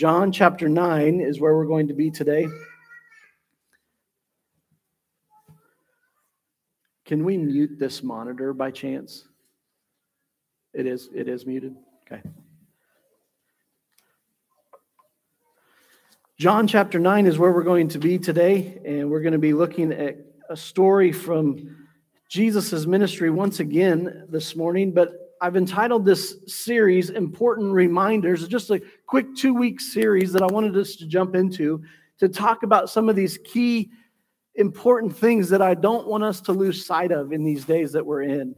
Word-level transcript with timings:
John 0.00 0.32
chapter 0.32 0.66
9 0.66 1.20
is 1.20 1.40
where 1.40 1.54
we're 1.54 1.66
going 1.66 1.88
to 1.88 1.92
be 1.92 2.10
today. 2.10 2.46
Can 7.04 7.22
we 7.22 7.36
mute 7.36 7.78
this 7.78 8.02
monitor 8.02 8.54
by 8.54 8.70
chance? 8.70 9.28
It 10.72 10.86
is 10.86 11.10
it 11.14 11.28
is 11.28 11.44
muted. 11.44 11.76
Okay. 12.10 12.22
John 16.38 16.66
chapter 16.66 16.98
9 16.98 17.26
is 17.26 17.36
where 17.36 17.52
we're 17.52 17.62
going 17.62 17.88
to 17.88 17.98
be 17.98 18.18
today 18.18 18.80
and 18.86 19.10
we're 19.10 19.20
going 19.20 19.34
to 19.34 19.38
be 19.38 19.52
looking 19.52 19.92
at 19.92 20.16
a 20.48 20.56
story 20.56 21.12
from 21.12 21.76
Jesus' 22.30 22.86
ministry 22.86 23.28
once 23.28 23.60
again 23.60 24.24
this 24.30 24.56
morning, 24.56 24.92
but 24.92 25.19
I've 25.42 25.56
entitled 25.56 26.04
this 26.04 26.36
series 26.46 27.08
Important 27.08 27.72
Reminders, 27.72 28.46
just 28.46 28.70
a 28.70 28.82
quick 29.06 29.34
two 29.34 29.54
week 29.54 29.80
series 29.80 30.32
that 30.32 30.42
I 30.42 30.46
wanted 30.46 30.76
us 30.76 30.96
to 30.96 31.06
jump 31.06 31.34
into 31.34 31.82
to 32.18 32.28
talk 32.28 32.62
about 32.62 32.90
some 32.90 33.08
of 33.08 33.16
these 33.16 33.38
key 33.38 33.90
important 34.56 35.16
things 35.16 35.48
that 35.48 35.62
I 35.62 35.72
don't 35.72 36.06
want 36.06 36.24
us 36.24 36.42
to 36.42 36.52
lose 36.52 36.84
sight 36.84 37.10
of 37.10 37.32
in 37.32 37.42
these 37.42 37.64
days 37.64 37.90
that 37.92 38.04
we're 38.04 38.22
in. 38.22 38.54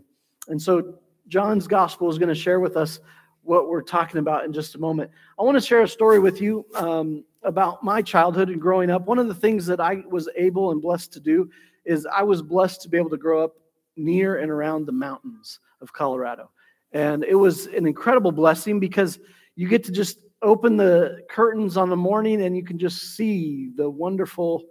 And 0.49 0.61
so, 0.61 0.95
John's 1.29 1.69
gospel 1.69 2.11
is 2.11 2.19
going 2.19 2.31
to 2.31 2.35
share 2.35 2.59
with 2.59 2.77
us 2.77 2.99
what 3.43 3.69
we're 3.69 3.83
talking 3.83 4.19
about 4.19 4.45
in 4.45 4.53
just 4.53 4.75
a 4.75 4.79
moment. 4.79 5.09
I 5.39 5.45
want 5.45 5.57
to 5.57 5.65
share 5.65 5.83
a 5.83 5.89
story 5.89 6.19
with 6.19 6.41
you 6.41 6.67
um, 6.75 7.25
about 7.45 7.85
my 7.85 8.03
childhood 8.03 8.49
and 8.49 8.61
growing 8.61 8.91
up. 8.91 9.07
One 9.07 9.21
of 9.21 9.29
the 9.29 9.35
things 9.35 9.67
that 9.67 9.81
I 9.81 10.03
was 10.11 10.29
able 10.35 10.73
and 10.73 10.83
blessed 10.83 11.13
to 11.13 11.21
do 11.21 11.49
is 11.85 12.07
I 12.13 12.25
was 12.25 12.43
blessed 12.43 12.83
to 12.83 12.89
be 12.89 12.99
able 12.99 13.11
to 13.11 13.17
grow 13.17 13.45
up 13.45 13.55
near 13.97 14.39
and 14.39 14.51
around 14.51 14.87
the 14.87 14.93
mountains 14.93 15.61
of 15.81 15.93
Colorado. 15.93 16.51
And 16.93 17.25
it 17.25 17.35
was 17.35 17.67
an 17.67 17.87
incredible 17.87 18.33
blessing 18.33 18.81
because 18.81 19.19
you 19.57 19.69
get 19.69 19.85
to 19.85 19.93
just 19.93 20.19
open 20.43 20.77
the 20.77 21.23
curtains 21.31 21.77
on 21.77 21.89
the 21.89 21.97
morning 21.97 22.43
and 22.43 22.57
you 22.57 22.65
can 22.65 22.79
just 22.79 23.17
see 23.17 23.71
the 23.77 23.89
wonderful 23.89 24.65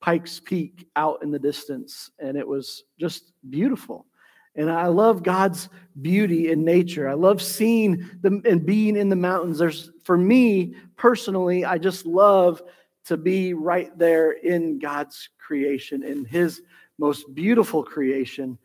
Pikes 0.00 0.40
Peak 0.40 0.88
out 0.96 1.22
in 1.22 1.30
the 1.30 1.38
distance. 1.38 2.10
And 2.18 2.36
it 2.36 2.46
was 2.46 2.84
just 2.98 3.32
beautiful. 3.50 4.06
And 4.54 4.70
I 4.70 4.86
love 4.86 5.22
God's 5.22 5.68
beauty 6.00 6.50
in 6.50 6.64
nature. 6.64 7.08
I 7.08 7.14
love 7.14 7.42
seeing 7.42 8.08
them 8.22 8.42
and 8.44 8.64
being 8.64 8.96
in 8.96 9.08
the 9.08 9.16
mountains. 9.16 9.58
There's, 9.58 9.90
for 10.04 10.16
me 10.16 10.74
personally, 10.96 11.64
I 11.64 11.78
just 11.78 12.06
love 12.06 12.62
to 13.04 13.16
be 13.16 13.54
right 13.54 13.96
there 13.96 14.32
in 14.32 14.78
God's 14.78 15.28
creation, 15.38 16.02
in 16.02 16.24
His 16.24 16.62
most 16.98 17.32
beautiful 17.34 17.82
creation 17.84 18.58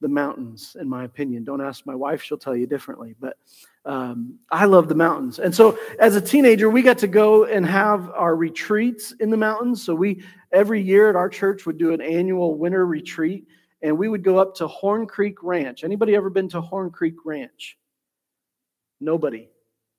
the 0.00 0.08
mountains, 0.08 0.76
in 0.80 0.88
my 0.88 1.04
opinion. 1.04 1.44
Don't 1.44 1.60
ask 1.60 1.86
my 1.86 1.94
wife, 1.94 2.22
she'll 2.22 2.38
tell 2.38 2.56
you 2.56 2.66
differently. 2.66 3.14
But 3.20 3.36
um, 3.84 4.38
I 4.50 4.64
love 4.64 4.88
the 4.88 4.94
mountains. 4.94 5.38
And 5.38 5.54
so 5.54 5.78
as 5.98 6.16
a 6.16 6.20
teenager, 6.20 6.68
we 6.70 6.82
got 6.82 6.98
to 6.98 7.06
go 7.06 7.44
and 7.44 7.64
have 7.66 8.10
our 8.10 8.34
retreats 8.36 9.12
in 9.20 9.30
the 9.30 9.36
mountains. 9.36 9.82
So 9.82 9.94
we, 9.94 10.22
every 10.52 10.80
year 10.80 11.08
at 11.08 11.16
our 11.16 11.28
church, 11.28 11.66
would 11.66 11.78
do 11.78 11.92
an 11.92 12.00
annual 12.00 12.56
winter 12.56 12.86
retreat. 12.86 13.46
And 13.82 13.96
we 13.96 14.08
would 14.08 14.22
go 14.22 14.38
up 14.38 14.54
to 14.56 14.66
Horn 14.66 15.06
Creek 15.06 15.42
Ranch. 15.42 15.84
Anybody 15.84 16.14
ever 16.14 16.28
been 16.28 16.48
to 16.50 16.60
Horn 16.60 16.90
Creek 16.90 17.16
Ranch? 17.24 17.78
Nobody. 19.00 19.48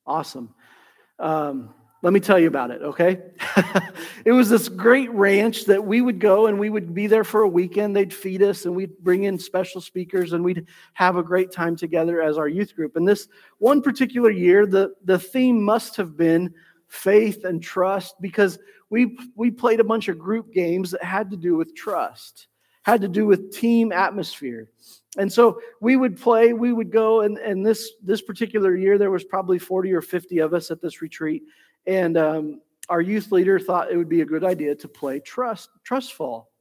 Awesome. 0.06 0.54
Um, 1.18 1.74
let 2.04 2.14
me 2.14 2.20
tell 2.20 2.40
you 2.40 2.48
about 2.48 2.72
it, 2.72 2.82
okay? 2.82 3.22
it 4.26 4.32
was 4.32 4.50
this 4.50 4.70
great 4.70 5.12
ranch 5.12 5.66
that 5.66 5.86
we 5.86 6.02
would 6.02 6.20
go 6.20 6.48
and 6.48 6.60
we 6.60 6.72
would 6.72 6.96
be 6.96 7.06
there 7.06 7.24
for 7.24 7.42
a 7.42 7.48
weekend. 7.48 7.96
They'd 7.96 8.14
feed 8.14 8.42
us 8.42 8.66
and 8.66 8.76
we'd 8.76 8.98
bring 9.00 9.26
in 9.26 9.38
special 9.38 9.82
speakers 9.82 10.34
and 10.34 10.44
we'd 10.44 10.66
have 10.94 11.18
a 11.18 11.24
great 11.24 11.52
time 11.52 11.76
together 11.76 12.22
as 12.22 12.40
our 12.40 12.48
youth 12.48 12.76
group. 12.76 12.96
And 12.96 13.08
this 13.08 13.28
one 13.60 13.84
particular 13.84 14.32
year, 14.32 14.66
the, 14.66 14.94
the 15.06 15.20
theme 15.20 15.62
must 15.62 15.96
have 15.98 16.18
been 16.18 16.54
faith 16.88 17.46
and 17.46 17.62
trust 17.62 18.16
because 18.20 18.58
we, 18.90 19.18
we 19.36 19.52
played 19.52 19.80
a 19.80 19.86
bunch 19.86 20.08
of 20.08 20.18
group 20.18 20.52
games 20.52 20.92
that 20.92 21.04
had 21.04 21.30
to 21.30 21.38
do 21.38 21.56
with 21.56 21.76
trust, 21.76 22.48
had 22.82 23.02
to 23.02 23.08
do 23.08 23.28
with 23.28 23.54
team 23.54 23.92
atmosphere. 23.92 24.70
And 25.18 25.32
so 25.32 25.62
we 25.82 25.98
would 25.98 26.20
play, 26.20 26.54
we 26.54 26.74
would 26.74 26.92
go, 26.92 27.22
and, 27.22 27.38
and 27.38 27.64
this, 27.64 27.92
this 28.02 28.22
particular 28.22 28.76
year, 28.76 28.98
there 28.98 29.12
was 29.12 29.24
probably 29.24 29.60
40 29.60 29.94
or 29.94 30.02
50 30.02 30.40
of 30.40 30.54
us 30.54 30.72
at 30.72 30.82
this 30.82 31.02
retreat 31.02 31.44
and 31.88 32.18
um, 32.18 32.62
our 32.90 33.02
youth 33.02 33.32
leader 33.32 33.60
thought 33.60 33.92
it 33.92 33.98
would 33.98 34.10
be 34.10 34.22
a 34.22 34.26
good 34.26 34.44
idea 34.44 34.76
to 34.76 34.88
play 34.88 35.20
trust 35.20 35.70
trust 35.84 36.14
fall. 36.14 36.52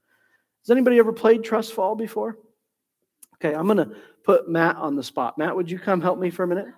Has 0.63 0.71
anybody 0.71 0.99
ever 0.99 1.13
played 1.13 1.43
trust 1.43 1.73
fall 1.73 1.95
before? 1.95 2.39
Okay, 3.37 3.55
I'm 3.55 3.67
to 3.77 3.97
put 4.25 4.49
Matt 4.49 4.77
on 4.77 4.97
the 4.97 5.03
spot. 5.03 5.39
Matt, 5.39 5.57
would 5.57 5.71
you 5.71 5.79
come 5.79 6.01
help 6.01 6.19
me 6.19 6.31
for 6.31 6.43
a 6.45 6.47
minute? 6.47 6.69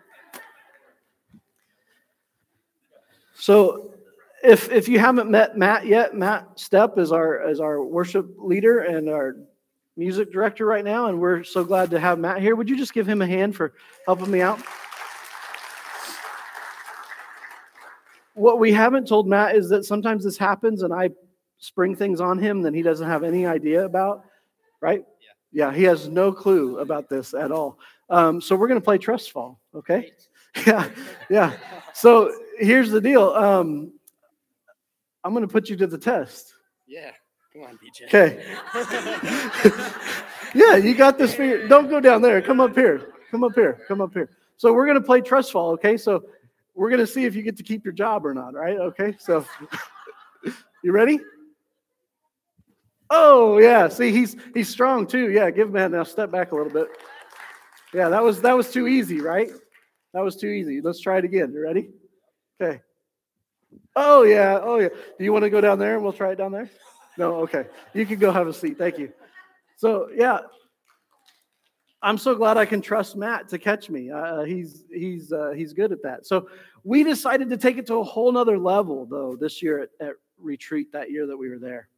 So, 3.35 3.95
if 4.45 4.71
if 4.71 4.89
you 4.89 4.99
haven't 4.99 5.31
met 5.31 5.57
Matt 5.57 5.87
yet, 5.87 6.15
Matt 6.15 6.59
Step 6.59 6.99
is 6.99 7.11
our 7.11 7.49
is 7.51 7.61
our 7.61 7.83
worship 7.83 8.27
leader 8.39 8.81
and 8.81 9.09
our 9.09 9.37
music 9.97 10.33
director 10.33 10.65
right 10.65 10.85
now, 10.85 11.07
and 11.07 11.21
we're 11.21 11.43
so 11.43 11.65
glad 11.65 11.91
to 11.91 12.01
have 12.01 12.19
Matt 12.19 12.41
here. 12.41 12.55
Would 12.55 12.69
you 12.69 12.77
just 12.77 12.95
give 12.95 13.07
him 13.07 13.21
a 13.21 13.27
hand 13.27 13.57
for 13.57 13.75
helping 14.07 14.31
me 14.31 14.41
out? 14.41 14.61
What 18.35 18.59
we 18.59 18.73
haven't 18.73 19.07
told 19.07 19.29
Matt 19.29 19.57
is 19.57 19.69
that 19.69 19.85
sometimes 19.85 20.25
this 20.25 20.39
happens 20.39 20.83
and 20.83 20.93
I 20.93 21.11
spring 21.59 21.95
things 21.95 22.21
on 22.21 22.39
him 22.39 22.63
that 22.63 22.75
he 22.75 22.83
doesn't 22.83 23.07
have 23.07 23.23
any 23.23 23.47
idea 23.47 23.85
about, 23.85 24.25
right? 24.81 25.05
Yeah, 25.53 25.69
yeah 25.69 25.75
he 25.75 25.85
has 25.85 26.09
no 26.09 26.33
clue 26.33 26.79
about 26.79 27.09
this 27.09 27.35
at 27.35 27.53
all. 27.53 27.79
Um, 28.11 28.41
so 28.41 28.57
we're 28.57 28.69
going 28.69 28.81
to 28.81 28.85
play 28.85 28.99
Trust 28.99 29.33
Fall, 29.33 29.61
okay? 29.75 30.13
Yeah, 30.67 30.91
yeah. 31.31 31.55
So 31.95 32.31
here's 32.59 32.91
the 32.91 33.01
deal. 33.01 33.31
Um, 33.31 33.91
I'm 35.25 35.33
going 35.33 35.47
to 35.47 35.51
put 35.51 35.71
you 35.71 35.77
to 35.77 35.87
the 35.87 35.97
test. 35.97 36.53
Yeah, 36.87 37.13
come 37.55 37.63
on, 37.63 37.79
BJ. 37.79 38.09
Okay. 38.09 38.45
yeah, 40.55 40.77
you 40.77 40.95
got 40.95 41.17
this. 41.17 41.35
For 41.35 41.67
Don't 41.69 41.89
go 41.89 42.01
down 42.01 42.21
there. 42.21 42.43
Come 42.43 42.61
up 42.61 42.75
here. 42.75 43.15
Come 43.31 43.45
up 43.45 43.55
here. 43.55 43.81
Come 43.89 44.03
up 44.03 44.13
here. 44.13 44.29
So 44.59 44.75
we're 44.75 44.85
going 44.85 45.01
to 45.01 45.05
play 45.05 45.23
Trust 45.23 45.53
Fall, 45.53 45.71
okay? 45.71 45.97
So 45.97 46.23
we're 46.75 46.91
going 46.91 47.01
to 47.01 47.07
see 47.07 47.25
if 47.25 47.35
you 47.35 47.43
get 47.43 47.57
to 47.59 47.63
keep 47.63 47.85
your 47.85 47.93
job 47.93 48.25
or 48.25 48.35
not, 48.35 48.55
right? 48.55 48.79
Okay, 48.79 49.15
so 49.19 49.45
you 50.83 50.93
ready? 50.93 51.21
Oh 53.15 53.59
yeah, 53.59 53.89
see 53.89 54.11
he's 54.11 54.37
he's 54.55 54.71
strong 54.71 55.07
too. 55.07 55.31
Yeah, 55.31 55.51
give 55.51 55.69
him 55.69 55.75
that. 55.75 55.91
Now 55.91 56.03
step 56.03 56.31
back 56.31 56.53
a 56.53 56.57
little 56.57 56.73
bit. 56.73 56.89
Yeah, 57.93 58.09
that 58.09 58.23
was 58.23 58.41
that 58.41 58.57
was 58.57 58.71
too 58.71 58.89
easy, 58.89 59.21
right? 59.21 59.51
That 60.15 60.25
was 60.25 60.37
too 60.37 60.49
easy. 60.49 60.81
Let's 60.81 61.01
try 61.01 61.19
it 61.19 61.25
again. 61.25 61.53
You 61.53 61.61
ready? 61.61 61.91
Okay. 62.61 62.81
Oh 63.95 64.23
yeah, 64.23 64.59
oh 64.63 64.79
yeah. 64.79 64.89
Do 64.89 65.25
you 65.25 65.33
want 65.33 65.45
to 65.45 65.51
go 65.51 65.61
down 65.61 65.79
there 65.79 65.95
and 65.95 66.03
we'll 66.03 66.15
try 66.15 66.33
it 66.33 66.37
down 66.37 66.53
there? 66.53 66.71
No, 67.19 67.37
okay. 67.43 67.67
You 67.93 68.07
can 68.07 68.19
go 68.19 68.33
have 68.33 68.47
a 68.47 68.55
seat. 68.55 68.79
Thank 68.79 68.99
you. 68.99 69.13
So 69.77 70.09
yeah, 70.17 70.39
I'm 72.03 72.19
so 72.19 72.35
glad 72.35 72.57
I 72.57 72.65
can 72.65 72.81
trust 72.81 73.17
Matt 73.17 73.49
to 73.51 73.59
catch 73.59 73.89
me. 73.89 74.11
Uh, 74.11 74.43
he's 74.43 74.85
he's 74.91 75.33
uh, 75.33 75.53
he's 75.55 75.73
good 75.73 75.93
at 75.93 76.03
that. 76.03 76.27
So 76.27 76.49
we 76.83 77.05
decided 77.05 77.49
to 77.51 77.57
take 77.57 77.79
it 77.79 77.87
to 77.87 77.97
a 77.97 78.05
whole 78.05 78.33
nother 78.33 78.59
level 78.59 79.07
though 79.07 79.37
this 79.37 79.63
year 79.63 79.81
at, 79.81 79.91
at 80.01 80.15
retreat 80.39 80.91
that 80.93 81.11
year 81.11 81.27
that 81.27 81.37
we 81.37 81.49
were 81.49 81.59
there. 81.59 81.89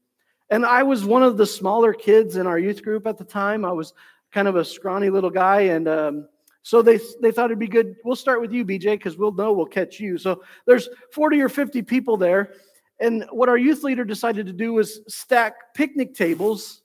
And 0.50 0.66
I 0.66 0.82
was 0.82 1.04
one 1.04 1.22
of 1.22 1.38
the 1.38 1.46
smaller 1.46 1.94
kids 1.94 2.36
in 2.36 2.46
our 2.46 2.58
youth 2.58 2.82
group 2.82 3.06
at 3.06 3.16
the 3.16 3.24
time. 3.24 3.64
I 3.64 3.72
was 3.72 3.94
kind 4.30 4.46
of 4.46 4.56
a 4.56 4.64
scrawny 4.64 5.08
little 5.08 5.30
guy, 5.30 5.62
and 5.62 5.88
um, 5.88 6.28
so 6.62 6.82
they 6.82 7.00
they 7.22 7.30
thought 7.30 7.46
it'd 7.46 7.58
be 7.58 7.66
good. 7.66 7.96
We'll 8.04 8.14
start 8.14 8.42
with 8.42 8.52
you, 8.52 8.64
BJ, 8.64 8.92
because 8.92 9.16
we'll 9.16 9.32
know 9.32 9.54
we'll 9.54 9.64
catch 9.64 10.00
you. 10.00 10.18
So 10.18 10.42
there's 10.66 10.88
40 11.12 11.40
or 11.40 11.48
50 11.48 11.80
people 11.82 12.18
there, 12.18 12.52
and 13.00 13.24
what 13.30 13.48
our 13.48 13.56
youth 13.56 13.82
leader 13.84 14.04
decided 14.04 14.46
to 14.46 14.52
do 14.52 14.74
was 14.74 15.00
stack 15.08 15.74
picnic 15.74 16.14
tables 16.14 16.82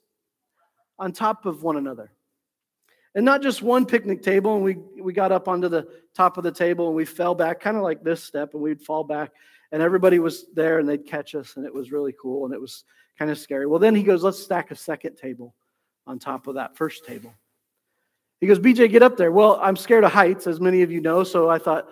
on 0.98 1.12
top 1.12 1.44
of 1.44 1.62
one 1.62 1.76
another. 1.76 2.12
And 3.14 3.24
not 3.24 3.42
just 3.42 3.60
one 3.60 3.86
picnic 3.86 4.22
table, 4.22 4.54
and 4.54 4.64
we, 4.64 4.76
we 5.00 5.12
got 5.12 5.32
up 5.32 5.48
onto 5.48 5.68
the 5.68 5.88
top 6.14 6.38
of 6.38 6.44
the 6.44 6.52
table 6.52 6.86
and 6.86 6.96
we 6.96 7.04
fell 7.04 7.34
back, 7.34 7.60
kind 7.60 7.76
of 7.76 7.82
like 7.82 8.04
this 8.04 8.22
step, 8.22 8.54
and 8.54 8.62
we'd 8.62 8.82
fall 8.82 9.02
back, 9.02 9.32
and 9.72 9.82
everybody 9.82 10.18
was 10.18 10.46
there 10.54 10.78
and 10.78 10.88
they'd 10.88 11.06
catch 11.06 11.34
us, 11.34 11.56
and 11.56 11.66
it 11.66 11.74
was 11.74 11.90
really 11.90 12.14
cool 12.20 12.44
and 12.44 12.54
it 12.54 12.60
was 12.60 12.84
kind 13.18 13.30
of 13.30 13.38
scary. 13.38 13.66
Well, 13.66 13.80
then 13.80 13.94
he 13.94 14.02
goes, 14.02 14.22
Let's 14.22 14.42
stack 14.42 14.70
a 14.70 14.76
second 14.76 15.16
table 15.16 15.54
on 16.06 16.18
top 16.18 16.46
of 16.46 16.54
that 16.54 16.76
first 16.76 17.04
table. 17.04 17.34
He 18.40 18.46
goes, 18.46 18.58
BJ, 18.58 18.90
get 18.90 19.02
up 19.02 19.16
there. 19.16 19.30
Well, 19.30 19.58
I'm 19.62 19.76
scared 19.76 20.04
of 20.04 20.12
heights, 20.12 20.46
as 20.46 20.60
many 20.60 20.82
of 20.82 20.90
you 20.90 21.00
know, 21.00 21.24
so 21.24 21.50
I 21.50 21.58
thought 21.58 21.88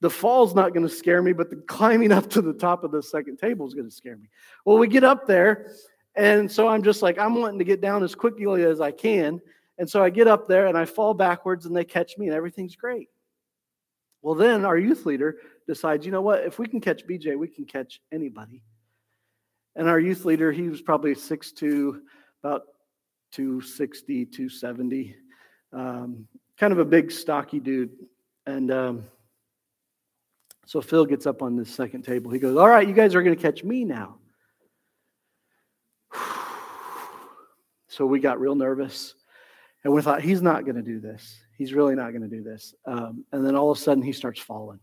the 0.00 0.08
fall's 0.08 0.54
not 0.54 0.72
going 0.72 0.86
to 0.86 0.94
scare 0.94 1.22
me, 1.22 1.32
but 1.32 1.50
the 1.50 1.56
climbing 1.68 2.10
up 2.12 2.30
to 2.30 2.42
the 2.42 2.54
top 2.54 2.84
of 2.84 2.90
the 2.90 3.02
second 3.02 3.38
table 3.38 3.66
is 3.66 3.74
going 3.74 3.88
to 3.88 3.94
scare 3.94 4.16
me. 4.16 4.28
Well, 4.64 4.78
we 4.78 4.88
get 4.88 5.04
up 5.04 5.26
there, 5.26 5.72
and 6.14 6.50
so 6.50 6.68
I'm 6.68 6.82
just 6.82 7.02
like, 7.02 7.18
I'm 7.18 7.34
wanting 7.34 7.58
to 7.58 7.64
get 7.64 7.80
down 7.80 8.02
as 8.02 8.14
quickly 8.14 8.64
as 8.64 8.80
I 8.80 8.92
can. 8.92 9.40
And 9.80 9.88
so 9.88 10.04
I 10.04 10.10
get 10.10 10.28
up 10.28 10.46
there 10.46 10.66
and 10.66 10.76
I 10.76 10.84
fall 10.84 11.14
backwards 11.14 11.64
and 11.64 11.74
they 11.74 11.86
catch 11.86 12.18
me 12.18 12.26
and 12.26 12.36
everything's 12.36 12.76
great. 12.76 13.08
Well, 14.20 14.34
then 14.34 14.66
our 14.66 14.76
youth 14.76 15.06
leader 15.06 15.38
decides, 15.66 16.04
you 16.04 16.12
know 16.12 16.20
what? 16.20 16.44
If 16.44 16.58
we 16.58 16.68
can 16.68 16.82
catch 16.82 17.06
BJ, 17.06 17.34
we 17.38 17.48
can 17.48 17.64
catch 17.64 17.98
anybody. 18.12 18.62
And 19.76 19.88
our 19.88 19.98
youth 19.98 20.26
leader, 20.26 20.52
he 20.52 20.68
was 20.68 20.82
probably 20.82 21.14
six 21.14 21.50
6'2, 21.52 21.98
about 22.44 22.64
260, 23.32 24.26
270, 24.26 25.16
um, 25.72 26.28
kind 26.58 26.74
of 26.74 26.78
a 26.78 26.84
big, 26.84 27.10
stocky 27.10 27.58
dude. 27.58 27.92
And 28.44 28.70
um, 28.70 29.04
So 30.66 30.82
Phil 30.82 31.06
gets 31.06 31.24
up 31.24 31.40
on 31.40 31.56
this 31.56 31.74
second 31.74 32.02
table. 32.02 32.30
He 32.30 32.38
goes, 32.38 32.58
All 32.58 32.68
right, 32.68 32.86
you 32.86 32.92
guys 32.92 33.14
are 33.14 33.22
going 33.22 33.34
to 33.34 33.42
catch 33.42 33.64
me 33.64 33.86
now. 33.86 34.18
So 37.88 38.06
we 38.06 38.20
got 38.20 38.38
real 38.38 38.54
nervous. 38.54 39.14
And 39.84 39.92
we 39.92 40.02
thought, 40.02 40.22
He's 40.22 40.42
not 40.42 40.64
going 40.64 40.76
to 40.76 40.82
do 40.82 41.00
this. 41.00 41.40
He's 41.60 41.74
really 41.74 41.94
not 41.94 42.10
going 42.10 42.22
to 42.22 42.28
do 42.28 42.42
this. 42.42 42.74
Um, 42.86 43.24
and 43.32 43.46
then 43.46 43.54
all 43.54 43.70
of 43.70 43.76
a 43.76 43.80
sudden, 43.80 44.02
he 44.02 44.12
starts 44.12 44.40
falling. 44.40 44.80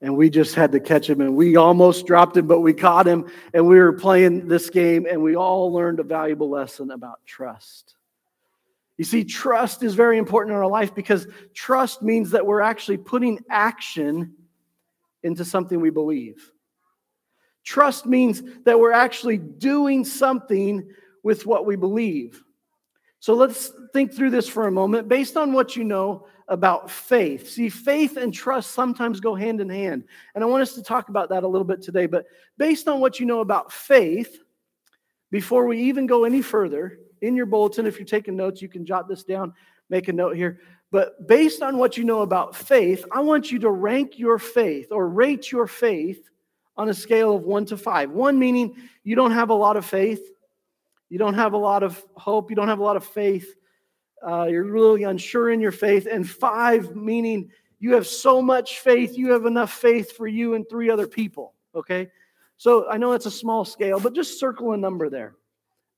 And 0.00 0.16
we 0.16 0.30
just 0.30 0.54
had 0.54 0.72
to 0.72 0.80
catch 0.80 1.08
him. 1.08 1.20
And 1.20 1.36
we 1.36 1.56
almost 1.56 2.06
dropped 2.06 2.34
him, 2.34 2.46
but 2.46 2.60
we 2.60 2.72
caught 2.72 3.06
him. 3.06 3.30
And 3.52 3.66
we 3.66 3.78
were 3.78 3.92
playing 3.92 4.48
this 4.48 4.70
game. 4.70 5.06
And 5.06 5.22
we 5.22 5.36
all 5.36 5.70
learned 5.70 6.00
a 6.00 6.02
valuable 6.02 6.48
lesson 6.48 6.92
about 6.92 7.20
trust. 7.26 7.96
You 8.96 9.04
see, 9.04 9.22
trust 9.22 9.82
is 9.82 9.94
very 9.94 10.16
important 10.16 10.54
in 10.54 10.58
our 10.58 10.66
life 10.66 10.94
because 10.94 11.26
trust 11.52 12.00
means 12.00 12.30
that 12.30 12.46
we're 12.46 12.62
actually 12.62 12.96
putting 12.96 13.40
action 13.50 14.34
into 15.22 15.44
something 15.44 15.78
we 15.78 15.90
believe. 15.90 16.50
Trust 17.64 18.06
means 18.06 18.42
that 18.64 18.80
we're 18.80 18.92
actually 18.92 19.38
doing 19.38 20.06
something 20.06 20.88
with 21.22 21.44
what 21.44 21.66
we 21.66 21.76
believe. 21.76 22.42
So 23.24 23.32
let's 23.32 23.72
think 23.94 24.12
through 24.12 24.32
this 24.32 24.46
for 24.46 24.66
a 24.66 24.70
moment 24.70 25.08
based 25.08 25.38
on 25.38 25.54
what 25.54 25.76
you 25.76 25.82
know 25.82 26.26
about 26.46 26.90
faith. 26.90 27.48
See, 27.48 27.70
faith 27.70 28.18
and 28.18 28.34
trust 28.34 28.72
sometimes 28.72 29.18
go 29.18 29.34
hand 29.34 29.62
in 29.62 29.70
hand. 29.70 30.04
And 30.34 30.44
I 30.44 30.46
want 30.46 30.60
us 30.60 30.74
to 30.74 30.82
talk 30.82 31.08
about 31.08 31.30
that 31.30 31.42
a 31.42 31.48
little 31.48 31.64
bit 31.64 31.80
today. 31.80 32.04
But 32.04 32.26
based 32.58 32.86
on 32.86 33.00
what 33.00 33.18
you 33.18 33.24
know 33.24 33.40
about 33.40 33.72
faith, 33.72 34.42
before 35.30 35.64
we 35.64 35.80
even 35.84 36.06
go 36.06 36.24
any 36.24 36.42
further, 36.42 36.98
in 37.22 37.34
your 37.34 37.46
bulletin, 37.46 37.86
if 37.86 37.96
you're 37.96 38.04
taking 38.04 38.36
notes, 38.36 38.60
you 38.60 38.68
can 38.68 38.84
jot 38.84 39.08
this 39.08 39.24
down, 39.24 39.54
make 39.88 40.08
a 40.08 40.12
note 40.12 40.36
here. 40.36 40.60
But 40.90 41.26
based 41.26 41.62
on 41.62 41.78
what 41.78 41.96
you 41.96 42.04
know 42.04 42.20
about 42.20 42.54
faith, 42.54 43.06
I 43.10 43.20
want 43.20 43.50
you 43.50 43.58
to 43.60 43.70
rank 43.70 44.18
your 44.18 44.38
faith 44.38 44.88
or 44.90 45.08
rate 45.08 45.50
your 45.50 45.66
faith 45.66 46.28
on 46.76 46.90
a 46.90 46.94
scale 46.94 47.36
of 47.36 47.44
one 47.44 47.64
to 47.64 47.78
five. 47.78 48.10
One 48.10 48.38
meaning 48.38 48.76
you 49.02 49.16
don't 49.16 49.30
have 49.30 49.48
a 49.48 49.54
lot 49.54 49.78
of 49.78 49.86
faith, 49.86 50.30
you 51.08 51.18
don't 51.18 51.34
have 51.34 51.52
a 51.52 51.58
lot 51.58 51.82
of 51.82 52.02
hope, 52.16 52.50
you 52.50 52.56
don't 52.56 52.68
have 52.68 52.78
a 52.78 52.84
lot 52.84 52.96
of 52.96 53.04
faith, 53.04 53.54
uh, 54.26 54.44
you're 54.44 54.64
really 54.64 55.02
unsure 55.02 55.50
in 55.50 55.60
your 55.60 55.72
faith. 55.72 56.06
And 56.10 56.28
five 56.28 56.96
meaning 56.96 57.50
you 57.78 57.94
have 57.94 58.06
so 58.06 58.40
much 58.40 58.80
faith, 58.80 59.16
you 59.16 59.32
have 59.32 59.46
enough 59.46 59.72
faith 59.72 60.16
for 60.16 60.26
you 60.26 60.54
and 60.54 60.68
three 60.68 60.90
other 60.90 61.06
people. 61.06 61.54
Okay? 61.74 62.08
So 62.56 62.88
I 62.88 62.96
know 62.96 63.12
it's 63.12 63.26
a 63.26 63.30
small 63.30 63.64
scale, 63.64 64.00
but 64.00 64.14
just 64.14 64.38
circle 64.38 64.72
a 64.72 64.76
number 64.76 65.10
there. 65.10 65.34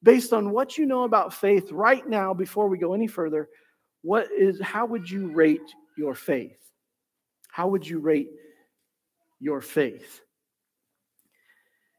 Based 0.03 0.33
on 0.33 0.51
what 0.51 0.77
you 0.77 0.87
know 0.87 1.05
about 1.05 1.33
faith 1.33 1.71
right 1.71 2.07
now, 2.09 2.35
before 2.35 2.69
we 2.69 2.79
go 2.79 2.95
any 2.95 3.07
further, 3.07 3.49
what 4.03 4.29
is 4.37 4.61
how 4.61 4.87
would 4.87 5.09
you 5.09 5.29
rate 5.29 5.75
your 5.97 6.15
faith? 6.15 6.59
How 7.49 7.69
would 7.69 7.87
you 7.87 7.99
rate 8.01 8.31
your 9.41 9.61
faith? 9.61 10.21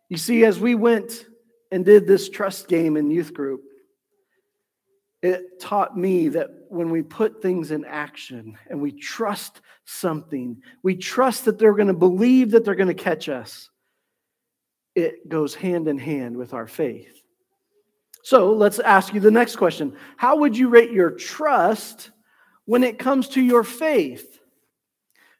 You 0.10 0.18
see, 0.18 0.46
as 0.46 0.60
we 0.60 0.76
went 0.76 1.26
and 1.72 1.86
did 1.86 2.08
this 2.08 2.30
trust 2.30 2.68
game 2.68 2.98
in 2.98 3.12
youth 3.12 3.34
group, 3.34 3.64
it 5.22 5.60
taught 5.60 5.98
me 5.98 6.30
that 6.30 6.50
when 6.70 6.92
we 6.92 7.02
put 7.02 7.42
things 7.42 7.72
in 7.72 7.84
action 7.86 8.58
and 8.70 8.80
we 8.80 8.92
trust 8.92 9.62
something, 9.86 10.62
we 10.84 10.96
trust 10.96 11.46
that 11.46 11.58
they're 11.58 11.74
going 11.74 11.88
to 11.88 11.94
believe 11.94 12.52
that 12.52 12.64
they're 12.64 12.76
going 12.76 12.88
to 12.88 12.94
catch 12.94 13.28
us, 13.30 13.70
it 14.96 15.28
goes 15.28 15.56
hand 15.56 15.88
in 15.88 15.98
hand 15.98 16.36
with 16.38 16.54
our 16.54 16.68
faith. 16.68 17.22
So 18.24 18.52
let's 18.52 18.80
ask 18.80 19.14
you 19.14 19.20
the 19.20 19.32
next 19.32 19.56
question 19.56 19.96
How 20.18 20.38
would 20.38 20.58
you 20.58 20.70
rate 20.70 20.92
your 20.92 21.12
trust 21.12 22.12
when 22.66 22.84
it 22.84 23.00
comes 23.00 23.30
to 23.30 23.42
your 23.42 23.64
faith? 23.64 24.40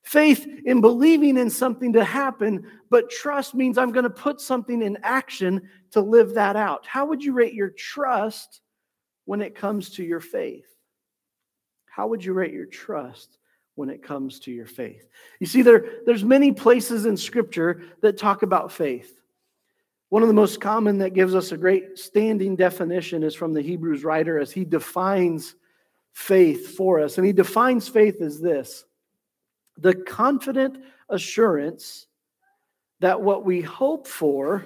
Faith 0.08 0.48
in 0.64 0.80
believing 0.80 1.38
in 1.38 1.50
something 1.50 1.92
to 1.92 2.02
happen, 2.02 2.66
but 2.90 3.10
trust 3.10 3.54
means 3.54 3.78
I'm 3.78 3.92
going 3.92 4.06
to 4.06 4.10
put 4.10 4.40
something 4.40 4.82
in 4.82 4.98
action 5.04 5.68
to 5.92 6.00
live 6.00 6.36
that 6.36 6.56
out. 6.56 6.86
How 6.88 7.06
would 7.08 7.22
you 7.22 7.34
rate 7.34 7.54
your 7.54 7.72
trust 7.72 8.62
when 9.26 9.42
it 9.42 9.54
comes 9.54 9.90
to 9.96 10.06
your 10.06 10.22
faith? 10.22 10.74
How 11.88 12.08
would 12.08 12.24
you 12.24 12.32
rate 12.32 12.54
your 12.54 12.68
trust 12.68 13.38
when 13.76 13.90
it 13.90 14.02
comes 14.02 14.40
to 14.40 14.52
your 14.52 14.66
faith? 14.66 15.10
You 15.42 15.46
see, 15.46 15.62
there, 15.62 15.84
there's 16.06 16.24
many 16.24 16.54
places 16.54 17.06
in 17.06 17.18
Scripture 17.18 17.84
that 18.00 18.18
talk 18.18 18.44
about 18.44 18.72
faith. 18.72 19.20
One 20.08 20.22
of 20.22 20.30
the 20.30 20.34
most 20.34 20.62
common 20.62 21.00
that 21.00 21.16
gives 21.16 21.36
us 21.36 21.52
a 21.52 21.58
great 21.58 22.00
standing 22.00 22.56
definition 22.56 23.24
is 23.24 23.36
from 23.36 23.54
the 23.54 23.62
Hebrews 23.62 24.06
writer 24.06 24.40
as 24.40 24.54
he 24.54 24.64
defines 24.64 25.56
faith 26.14 26.78
for 26.78 27.02
us. 27.02 27.18
And 27.18 27.28
he 27.28 27.34
defines 27.34 27.90
faith 27.90 28.22
as 28.22 28.40
this 28.40 28.86
the 29.78 29.96
confident 29.96 30.84
assurance 31.10 32.08
that 33.00 33.22
what 33.22 33.46
we 33.46 33.62
hope 33.62 34.08
for 34.08 34.66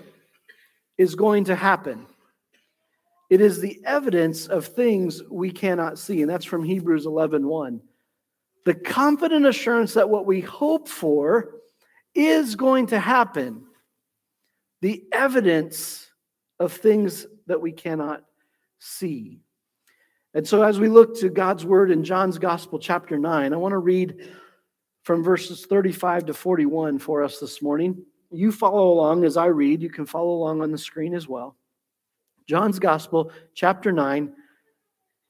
is 0.97 1.15
going 1.15 1.45
to 1.45 1.55
happen. 1.55 2.05
It 3.29 3.41
is 3.41 3.59
the 3.59 3.79
evidence 3.85 4.47
of 4.47 4.65
things 4.65 5.21
we 5.29 5.51
cannot 5.51 5.97
see. 5.97 6.21
And 6.21 6.29
that's 6.29 6.45
from 6.45 6.63
Hebrews 6.63 7.05
11 7.05 7.47
1. 7.47 7.81
The 8.65 8.75
confident 8.75 9.45
assurance 9.45 9.93
that 9.93 10.09
what 10.09 10.25
we 10.25 10.41
hope 10.41 10.87
for 10.87 11.55
is 12.13 12.55
going 12.55 12.87
to 12.87 12.99
happen 12.99 13.63
the 14.81 15.03
evidence 15.11 16.09
of 16.59 16.73
things 16.73 17.25
that 17.47 17.61
we 17.61 17.71
cannot 17.71 18.23
see. 18.79 19.39
And 20.33 20.47
so, 20.47 20.63
as 20.63 20.79
we 20.79 20.89
look 20.89 21.17
to 21.19 21.29
God's 21.29 21.65
word 21.65 21.91
in 21.91 22.03
John's 22.03 22.37
Gospel, 22.37 22.79
chapter 22.79 23.17
9, 23.17 23.53
I 23.53 23.57
want 23.57 23.73
to 23.73 23.77
read 23.77 24.29
from 25.03 25.23
verses 25.23 25.65
35 25.65 26.27
to 26.27 26.33
41 26.33 26.99
for 26.99 27.23
us 27.23 27.39
this 27.39 27.61
morning. 27.61 28.03
You 28.31 28.51
follow 28.51 28.91
along 28.91 29.23
as 29.25 29.37
I 29.37 29.47
read. 29.47 29.81
You 29.81 29.89
can 29.89 30.05
follow 30.05 30.31
along 30.31 30.61
on 30.61 30.71
the 30.71 30.77
screen 30.77 31.13
as 31.13 31.27
well. 31.27 31.55
John's 32.47 32.79
Gospel, 32.79 33.31
chapter 33.53 33.91
9, 33.91 34.33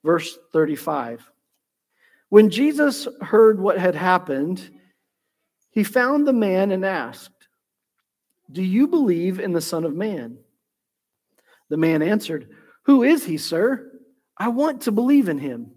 verse 0.03 0.37
35. 0.53 1.29
When 2.29 2.49
Jesus 2.49 3.07
heard 3.21 3.59
what 3.59 3.77
had 3.77 3.95
happened, 3.95 4.69
he 5.71 5.83
found 5.83 6.27
the 6.27 6.33
man 6.33 6.71
and 6.71 6.85
asked, 6.85 7.41
do 8.51 8.61
you 8.61 8.87
believe 8.87 9.39
in 9.39 9.53
the 9.53 9.61
Son 9.61 9.85
of 9.85 9.95
Man? 9.95 10.37
The 11.69 11.77
man 11.77 12.01
answered, 12.01 12.49
Who 12.83 13.03
is 13.03 13.23
he, 13.23 13.37
sir? 13.37 13.91
I 14.37 14.49
want 14.49 14.81
to 14.81 14.91
believe 14.91 15.29
in 15.29 15.37
him. 15.37 15.71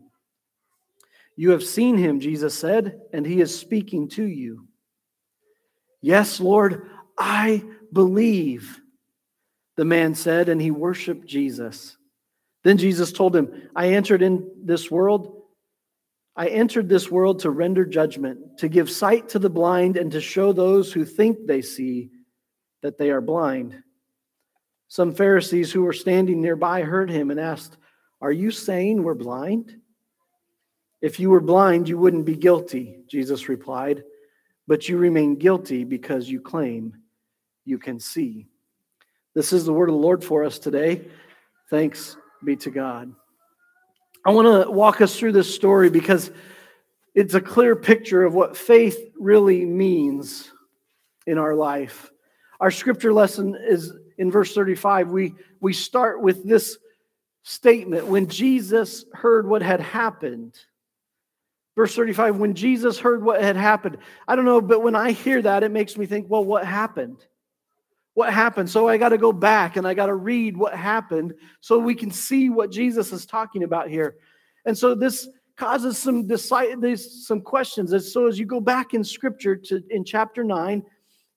You 1.37 1.51
have 1.51 1.65
seen 1.65 1.99
him, 1.99 2.21
Jesus 2.21 2.57
said, 2.57 3.01
and 3.13 3.27
he 3.27 3.41
is 3.41 3.59
speaking 3.59 4.09
to 4.11 4.25
you. 4.25 4.69
Yes, 6.01 6.39
Lord, 6.39 6.89
I 7.19 7.65
believe, 7.93 8.81
the 9.77 9.85
man 9.85 10.15
said, 10.15 10.49
and 10.49 10.61
he 10.61 10.71
worshiped 10.71 11.27
Jesus. 11.27 11.97
Then 12.63 12.79
Jesus 12.79 13.13
told 13.13 13.35
him, 13.35 13.71
I 13.75 13.91
entered 13.91 14.23
in 14.23 14.49
this 14.63 14.91
world. 14.91 15.43
I 16.37 16.49
entered 16.49 16.89
this 16.89 17.11
world 17.11 17.41
to 17.41 17.51
render 17.51 17.85
judgment, 17.85 18.59
to 18.59 18.69
give 18.69 18.91
sight 18.91 19.29
to 19.31 19.39
the 19.39 19.51
blind, 19.51 19.97
and 19.97 20.11
to 20.13 20.21
show 20.21 20.53
those 20.53 20.93
who 20.93 21.05
think 21.05 21.47
they 21.47 21.63
see 21.63 22.11
that 22.83 22.99
they 22.99 23.11
are 23.11 23.21
blind. 23.21 23.83
Some 24.89 25.15
Pharisees 25.15 25.73
who 25.73 25.83
were 25.83 25.93
standing 25.93 26.41
nearby 26.41 26.83
heard 26.83 27.11
him 27.11 27.31
and 27.31 27.41
asked, 27.41 27.77
Are 28.21 28.33
you 28.33 28.51
saying 28.51 29.03
we're 29.03 29.15
blind? 29.15 29.77
If 31.05 31.21
you 31.21 31.29
were 31.29 31.43
blind, 31.43 31.87
you 31.87 31.99
wouldn't 31.99 32.25
be 32.25 32.35
guilty, 32.35 33.01
Jesus 33.09 33.51
replied, 33.51 34.05
but 34.67 34.89
you 34.89 34.97
remain 34.97 35.37
guilty 35.37 35.85
because 35.85 36.31
you 36.31 36.41
claim 36.41 36.97
you 37.67 37.77
can 37.77 38.01
see. 38.01 38.47
This 39.35 39.53
is 39.53 39.67
the 39.67 39.73
word 39.75 39.91
of 39.91 39.97
the 39.97 40.01
Lord 40.01 40.25
for 40.25 40.45
us 40.45 40.59
today. 40.59 41.05
Thanks 41.69 42.17
be 42.43 42.57
to 42.57 42.71
God. 42.71 43.13
I 44.25 44.31
want 44.31 44.65
to 44.65 44.71
walk 44.71 45.03
us 45.03 45.19
through 45.19 45.33
this 45.33 45.55
story 45.55 45.91
because 45.91 46.31
it's 47.15 47.35
a 47.35 47.41
clear 47.43 47.77
picture 47.77 48.25
of 48.25 48.33
what 48.33 48.57
faith 48.57 49.13
really 49.21 49.67
means 49.67 50.51
in 51.27 51.37
our 51.37 51.55
life. 51.55 52.11
Our 52.61 52.71
scripture 52.71 53.13
lesson 53.13 53.59
is 53.61 53.93
in 54.17 54.31
verse 54.31 54.55
35. 54.55 55.11
We, 55.11 55.35
we 55.61 55.75
start 55.75 56.23
with 56.23 56.49
this 56.49 56.79
statement 57.43 58.07
when 58.07 58.27
Jesus 58.27 59.05
heard 59.13 59.47
what 59.47 59.61
had 59.61 59.81
happened. 59.81 60.59
Verse 61.77 61.95
35, 61.95 62.37
when 62.37 62.55
Jesus 62.55 62.99
heard 62.99 63.25
what 63.25 63.43
had 63.43 63.57
happened. 63.57 63.99
I 64.29 64.37
don't 64.37 64.45
know, 64.45 64.61
but 64.61 64.83
when 64.83 64.95
I 64.95 65.11
hear 65.11 65.43
that, 65.43 65.65
it 65.65 65.73
makes 65.73 65.97
me 65.97 66.07
think, 66.07 66.27
well, 66.29 66.45
what 66.45 66.65
happened? 66.65 67.25
What 68.15 68.33
happened? 68.33 68.71
So 68.71 68.87
I 68.87 68.97
got 68.97 69.09
to 69.09 69.19
go 69.19 69.33
back 69.33 69.77
and 69.77 69.87
I 69.87 69.93
got 69.95 70.07
to 70.07 70.15
read 70.15 70.57
what 70.57 70.77
happened 70.77 71.35
so 71.61 71.79
we 71.79 71.97
can 71.97 72.13
see 72.13 72.49
what 72.49 72.71
Jesus 72.71 73.13
is 73.13 73.27
talking 73.27 73.65
about 73.65 73.89
here. 73.89 74.17
And 74.65 74.79
so 74.79 74.95
this 74.95 75.29
causes 75.57 75.99
some 75.99 76.29
some 76.37 77.41
questions. 77.41 77.93
And 77.93 78.03
so 78.03 78.29
as 78.29 78.39
you 78.39 78.47
go 78.47 78.61
back 78.61 78.95
in 78.95 79.03
scripture 79.03 79.57
to 79.57 79.83
in 79.91 80.05
chapter 80.05 80.45
9, 80.45 80.85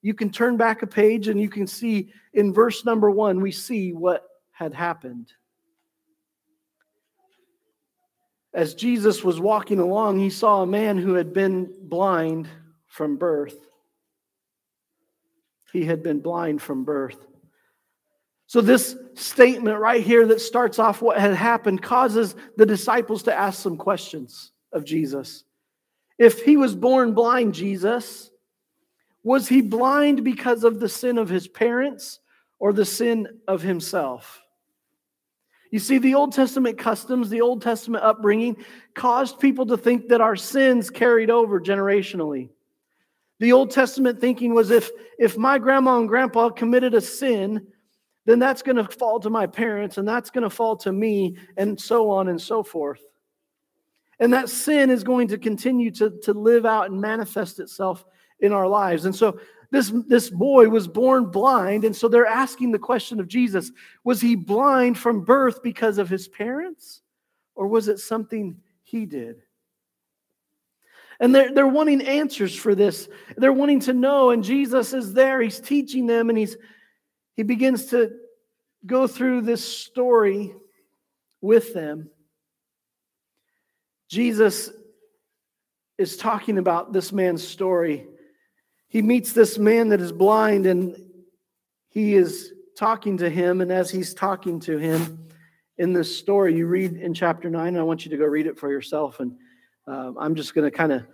you 0.03 0.13
can 0.13 0.29
turn 0.29 0.55
back 0.55 0.83
a 0.83 0.87
page 0.87 1.27
and 1.29 1.41
you 1.41 1.49
can 1.49 1.65
see 1.65 2.11
in 2.33 2.53
verse 2.53 2.85
number 2.85 3.09
one, 3.09 3.41
we 3.41 3.51
see 3.51 3.91
what 3.93 4.23
had 4.51 4.73
happened. 4.73 5.33
As 8.57 8.73
Jesus 8.73 9.23
was 9.23 9.39
walking 9.39 9.77
along, 9.77 10.17
he 10.17 10.31
saw 10.31 10.63
a 10.63 10.65
man 10.65 10.97
who 10.97 11.13
had 11.13 11.31
been 11.31 11.71
blind 11.79 12.47
from 12.87 13.15
birth. 13.15 13.55
he 15.71 15.85
had 15.85 16.01
been 16.01 16.21
blind 16.21 16.59
from 16.59 16.83
birth. 16.83 17.27
So, 18.47 18.61
this 18.61 18.97
statement 19.13 19.77
right 19.77 20.01
here 20.01 20.25
that 20.25 20.41
starts 20.41 20.79
off 20.79 21.03
what 21.03 21.19
had 21.19 21.35
happened 21.35 21.83
causes 21.83 22.35
the 22.55 22.65
disciples 22.65 23.21
to 23.23 23.37
ask 23.37 23.61
some 23.61 23.77
questions 23.77 24.51
of 24.73 24.83
Jesus. 24.85 25.43
If 26.17 26.41
he 26.41 26.57
was 26.57 26.73
born 26.73 27.13
blind, 27.13 27.53
Jesus, 27.53 28.31
was 29.23 29.47
he 29.47 29.61
blind 29.61 30.23
because 30.23 30.63
of 30.63 30.79
the 30.79 30.89
sin 30.89 31.19
of 31.19 31.29
his 31.29 31.47
parents 31.47 32.21
or 32.57 32.73
the 32.73 32.85
sin 32.85 33.27
of 33.47 33.61
himself? 33.61 34.41
You 35.71 35.79
see, 35.79 35.97
the 35.97 36.15
Old 36.15 36.33
Testament 36.33 36.77
customs, 36.77 37.29
the 37.29 37.41
Old 37.41 37.61
Testament 37.61 38.03
upbringing 38.03 38.57
caused 38.93 39.39
people 39.39 39.65
to 39.67 39.77
think 39.77 40.07
that 40.07 40.21
our 40.21 40.35
sins 40.35 40.89
carried 40.89 41.29
over 41.29 41.59
generationally. 41.59 42.49
The 43.39 43.51
Old 43.51 43.71
Testament 43.71 44.19
thinking 44.19 44.53
was 44.53 44.71
if, 44.71 44.89
if 45.19 45.37
my 45.37 45.59
grandma 45.59 45.99
and 45.99 46.07
grandpa 46.07 46.49
committed 46.49 46.93
a 46.93 47.01
sin, 47.01 47.67
then 48.25 48.39
that's 48.39 48.61
going 48.61 48.77
to 48.77 48.83
fall 48.83 49.19
to 49.19 49.29
my 49.29 49.45
parents 49.45 49.97
and 49.97 50.07
that's 50.07 50.29
going 50.29 50.43
to 50.43 50.49
fall 50.49 50.75
to 50.77 50.91
me, 50.91 51.37
and 51.55 51.79
so 51.79 52.09
on 52.09 52.27
and 52.27 52.41
so 52.41 52.63
forth. 52.63 53.01
And 54.19 54.33
that 54.33 54.49
sin 54.49 54.89
is 54.89 55.03
going 55.03 55.27
to 55.29 55.37
continue 55.37 55.91
to, 55.91 56.09
to 56.23 56.33
live 56.33 56.65
out 56.65 56.89
and 56.89 56.99
manifest 56.99 57.59
itself 57.59 58.03
in 58.39 58.51
our 58.51 58.67
lives. 58.67 59.05
And 59.05 59.15
so 59.15 59.39
this, 59.71 59.91
this 60.07 60.29
boy 60.29 60.69
was 60.69 60.87
born 60.87 61.25
blind. 61.25 61.83
And 61.83 61.95
so 61.95 62.07
they're 62.07 62.25
asking 62.25 62.71
the 62.71 62.79
question 62.79 63.19
of 63.19 63.27
Jesus 63.27 63.71
was 64.03 64.21
he 64.21 64.35
blind 64.35 64.97
from 64.97 65.23
birth 65.23 65.61
because 65.61 65.97
of 65.97 66.09
his 66.09 66.27
parents? 66.27 67.01
Or 67.55 67.67
was 67.67 67.87
it 67.87 67.99
something 67.99 68.57
he 68.83 69.05
did? 69.05 69.41
And 71.19 71.33
they're, 71.33 71.53
they're 71.53 71.67
wanting 71.67 72.01
answers 72.03 72.55
for 72.55 72.75
this. 72.75 73.09
They're 73.35 73.53
wanting 73.53 73.79
to 73.81 73.93
know. 73.93 74.29
And 74.29 74.43
Jesus 74.43 74.93
is 74.93 75.13
there. 75.13 75.41
He's 75.41 75.59
teaching 75.59 76.05
them 76.05 76.29
and 76.29 76.37
he's, 76.37 76.55
he 77.33 77.43
begins 77.43 77.87
to 77.87 78.11
go 78.85 79.07
through 79.07 79.41
this 79.41 79.63
story 79.63 80.53
with 81.41 81.73
them. 81.73 82.09
Jesus 84.09 84.69
is 85.97 86.15
talking 86.15 86.57
about 86.57 86.93
this 86.93 87.11
man's 87.11 87.45
story 87.45 88.07
he 88.87 89.01
meets 89.01 89.33
this 89.33 89.57
man 89.57 89.89
that 89.89 90.01
is 90.01 90.11
blind 90.11 90.65
and 90.65 90.95
he 91.89 92.15
is 92.15 92.53
talking 92.77 93.17
to 93.17 93.29
him. 93.29 93.61
And 93.61 93.71
as 93.71 93.89
he's 93.89 94.13
talking 94.13 94.59
to 94.61 94.77
him 94.77 95.27
in 95.77 95.93
this 95.93 96.15
story, 96.15 96.55
you 96.55 96.67
read 96.67 96.93
in 96.93 97.13
chapter 97.13 97.49
9, 97.49 97.75
I 97.75 97.83
want 97.83 98.05
you 98.05 98.11
to 98.11 98.17
go 98.17 98.25
read 98.25 98.47
it 98.47 98.57
for 98.57 98.71
yourself. 98.71 99.19
And 99.19 99.35
uh, 99.87 100.13
I'm 100.17 100.35
just 100.35 100.53
going 100.53 100.69
to 100.69 100.75
kind 100.75 100.93
of 100.93 101.07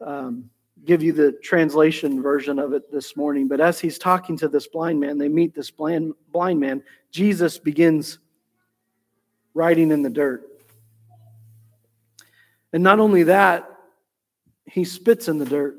um, 0.00 0.50
give 0.84 1.02
you 1.02 1.12
the 1.12 1.32
translation 1.42 2.22
version 2.22 2.58
of 2.58 2.72
it 2.72 2.90
this 2.90 3.16
morning. 3.16 3.46
But 3.46 3.60
as 3.60 3.78
he's 3.78 3.98
talking 3.98 4.36
to 4.38 4.48
this 4.48 4.66
blind 4.66 4.98
man, 5.00 5.18
they 5.18 5.28
meet 5.28 5.54
this 5.54 5.70
blind, 5.70 6.14
blind 6.32 6.60
man. 6.60 6.82
Jesus 7.10 7.58
begins 7.58 8.18
writing 9.54 9.90
in 9.90 10.02
the 10.02 10.10
dirt. 10.10 10.48
And 12.72 12.82
not 12.82 13.00
only 13.00 13.24
that, 13.24 13.68
he 14.64 14.84
spits 14.84 15.28
in 15.28 15.38
the 15.38 15.44
dirt. 15.44 15.76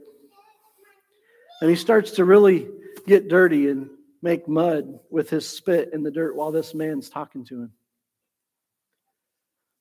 And 1.64 1.70
he 1.70 1.78
starts 1.78 2.12
to 2.12 2.26
really 2.26 2.68
get 3.08 3.30
dirty 3.30 3.70
and 3.70 3.90
make 4.22 4.50
mud 4.50 5.00
with 5.10 5.30
his 5.30 5.48
spit 5.48 5.92
in 5.94 6.04
the 6.04 6.12
dirt 6.12 6.36
while 6.36 6.52
this 6.52 6.74
man's 6.74 7.10
talking 7.10 7.46
to 7.46 7.62
him. 7.62 7.72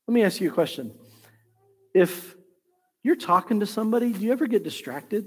Let 0.06 0.14
me 0.14 0.22
ask 0.22 0.40
you 0.40 0.48
a 0.48 0.54
question. 0.54 0.94
If 1.92 2.36
you're 3.02 3.16
talking 3.16 3.58
to 3.58 3.66
somebody, 3.66 4.12
do 4.12 4.20
you 4.20 4.30
ever 4.30 4.46
get 4.46 4.62
distracted? 4.62 5.26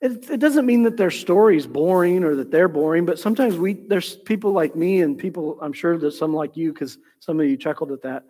It, 0.00 0.30
it 0.30 0.38
doesn't 0.38 0.64
mean 0.64 0.84
that 0.84 0.96
their 0.96 1.10
story's 1.10 1.66
boring 1.66 2.22
or 2.22 2.36
that 2.36 2.52
they're 2.52 2.68
boring, 2.68 3.04
but 3.04 3.18
sometimes 3.18 3.56
we 3.56 3.74
there's 3.74 4.14
people 4.14 4.52
like 4.52 4.76
me 4.76 5.00
and 5.00 5.18
people 5.18 5.58
I'm 5.60 5.72
sure 5.72 5.98
there's 5.98 6.16
some 6.16 6.32
like 6.32 6.56
you 6.56 6.72
because 6.72 6.98
some 7.18 7.40
of 7.40 7.46
you 7.46 7.56
chuckled 7.56 7.90
at 7.90 8.02
that. 8.02 8.26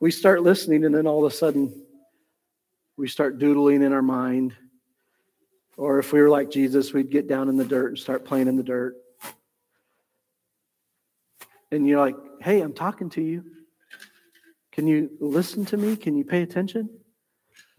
We 0.00 0.10
start 0.10 0.42
listening 0.42 0.84
and 0.84 0.94
then 0.94 1.06
all 1.06 1.24
of 1.24 1.32
a 1.32 1.34
sudden 1.34 1.86
we 2.98 3.06
start 3.08 3.38
doodling 3.38 3.82
in 3.82 3.92
our 3.92 4.02
mind. 4.02 4.54
Or 5.76 6.00
if 6.00 6.12
we 6.12 6.20
were 6.20 6.28
like 6.28 6.50
Jesus, 6.50 6.92
we'd 6.92 7.10
get 7.10 7.28
down 7.28 7.48
in 7.48 7.56
the 7.56 7.64
dirt 7.64 7.90
and 7.90 7.98
start 7.98 8.24
playing 8.24 8.48
in 8.48 8.56
the 8.56 8.64
dirt. 8.64 8.96
And 11.70 11.86
you're 11.86 12.00
like, 12.00 12.16
hey, 12.42 12.60
I'm 12.60 12.72
talking 12.72 13.08
to 13.10 13.22
you. 13.22 13.44
Can 14.72 14.88
you 14.88 15.10
listen 15.20 15.64
to 15.66 15.76
me? 15.76 15.96
Can 15.96 16.16
you 16.16 16.24
pay 16.24 16.42
attention? 16.42 16.90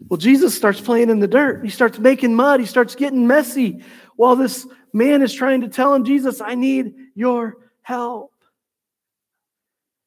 Well, 0.08 0.16
Jesus 0.16 0.56
starts 0.56 0.80
playing 0.80 1.10
in 1.10 1.18
the 1.18 1.28
dirt. 1.28 1.62
He 1.62 1.70
starts 1.70 1.98
making 1.98 2.34
mud. 2.34 2.60
He 2.60 2.66
starts 2.66 2.94
getting 2.94 3.26
messy 3.26 3.84
while 4.16 4.36
this 4.36 4.66
man 4.94 5.20
is 5.20 5.34
trying 5.34 5.60
to 5.60 5.68
tell 5.68 5.94
him, 5.94 6.04
Jesus, 6.04 6.40
I 6.40 6.54
need 6.54 6.94
your 7.14 7.58
help. 7.82 8.32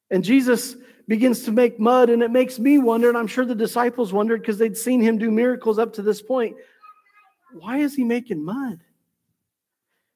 And 0.09 0.23
Jesus 0.23 0.75
begins 1.07 1.43
to 1.43 1.51
make 1.51 1.79
mud, 1.79 2.09
and 2.09 2.21
it 2.21 2.31
makes 2.31 2.59
me 2.59 2.77
wonder, 2.77 3.09
and 3.09 3.17
I'm 3.17 3.27
sure 3.27 3.45
the 3.45 3.55
disciples 3.55 4.13
wondered 4.13 4.41
because 4.41 4.57
they'd 4.57 4.77
seen 4.77 5.01
him 5.01 5.17
do 5.17 5.31
miracles 5.31 5.79
up 5.79 5.93
to 5.93 6.01
this 6.01 6.21
point. 6.21 6.55
Why 7.53 7.79
is 7.79 7.95
he 7.95 8.03
making 8.03 8.43
mud? 8.43 8.79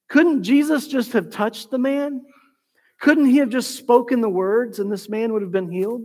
Couldn't 0.08 0.44
Jesus 0.44 0.88
just 0.88 1.12
have 1.14 1.30
touched 1.30 1.70
the 1.70 1.78
man? 1.78 2.26
Couldn't 3.00 3.26
he 3.26 3.38
have 3.38 3.50
just 3.50 3.76
spoken 3.76 4.22
the 4.22 4.30
words 4.30 4.80
and 4.80 4.92
this 4.92 5.10
man 5.10 5.34
would 5.34 5.42
have 5.42 5.52
been 5.52 5.70
healed? 5.70 6.04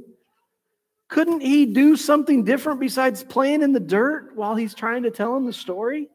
Couldn't 1.09 1.41
he 1.41 1.67
do 1.67 1.97
something 1.97 2.45
different 2.45 2.81
besides 2.81 3.23
playing 3.23 3.63
in 3.63 3.73
the 3.73 3.81
dirt 3.81 4.33
while 4.35 4.57
he's 4.57 4.75
trying 4.75 5.05
to 5.05 5.11
tell 5.11 5.37
him 5.37 5.47
the 5.47 5.53
story? 5.53 6.09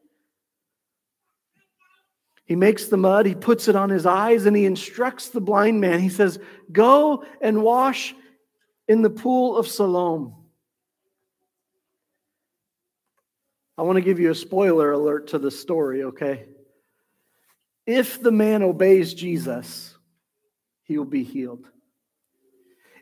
He 2.44 2.56
makes 2.56 2.86
the 2.86 2.96
mud, 2.96 3.26
he 3.26 3.34
puts 3.34 3.68
it 3.68 3.76
on 3.76 3.90
his 3.90 4.06
eyes, 4.06 4.46
and 4.46 4.56
he 4.56 4.64
instructs 4.64 5.28
the 5.28 5.40
blind 5.40 5.80
man. 5.80 6.00
He 6.00 6.08
says, 6.08 6.38
Go 6.72 7.24
and 7.40 7.62
wash 7.62 8.14
in 8.88 9.02
the 9.02 9.10
pool 9.10 9.56
of 9.56 9.68
Siloam. 9.68 10.34
I 13.76 13.82
want 13.82 13.96
to 13.96 14.02
give 14.02 14.18
you 14.18 14.30
a 14.30 14.34
spoiler 14.34 14.90
alert 14.90 15.28
to 15.28 15.38
the 15.38 15.50
story, 15.50 16.02
okay? 16.04 16.46
If 17.86 18.20
the 18.20 18.32
man 18.32 18.62
obeys 18.62 19.14
Jesus, 19.14 19.96
he 20.82 20.98
will 20.98 21.04
be 21.04 21.22
healed. 21.22 21.68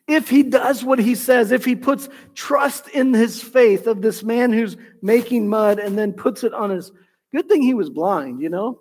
If 0.06 0.28
he 0.28 0.42
does 0.42 0.84
what 0.84 0.98
he 0.98 1.14
says, 1.14 1.50
if 1.50 1.64
he 1.64 1.74
puts 1.74 2.08
trust 2.34 2.88
in 2.88 3.14
his 3.14 3.42
faith 3.42 3.86
of 3.86 4.02
this 4.02 4.22
man 4.22 4.52
who's 4.52 4.76
making 5.02 5.48
mud 5.48 5.78
and 5.78 5.98
then 5.98 6.12
puts 6.12 6.44
it 6.44 6.52
on 6.52 6.70
his 6.70 6.92
good 7.34 7.48
thing 7.48 7.62
he 7.62 7.74
was 7.74 7.90
blind, 7.90 8.40
you 8.40 8.48
know? 8.48 8.80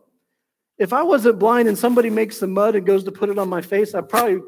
If 0.77 0.91
I 0.91 1.03
wasn't 1.03 1.39
blind 1.39 1.67
and 1.67 1.77
somebody 1.77 2.09
makes 2.09 2.39
the 2.39 2.47
mud 2.47 2.75
and 2.75 2.85
goes 2.85 3.05
to 3.05 3.11
put 3.11 3.29
it 3.29 3.39
on 3.39 3.49
my 3.49 3.61
face, 3.61 3.95
I'd 3.95 4.09
probably 4.09 4.39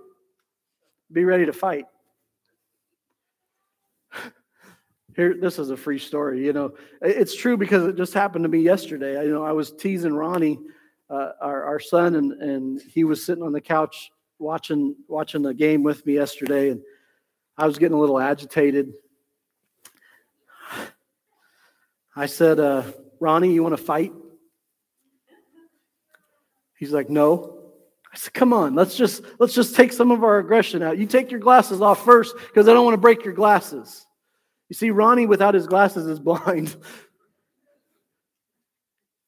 be 1.12 1.24
ready 1.24 1.46
to 1.46 1.54
fight. 1.54 1.86
Here, 5.18 5.34
this 5.34 5.58
is 5.58 5.72
a 5.72 5.78
free 5.78 5.98
story. 5.98 6.46
You 6.46 6.54
know, 6.54 6.76
it's 7.02 7.36
true 7.36 7.58
because 7.58 7.88
it 7.88 7.98
just 7.98 8.14
happened 8.14 8.44
to 8.44 8.50
me 8.50 8.60
yesterday. 8.60 9.18
I, 9.18 9.24
you 9.24 9.32
know, 9.32 9.44
I 9.44 9.52
was 9.52 9.72
teasing 9.72 10.14
Ronnie, 10.14 10.60
uh, 11.10 11.32
our, 11.42 11.64
our 11.64 11.80
son, 11.80 12.16
and, 12.16 12.34
and 12.34 12.80
he 12.80 13.04
was 13.04 13.26
sitting 13.26 13.44
on 13.44 13.52
the 13.52 13.60
couch 13.60 14.12
watching 14.38 14.96
watching 15.08 15.42
the 15.42 15.56
game 15.56 15.82
with 15.82 16.06
me 16.06 16.14
yesterday, 16.14 16.70
and 16.70 16.82
I 17.58 17.66
was 17.66 17.80
getting 17.80 17.98
a 17.98 18.00
little 18.00 18.20
agitated. 18.20 18.94
I 22.16 22.28
said, 22.28 22.60
uh, 22.60 22.84
"Ronnie, 23.20 23.54
you 23.54 23.64
want 23.64 23.76
to 23.76 23.84
fight?" 23.84 24.14
He's 26.78 26.92
like, 26.92 27.10
"No." 27.10 27.58
I 28.14 28.18
said, 28.18 28.34
"Come 28.36 28.54
on, 28.54 28.76
let's 28.76 28.96
just 28.96 29.24
let's 29.40 29.56
just 29.56 29.76
take 29.76 29.94
some 29.94 30.12
of 30.12 30.24
our 30.24 30.38
aggression 30.38 30.84
out. 30.84 31.00
You 31.00 31.08
take 31.08 31.32
your 31.32 31.40
glasses 31.40 31.82
off 31.82 32.06
first 32.06 32.36
because 32.38 32.68
I 32.68 32.74
don't 32.74 32.86
want 32.86 32.94
to 32.94 33.02
break 33.02 33.26
your 33.26 33.34
glasses." 33.34 34.07
You 34.70 34.74
see, 34.74 34.90
Ronnie 34.90 35.26
without 35.26 35.54
his 35.54 35.68
glasses 35.68 36.08
is 36.08 36.20
blind. 36.20 36.76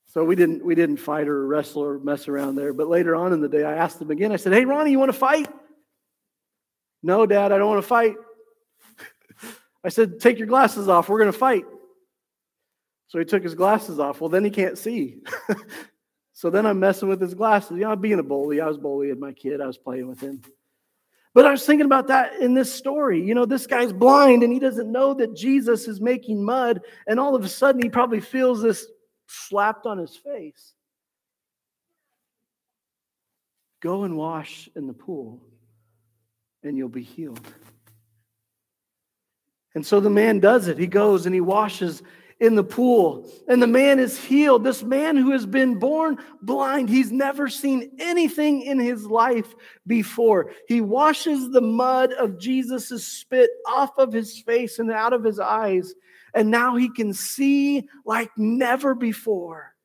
So 0.08 0.24
we 0.24 0.36
didn't 0.36 0.66
we 0.66 0.74
didn't 0.74 0.98
fight 0.98 1.28
or 1.28 1.46
wrestle 1.46 1.84
or 1.84 2.00
mess 2.00 2.28
around 2.28 2.56
there. 2.56 2.74
But 2.74 2.88
later 2.88 3.16
on 3.16 3.32
in 3.32 3.42
the 3.42 3.48
day, 3.48 3.64
I 3.64 3.76
asked 3.76 4.02
him 4.02 4.10
again. 4.10 4.32
I 4.32 4.38
said, 4.38 4.54
"Hey, 4.54 4.66
Ronnie, 4.66 4.92
you 4.92 4.98
want 4.98 5.12
to 5.12 5.18
fight?" 5.18 5.48
No, 7.04 7.26
Dad, 7.28 7.52
I 7.52 7.58
don't 7.60 7.70
want 7.70 7.82
to 7.84 7.88
fight. 7.88 8.16
I 9.84 9.90
said, 9.90 10.20
"Take 10.20 10.40
your 10.40 10.48
glasses 10.48 10.90
off. 10.90 11.10
We're 11.10 11.20
going 11.20 11.32
to 11.32 11.38
fight." 11.38 11.66
So 13.08 13.20
he 13.20 13.26
took 13.26 13.44
his 13.44 13.54
glasses 13.54 14.00
off. 14.00 14.20
Well, 14.20 14.30
then 14.30 14.44
he 14.44 14.50
can't 14.50 14.78
see. 14.78 15.18
so 16.34 16.50
then 16.50 16.66
I'm 16.66 16.80
messing 16.80 17.08
with 17.08 17.22
his 17.22 17.36
glasses. 17.36 17.72
You 17.72 17.84
know, 17.84 17.92
I'm 17.92 18.02
being 18.02 18.20
a 18.20 18.24
bully. 18.24 18.62
I 18.62 18.68
was 18.68 18.78
bullying 18.78 19.20
my 19.20 19.34
kid. 19.34 19.62
I 19.62 19.68
was 19.68 19.78
playing 19.78 20.08
with 20.08 20.20
him. 20.20 20.42
But 21.34 21.46
I 21.46 21.52
was 21.52 21.66
thinking 21.66 21.86
about 21.86 22.08
that 22.08 22.42
in 22.42 22.54
this 22.54 22.74
story. 22.74 23.22
You 23.22 23.36
know, 23.36 23.46
this 23.46 23.68
guy's 23.68 23.94
blind 23.94 24.44
and 24.44 24.52
he 24.52 24.60
doesn't 24.60 24.92
know 24.92 25.14
that 25.14 25.36
Jesus 25.36 25.88
is 25.88 26.02
making 26.02 26.44
mud, 26.44 26.82
and 27.08 27.20
all 27.20 27.36
of 27.36 27.46
a 27.46 27.50
sudden 27.50 27.82
he 27.82 27.90
probably 27.90 28.20
feels 28.20 28.62
this 28.62 28.88
slapped 29.28 29.86
on 29.86 29.98
his 29.98 30.16
face. 30.16 30.74
Go 33.82 34.04
and 34.04 34.18
wash 34.18 34.68
in 34.76 34.88
the 34.88 34.94
pool, 34.94 35.40
and 36.64 36.78
you'll 36.78 36.90
be 36.90 37.04
healed. 37.04 37.40
And 39.76 39.86
so 39.86 40.00
the 40.00 40.10
man 40.10 40.40
does 40.40 40.68
it. 40.68 40.78
He 40.78 40.88
goes 40.88 41.26
and 41.26 41.34
he 41.34 41.42
washes 41.42 42.02
in 42.40 42.56
the 42.56 42.64
pool, 42.64 43.30
and 43.48 43.62
the 43.62 43.68
man 43.68 44.00
is 44.00 44.18
healed. 44.18 44.64
This 44.64 44.82
man 44.82 45.18
who 45.18 45.32
has 45.32 45.46
been 45.46 45.78
born 45.78 46.18
blind, 46.42 46.90
he's 46.90 47.12
never 47.12 47.50
seen 47.50 47.92
anything 48.00 48.62
in 48.62 48.80
his 48.80 49.06
life 49.06 49.54
before. 49.86 50.52
He 50.68 50.80
washes 50.80 51.50
the 51.50 51.62
mud 51.62 52.14
of 52.14 52.40
Jesus' 52.40 53.06
spit 53.06 53.50
off 53.68 53.98
of 53.98 54.14
his 54.14 54.40
face 54.40 54.80
and 54.80 54.90
out 54.90 55.12
of 55.12 55.24
his 55.24 55.40
eyes, 55.40 55.94
and 56.34 56.50
now 56.50 56.78
he 56.78 56.90
can 56.90 57.14
see 57.14 57.90
like 58.06 58.32
never 58.38 58.96
before. 58.96 59.76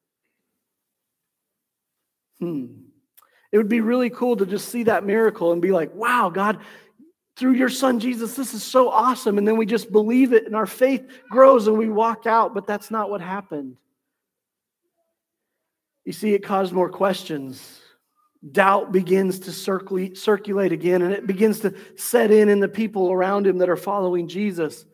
Hmm. 2.39 2.67
It 3.51 3.59
would 3.59 3.69
be 3.69 3.81
really 3.81 4.11
cool 4.11 4.37
to 4.37 4.47
just 4.47 4.69
see 4.69 4.83
that 4.85 5.07
miracle 5.07 5.53
and 5.53 5.63
be 5.63 5.71
like, 5.71 5.95
wow, 5.95 6.29
God, 6.29 6.59
through 7.37 7.55
your 7.55 7.69
son 7.69 7.99
Jesus, 7.99 8.37
this 8.37 8.55
is 8.55 8.62
so 8.62 8.88
awesome. 8.88 9.38
And 9.38 9.47
then 9.47 9.57
we 9.57 9.67
just 9.67 9.91
believe 9.91 10.33
it 10.33 10.47
and 10.47 10.55
our 10.55 10.67
faith 10.67 11.07
grows 11.29 11.67
and 11.67 11.76
we 11.76 11.88
walk 11.88 12.26
out, 12.26 12.55
but 12.55 12.67
that's 12.67 12.91
not 12.91 13.11
what 13.11 13.21
happened. 13.21 13.76
You 16.05 16.12
see, 16.12 16.35
it 16.35 16.45
caused 16.45 16.73
more 16.73 16.91
questions. 16.91 17.81
Doubt 18.53 18.93
begins 18.93 19.38
to 19.41 19.53
circulate 19.53 20.73
again, 20.73 21.00
and 21.00 21.14
it 21.14 21.26
begins 21.26 21.61
to 21.61 21.75
set 21.97 22.31
in 22.31 22.50
in 22.50 22.61
the 22.61 22.69
people 22.69 23.11
around 23.11 23.47
him 23.47 23.57
that 23.57 23.71
are 23.71 23.76
following 23.76 24.29
Jesus. 24.29 24.85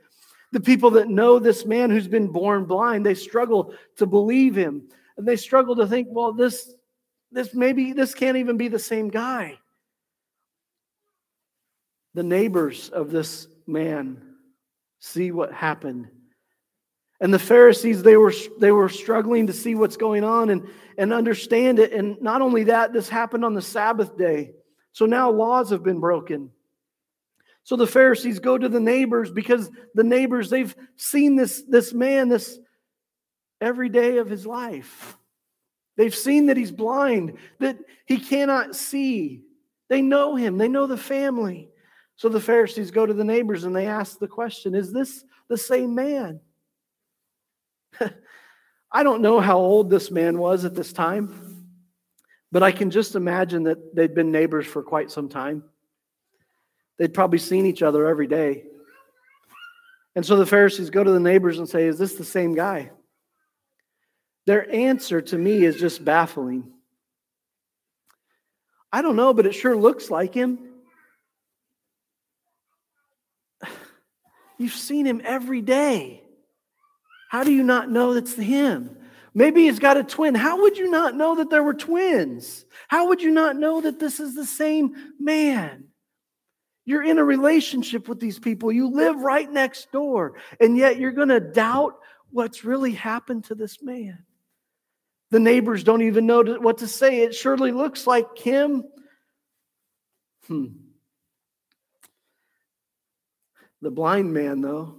The 0.52 0.61
people 0.61 0.90
that 0.92 1.09
know 1.09 1.40
this 1.40 1.66
man 1.66 1.90
who's 1.90 2.06
been 2.06 2.28
born 2.28 2.64
blind, 2.64 3.04
they 3.04 3.14
struggle 3.14 3.75
to 3.97 4.06
believe 4.06 4.54
him. 4.54 4.88
And 5.16 5.26
they 5.26 5.35
struggle 5.35 5.75
to 5.76 5.87
think, 5.87 6.06
well, 6.11 6.32
this, 6.32 6.73
this 7.32 7.52
maybe 7.52 7.92
this 7.92 8.14
can't 8.14 8.37
even 8.37 8.56
be 8.56 8.68
the 8.68 8.78
same 8.78 9.09
guy 9.09 9.59
the 12.14 12.23
neighbors 12.23 12.88
of 12.88 13.11
this 13.11 13.47
man 13.67 14.21
see 14.99 15.31
what 15.31 15.52
happened. 15.52 16.09
And 17.21 17.33
the 17.33 17.38
Pharisees, 17.38 18.02
they 18.02 18.17
were, 18.17 18.33
they 18.59 18.73
were 18.73 18.88
struggling 18.88 19.47
to 19.47 19.52
see 19.52 19.75
what's 19.75 19.97
going 19.97 20.25
on 20.25 20.50
and, 20.50 20.67
and 20.97 21.12
understand 21.12 21.79
it. 21.79 21.93
And 21.93 22.21
not 22.21 22.40
only 22.40 22.64
that, 22.64 22.93
this 22.93 23.09
happened 23.09 23.45
on 23.45 23.55
the 23.55 23.62
Sabbath 23.62 24.17
day. 24.17 24.52
So 24.93 25.07
now 25.07 25.31
laws 25.31 25.71
have 25.71 25.83
been 25.83 26.00
broken. 26.00 26.50
So 27.62 27.76
the 27.76 27.87
Pharisees 27.87 28.38
go 28.38 28.57
to 28.57 28.69
the 28.69 28.81
neighbors 28.81 29.31
because 29.31 29.71
the 29.95 30.05
neighbors, 30.05 30.50
they've 30.50 30.75
seen 30.97 31.37
this, 31.37 31.62
this 31.69 31.93
man 31.93 32.29
this 32.29 32.59
every 33.61 33.88
day 33.88 34.19
of 34.19 34.29
his 34.29 34.47
life. 34.47 35.17
They've 35.97 36.14
seen 36.14 36.47
that 36.47 36.57
he's 36.57 36.73
blind, 36.73 37.37
that 37.59 37.79
he 38.07 38.19
cannot 38.19 38.75
see. 38.75 39.43
They 39.90 40.00
know 40.00 40.37
him, 40.37 40.57
they 40.57 40.69
know 40.69 40.87
the 40.87 40.97
family. 40.97 41.69
So 42.20 42.28
the 42.28 42.38
Pharisees 42.38 42.90
go 42.90 43.06
to 43.06 43.14
the 43.14 43.24
neighbors 43.24 43.64
and 43.64 43.74
they 43.74 43.86
ask 43.86 44.18
the 44.18 44.28
question 44.28 44.74
Is 44.74 44.92
this 44.92 45.24
the 45.48 45.56
same 45.56 45.94
man? 45.94 46.40
I 48.92 49.02
don't 49.02 49.22
know 49.22 49.40
how 49.40 49.56
old 49.56 49.88
this 49.88 50.10
man 50.10 50.38
was 50.38 50.66
at 50.66 50.74
this 50.74 50.92
time, 50.92 51.64
but 52.52 52.62
I 52.62 52.72
can 52.72 52.90
just 52.90 53.14
imagine 53.14 53.62
that 53.62 53.96
they'd 53.96 54.14
been 54.14 54.30
neighbors 54.30 54.66
for 54.66 54.82
quite 54.82 55.10
some 55.10 55.30
time. 55.30 55.64
They'd 56.98 57.14
probably 57.14 57.38
seen 57.38 57.64
each 57.64 57.82
other 57.82 58.06
every 58.06 58.26
day. 58.26 58.64
And 60.14 60.26
so 60.26 60.36
the 60.36 60.44
Pharisees 60.44 60.90
go 60.90 61.02
to 61.02 61.12
the 61.12 61.20
neighbors 61.20 61.58
and 61.58 61.66
say, 61.66 61.86
Is 61.86 61.98
this 61.98 62.16
the 62.16 62.24
same 62.24 62.54
guy? 62.54 62.90
Their 64.44 64.70
answer 64.70 65.22
to 65.22 65.38
me 65.38 65.64
is 65.64 65.76
just 65.76 66.04
baffling. 66.04 66.70
I 68.92 69.00
don't 69.00 69.16
know, 69.16 69.32
but 69.32 69.46
it 69.46 69.54
sure 69.54 69.74
looks 69.74 70.10
like 70.10 70.34
him. 70.34 70.69
You've 74.61 74.75
seen 74.75 75.07
him 75.07 75.23
every 75.25 75.62
day. 75.62 76.23
How 77.31 77.45
do 77.45 77.50
you 77.50 77.62
not 77.62 77.90
know 77.90 78.12
that's 78.12 78.35
him? 78.35 78.95
Maybe 79.33 79.62
he's 79.62 79.79
got 79.79 79.97
a 79.97 80.05
twin. 80.05 80.35
How 80.35 80.61
would 80.61 80.76
you 80.76 80.90
not 80.90 81.14
know 81.14 81.37
that 81.37 81.49
there 81.49 81.62
were 81.62 81.73
twins? 81.73 82.67
How 82.87 83.09
would 83.09 83.23
you 83.23 83.31
not 83.31 83.57
know 83.57 83.81
that 83.81 83.99
this 83.99 84.21
is 84.21 84.35
the 84.35 84.44
same 84.44 85.14
man? 85.18 85.85
You're 86.85 87.03
in 87.03 87.16
a 87.16 87.25
relationship 87.25 88.07
with 88.07 88.20
these 88.20 88.38
people. 88.38 88.70
You 88.70 88.90
live 88.90 89.16
right 89.16 89.51
next 89.51 89.92
door, 89.92 90.35
and 90.61 90.77
yet 90.77 90.99
you're 90.99 91.12
going 91.12 91.29
to 91.29 91.40
doubt 91.40 91.94
what's 92.29 92.62
really 92.62 92.92
happened 92.92 93.44
to 93.44 93.55
this 93.55 93.83
man. 93.83 94.27
The 95.31 95.40
neighbors 95.40 95.85
don't 95.85 96.03
even 96.03 96.27
know 96.27 96.42
what 96.42 96.79
to 96.79 96.87
say. 96.87 97.23
It 97.23 97.35
surely 97.35 97.73
looks 97.73 98.07
like 98.07 98.37
him. 98.37 98.85
Hmm. 100.49 100.66
The 103.83 103.90
blind 103.90 104.33
man, 104.33 104.61
though, 104.61 104.97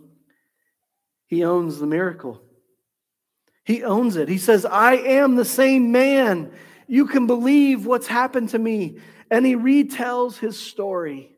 he 1.28 1.44
owns 1.44 1.80
the 1.80 1.88
miracle. 1.88 2.41
He 3.63 3.84
owns 3.84 4.15
it. 4.15 4.28
He 4.28 4.38
says, 4.38 4.65
I 4.65 4.96
am 4.96 5.36
the 5.36 5.46
same 5.46 5.91
man. 5.91 6.52
You 6.88 7.06
can 7.06 7.28
believe 7.28 7.86
what's 7.86 8.08
happened 8.08 8.50
to 8.50 8.60
me. 8.60 8.98
And 9.30 9.46
he 9.46 9.56
retells 9.56 10.38
his 10.38 10.60
story. 10.60 11.32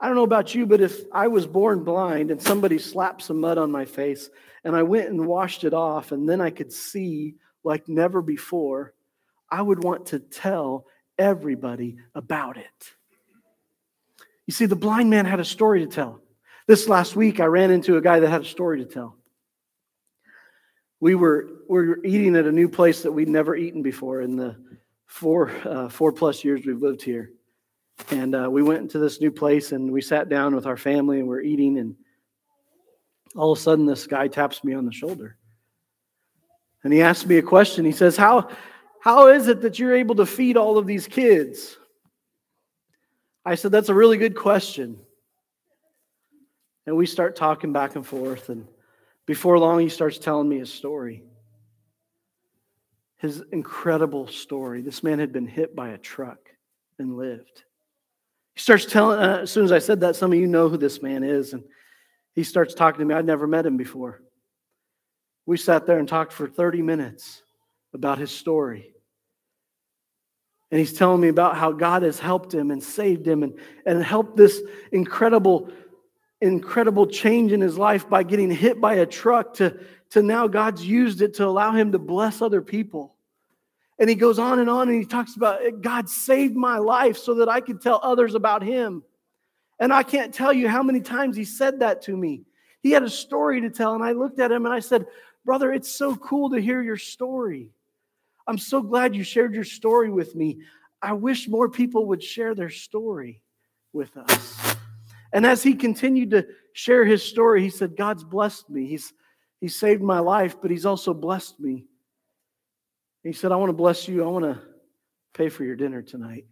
I 0.00 0.06
don't 0.06 0.16
know 0.16 0.24
about 0.24 0.54
you, 0.54 0.66
but 0.66 0.80
if 0.80 1.02
I 1.12 1.28
was 1.28 1.46
born 1.46 1.84
blind 1.84 2.30
and 2.30 2.42
somebody 2.42 2.78
slapped 2.78 3.22
some 3.22 3.40
mud 3.40 3.58
on 3.58 3.70
my 3.70 3.84
face 3.84 4.30
and 4.64 4.74
I 4.74 4.82
went 4.82 5.10
and 5.10 5.26
washed 5.26 5.62
it 5.62 5.74
off 5.74 6.10
and 6.10 6.28
then 6.28 6.40
I 6.40 6.50
could 6.50 6.72
see 6.72 7.36
like 7.62 7.88
never 7.88 8.20
before, 8.20 8.94
I 9.48 9.62
would 9.62 9.84
want 9.84 10.06
to 10.06 10.18
tell 10.18 10.86
everybody 11.18 11.98
about 12.14 12.56
it. 12.56 12.94
You 14.46 14.52
see, 14.52 14.66
the 14.66 14.76
blind 14.76 15.10
man 15.10 15.24
had 15.24 15.40
a 15.40 15.44
story 15.44 15.80
to 15.80 15.86
tell. 15.86 16.20
This 16.66 16.88
last 16.88 17.16
week, 17.16 17.40
I 17.40 17.46
ran 17.46 17.70
into 17.70 17.96
a 17.96 18.00
guy 18.00 18.20
that 18.20 18.30
had 18.30 18.42
a 18.42 18.46
story 18.46 18.78
to 18.78 18.84
tell. 18.84 19.16
We 21.00 21.14
were, 21.14 21.48
we 21.68 21.86
were 21.86 22.04
eating 22.04 22.36
at 22.36 22.46
a 22.46 22.52
new 22.52 22.68
place 22.68 23.02
that 23.02 23.12
we'd 23.12 23.28
never 23.28 23.56
eaten 23.56 23.82
before 23.82 24.20
in 24.20 24.36
the 24.36 24.56
four, 25.06 25.50
uh, 25.64 25.88
four 25.88 26.12
plus 26.12 26.44
years 26.44 26.64
we've 26.64 26.80
lived 26.80 27.02
here. 27.02 27.32
And 28.10 28.34
uh, 28.34 28.48
we 28.50 28.62
went 28.62 28.80
into 28.80 28.98
this 28.98 29.20
new 29.20 29.30
place 29.30 29.72
and 29.72 29.92
we 29.92 30.00
sat 30.00 30.28
down 30.28 30.54
with 30.54 30.66
our 30.66 30.76
family 30.76 31.18
and 31.18 31.28
we're 31.28 31.40
eating. 31.40 31.78
And 31.78 31.96
all 33.36 33.52
of 33.52 33.58
a 33.58 33.60
sudden, 33.60 33.86
this 33.86 34.06
guy 34.06 34.28
taps 34.28 34.64
me 34.64 34.74
on 34.74 34.86
the 34.86 34.92
shoulder. 34.92 35.36
And 36.84 36.92
he 36.92 37.02
asks 37.02 37.26
me 37.26 37.38
a 37.38 37.42
question. 37.42 37.84
He 37.84 37.92
says, 37.92 38.16
How, 38.16 38.48
how 39.00 39.28
is 39.28 39.48
it 39.48 39.60
that 39.62 39.78
you're 39.78 39.94
able 39.94 40.14
to 40.16 40.26
feed 40.26 40.56
all 40.56 40.78
of 40.78 40.86
these 40.86 41.06
kids? 41.06 41.76
I 43.44 43.54
said, 43.54 43.72
That's 43.72 43.88
a 43.88 43.94
really 43.94 44.16
good 44.16 44.36
question. 44.36 44.98
And 46.86 46.96
we 46.96 47.06
start 47.06 47.36
talking 47.36 47.72
back 47.72 47.96
and 47.96 48.06
forth. 48.06 48.48
And 48.48 48.66
before 49.26 49.58
long, 49.58 49.78
he 49.80 49.88
starts 49.88 50.18
telling 50.18 50.48
me 50.48 50.58
his 50.58 50.72
story. 50.72 51.22
His 53.18 53.42
incredible 53.52 54.26
story. 54.26 54.82
This 54.82 55.02
man 55.02 55.20
had 55.20 55.32
been 55.32 55.46
hit 55.46 55.76
by 55.76 55.90
a 55.90 55.98
truck 55.98 56.38
and 56.98 57.16
lived. 57.16 57.62
He 58.54 58.60
starts 58.60 58.84
telling, 58.84 59.20
uh, 59.20 59.38
as 59.42 59.50
soon 59.50 59.64
as 59.64 59.72
I 59.72 59.78
said 59.78 60.00
that, 60.00 60.16
some 60.16 60.32
of 60.32 60.38
you 60.38 60.48
know 60.48 60.68
who 60.68 60.76
this 60.76 61.02
man 61.02 61.22
is. 61.22 61.52
And 61.52 61.62
he 62.34 62.42
starts 62.42 62.74
talking 62.74 62.98
to 62.98 63.04
me. 63.04 63.14
I'd 63.14 63.24
never 63.24 63.46
met 63.46 63.66
him 63.66 63.76
before. 63.76 64.22
We 65.46 65.56
sat 65.56 65.86
there 65.86 65.98
and 65.98 66.08
talked 66.08 66.32
for 66.32 66.48
30 66.48 66.82
minutes 66.82 67.42
about 67.94 68.18
his 68.18 68.30
story. 68.30 68.91
And 70.72 70.78
he's 70.78 70.94
telling 70.94 71.20
me 71.20 71.28
about 71.28 71.58
how 71.58 71.70
God 71.72 72.02
has 72.02 72.18
helped 72.18 72.52
him 72.52 72.70
and 72.70 72.82
saved 72.82 73.28
him 73.28 73.42
and, 73.42 73.58
and 73.84 74.02
helped 74.02 74.38
this 74.38 74.62
incredible, 74.90 75.70
incredible 76.40 77.06
change 77.06 77.52
in 77.52 77.60
his 77.60 77.76
life 77.76 78.08
by 78.08 78.22
getting 78.22 78.50
hit 78.50 78.80
by 78.80 78.94
a 78.94 79.04
truck 79.04 79.52
to, 79.54 79.78
to 80.10 80.22
now 80.22 80.46
God's 80.48 80.82
used 80.82 81.20
it 81.20 81.34
to 81.34 81.46
allow 81.46 81.72
him 81.72 81.92
to 81.92 81.98
bless 81.98 82.40
other 82.40 82.62
people. 82.62 83.14
And 83.98 84.08
he 84.08 84.16
goes 84.16 84.38
on 84.38 84.60
and 84.60 84.70
on 84.70 84.88
and 84.88 84.98
he 84.98 85.04
talks 85.04 85.36
about 85.36 85.60
God 85.82 86.08
saved 86.08 86.56
my 86.56 86.78
life 86.78 87.18
so 87.18 87.34
that 87.34 87.50
I 87.50 87.60
could 87.60 87.82
tell 87.82 88.00
others 88.02 88.34
about 88.34 88.62
him. 88.62 89.02
And 89.78 89.92
I 89.92 90.02
can't 90.02 90.32
tell 90.32 90.54
you 90.54 90.68
how 90.68 90.82
many 90.82 91.02
times 91.02 91.36
he 91.36 91.44
said 91.44 91.80
that 91.80 92.00
to 92.02 92.16
me. 92.16 92.44
He 92.82 92.92
had 92.92 93.02
a 93.02 93.10
story 93.10 93.60
to 93.60 93.70
tell, 93.70 93.94
and 93.94 94.02
I 94.02 94.12
looked 94.12 94.40
at 94.40 94.50
him 94.50 94.64
and 94.64 94.74
I 94.74 94.80
said, 94.80 95.04
Brother, 95.44 95.70
it's 95.70 95.90
so 95.90 96.16
cool 96.16 96.50
to 96.50 96.60
hear 96.60 96.80
your 96.82 96.96
story. 96.96 97.72
I'm 98.46 98.58
so 98.58 98.82
glad 98.82 99.14
you 99.14 99.22
shared 99.22 99.54
your 99.54 99.64
story 99.64 100.10
with 100.10 100.34
me. 100.34 100.60
I 101.00 101.12
wish 101.12 101.48
more 101.48 101.68
people 101.68 102.06
would 102.06 102.22
share 102.22 102.54
their 102.54 102.70
story 102.70 103.42
with 103.92 104.16
us. 104.16 104.76
And 105.32 105.46
as 105.46 105.62
he 105.62 105.74
continued 105.74 106.30
to 106.30 106.46
share 106.72 107.04
his 107.04 107.22
story, 107.22 107.62
he 107.62 107.70
said, 107.70 107.96
God's 107.96 108.24
blessed 108.24 108.68
me. 108.68 108.86
He's, 108.86 109.12
he 109.60 109.68
saved 109.68 110.02
my 110.02 110.18
life, 110.18 110.56
but 110.60 110.70
he's 110.70 110.86
also 110.86 111.14
blessed 111.14 111.58
me. 111.58 111.86
He 113.22 113.32
said, 113.32 113.52
I 113.52 113.56
want 113.56 113.70
to 113.70 113.74
bless 113.76 114.08
you. 114.08 114.24
I 114.24 114.26
want 114.26 114.44
to 114.44 114.60
pay 115.32 115.48
for 115.48 115.64
your 115.64 115.76
dinner 115.76 116.02
tonight. 116.02 116.44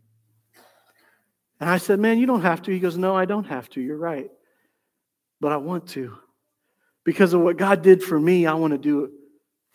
And 1.59 1.69
I 1.69 1.77
said, 1.77 2.01
Man, 2.01 2.19
you 2.19 2.27
don't 2.27 2.43
have 2.43 2.63
to. 2.63 2.73
He 2.73 2.81
goes, 2.81 2.97
No, 2.97 3.15
I 3.15 3.27
don't 3.27 3.45
have 3.45 3.69
to. 3.71 3.81
You're 3.81 3.99
right. 3.99 4.31
But 5.41 5.53
I 5.53 5.57
want 5.59 5.89
to. 5.89 6.17
Because 7.05 7.33
of 7.33 7.41
what 7.41 7.57
God 7.57 7.83
did 7.83 8.03
for 8.03 8.19
me, 8.19 8.47
I 8.47 8.55
want 8.55 8.73
to 8.73 8.79
do 8.79 9.05
it 9.05 9.11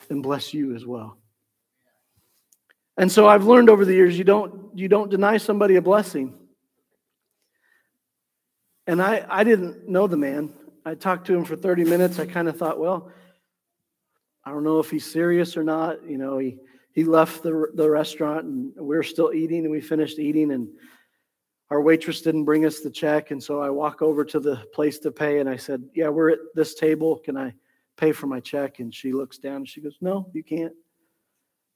and 0.09 0.23
bless 0.23 0.53
you 0.53 0.75
as 0.75 0.85
well. 0.85 1.17
And 2.97 3.11
so 3.11 3.27
I've 3.27 3.45
learned 3.45 3.69
over 3.69 3.83
the 3.83 3.93
years 3.93 4.17
you 4.17 4.23
don't, 4.23 4.77
you 4.77 4.87
don't 4.87 5.09
deny 5.09 5.37
somebody 5.37 5.75
a 5.75 5.81
blessing. 5.81 6.37
And 8.87 9.01
I, 9.01 9.25
I 9.27 9.43
didn't 9.43 9.87
know 9.87 10.07
the 10.07 10.17
man. 10.17 10.53
I 10.85 10.95
talked 10.95 11.27
to 11.27 11.35
him 11.35 11.43
for 11.43 11.55
30 11.55 11.83
minutes. 11.83 12.19
I 12.19 12.25
kind 12.25 12.47
of 12.47 12.57
thought, 12.57 12.79
well, 12.79 13.11
I 14.43 14.51
don't 14.51 14.63
know 14.63 14.79
if 14.79 14.91
he's 14.91 15.11
serious 15.11 15.57
or 15.57 15.63
not. 15.63 16.07
You 16.07 16.17
know, 16.17 16.37
he, 16.37 16.57
he 16.91 17.03
left 17.03 17.41
the, 17.41 17.71
the 17.73 17.89
restaurant 17.89 18.45
and 18.45 18.71
we 18.77 18.95
are 18.95 19.03
still 19.03 19.33
eating 19.33 19.63
and 19.63 19.71
we 19.71 19.81
finished 19.81 20.19
eating 20.19 20.51
and 20.51 20.67
our 21.71 21.81
waitress 21.81 22.21
didn't 22.21 22.45
bring 22.45 22.65
us 22.65 22.81
the 22.81 22.91
check. 22.91 23.31
And 23.31 23.41
so 23.41 23.59
I 23.59 23.71
walk 23.71 24.03
over 24.03 24.23
to 24.25 24.39
the 24.39 24.57
place 24.73 24.99
to 24.99 25.11
pay 25.11 25.39
and 25.39 25.49
I 25.49 25.57
said, 25.57 25.83
Yeah, 25.95 26.09
we're 26.09 26.29
at 26.29 26.39
this 26.53 26.75
table. 26.75 27.17
Can 27.17 27.35
I 27.35 27.53
pay 27.97 28.11
for 28.11 28.27
my 28.27 28.39
check? 28.39 28.79
And 28.79 28.93
she 28.93 29.11
looks 29.11 29.39
down 29.39 29.57
and 29.57 29.67
she 29.67 29.81
goes, 29.81 29.97
No, 29.99 30.29
you 30.31 30.43
can't. 30.43 30.73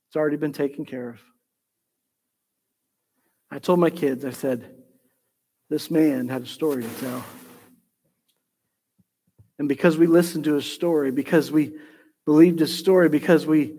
It's 0.09 0.15
already 0.15 0.37
been 0.37 0.53
taken 0.53 0.85
care 0.85 1.09
of. 1.09 1.19
I 3.51 3.59
told 3.59 3.79
my 3.79 3.91
kids, 3.91 4.25
I 4.25 4.31
said, 4.31 4.75
This 5.69 5.91
man 5.91 6.27
had 6.27 6.41
a 6.41 6.47
story 6.47 6.81
to 6.81 6.89
tell. 6.99 7.23
And 9.59 9.67
because 9.69 9.99
we 9.99 10.07
listened 10.07 10.45
to 10.45 10.55
his 10.55 10.65
story, 10.65 11.11
because 11.11 11.51
we 11.51 11.73
believed 12.25 12.59
his 12.59 12.75
story, 12.75 13.07
because 13.07 13.45
we 13.45 13.77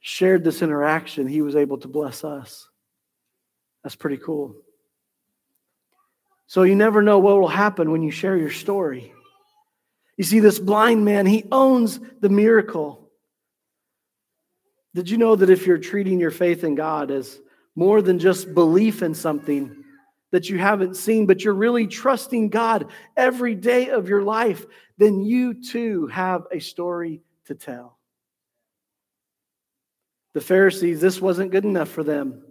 shared 0.00 0.44
this 0.44 0.62
interaction, 0.62 1.26
he 1.26 1.42
was 1.42 1.56
able 1.56 1.76
to 1.78 1.88
bless 1.88 2.24
us. 2.24 2.66
That's 3.82 3.96
pretty 3.96 4.16
cool. 4.16 4.56
So 6.46 6.62
you 6.62 6.74
never 6.74 7.02
know 7.02 7.18
what 7.18 7.38
will 7.38 7.48
happen 7.48 7.90
when 7.90 8.02
you 8.02 8.10
share 8.10 8.36
your 8.36 8.50
story. 8.50 9.12
You 10.16 10.24
see, 10.24 10.40
this 10.40 10.58
blind 10.58 11.04
man, 11.04 11.26
he 11.26 11.44
owns 11.52 12.00
the 12.20 12.28
miracle. 12.30 12.99
Did 14.94 15.08
you 15.08 15.18
know 15.18 15.36
that 15.36 15.50
if 15.50 15.66
you're 15.66 15.78
treating 15.78 16.18
your 16.18 16.30
faith 16.30 16.64
in 16.64 16.74
God 16.74 17.10
as 17.10 17.40
more 17.76 18.02
than 18.02 18.18
just 18.18 18.54
belief 18.54 19.02
in 19.02 19.14
something, 19.14 19.84
that 20.32 20.48
you 20.48 20.58
haven't 20.58 20.96
seen, 20.96 21.26
but 21.26 21.42
you're 21.42 21.54
really 21.54 21.86
trusting 21.86 22.50
God 22.50 22.86
every 23.16 23.54
day 23.54 23.90
of 23.90 24.08
your 24.08 24.22
life, 24.22 24.64
then 24.98 25.20
you 25.20 25.54
too 25.54 26.06
have 26.08 26.44
a 26.52 26.60
story 26.60 27.20
to 27.46 27.54
tell. 27.54 27.98
The 30.34 30.40
Pharisees, 30.40 31.00
this 31.00 31.20
wasn't 31.20 31.50
good 31.50 31.64
enough 31.64 31.88
for 31.88 32.04
them. 32.04 32.42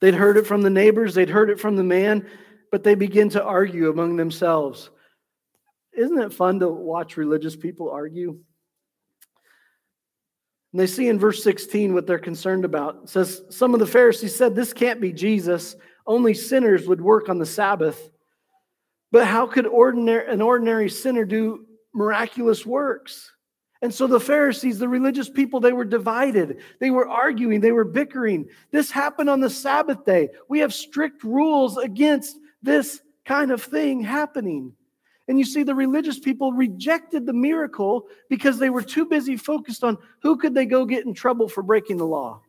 They'd 0.00 0.14
heard 0.14 0.36
it 0.36 0.46
from 0.46 0.60
the 0.60 0.70
neighbors, 0.70 1.14
they'd 1.14 1.30
heard 1.30 1.48
it 1.48 1.58
from 1.60 1.76
the 1.76 1.84
man, 1.84 2.28
but 2.70 2.84
they 2.84 2.94
begin 2.94 3.30
to 3.30 3.42
argue 3.42 3.88
among 3.88 4.16
themselves. 4.16 4.90
Isn't 5.96 6.20
it 6.20 6.32
fun 6.32 6.60
to 6.60 6.68
watch 6.68 7.16
religious 7.16 7.56
people 7.56 7.90
argue? 7.90 8.40
And 10.74 10.80
they 10.80 10.88
see 10.88 11.06
in 11.06 11.20
verse 11.20 11.44
16 11.44 11.94
what 11.94 12.04
they're 12.04 12.18
concerned 12.18 12.64
about. 12.64 13.04
It 13.04 13.08
says, 13.08 13.42
Some 13.48 13.74
of 13.74 13.80
the 13.80 13.86
Pharisees 13.86 14.34
said, 14.34 14.56
This 14.56 14.72
can't 14.72 15.00
be 15.00 15.12
Jesus. 15.12 15.76
Only 16.04 16.34
sinners 16.34 16.88
would 16.88 17.00
work 17.00 17.28
on 17.28 17.38
the 17.38 17.46
Sabbath. 17.46 18.10
But 19.12 19.24
how 19.24 19.46
could 19.46 19.68
ordinary, 19.68 20.26
an 20.26 20.42
ordinary 20.42 20.90
sinner 20.90 21.24
do 21.24 21.64
miraculous 21.94 22.66
works? 22.66 23.30
And 23.82 23.94
so 23.94 24.08
the 24.08 24.18
Pharisees, 24.18 24.80
the 24.80 24.88
religious 24.88 25.30
people, 25.30 25.60
they 25.60 25.72
were 25.72 25.84
divided. 25.84 26.58
They 26.80 26.90
were 26.90 27.08
arguing, 27.08 27.60
they 27.60 27.70
were 27.70 27.84
bickering. 27.84 28.48
This 28.72 28.90
happened 28.90 29.30
on 29.30 29.38
the 29.38 29.50
Sabbath 29.50 30.04
day. 30.04 30.30
We 30.48 30.58
have 30.58 30.74
strict 30.74 31.22
rules 31.22 31.76
against 31.76 32.36
this 32.64 33.00
kind 33.24 33.52
of 33.52 33.62
thing 33.62 34.00
happening. 34.00 34.72
And 35.26 35.38
you 35.38 35.44
see, 35.44 35.62
the 35.62 35.74
religious 35.74 36.18
people 36.18 36.52
rejected 36.52 37.24
the 37.24 37.32
miracle 37.32 38.08
because 38.28 38.58
they 38.58 38.68
were 38.68 38.82
too 38.82 39.06
busy 39.06 39.36
focused 39.36 39.82
on 39.82 39.96
who 40.22 40.36
could 40.36 40.54
they 40.54 40.66
go 40.66 40.84
get 40.84 41.06
in 41.06 41.14
trouble 41.14 41.48
for 41.48 41.62
breaking 41.62 41.96
the 41.96 42.06
law. 42.06 42.42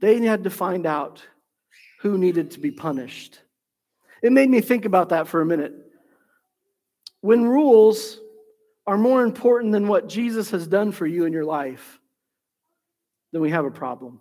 They 0.00 0.24
had 0.24 0.44
to 0.44 0.50
find 0.50 0.86
out 0.86 1.22
who 2.00 2.18
needed 2.18 2.52
to 2.52 2.60
be 2.60 2.70
punished. 2.70 3.40
It 4.22 4.32
made 4.32 4.50
me 4.50 4.60
think 4.60 4.84
about 4.84 5.10
that 5.10 5.28
for 5.28 5.40
a 5.40 5.46
minute. 5.46 5.74
When 7.20 7.44
rules 7.44 8.18
are 8.86 8.98
more 8.98 9.22
important 9.22 9.72
than 9.72 9.88
what 9.88 10.08
Jesus 10.08 10.50
has 10.50 10.66
done 10.66 10.92
for 10.92 11.06
you 11.06 11.24
in 11.24 11.32
your 11.32 11.44
life, 11.44 11.98
then 13.32 13.42
we 13.42 13.50
have 13.50 13.64
a 13.64 13.70
problem. 13.70 14.20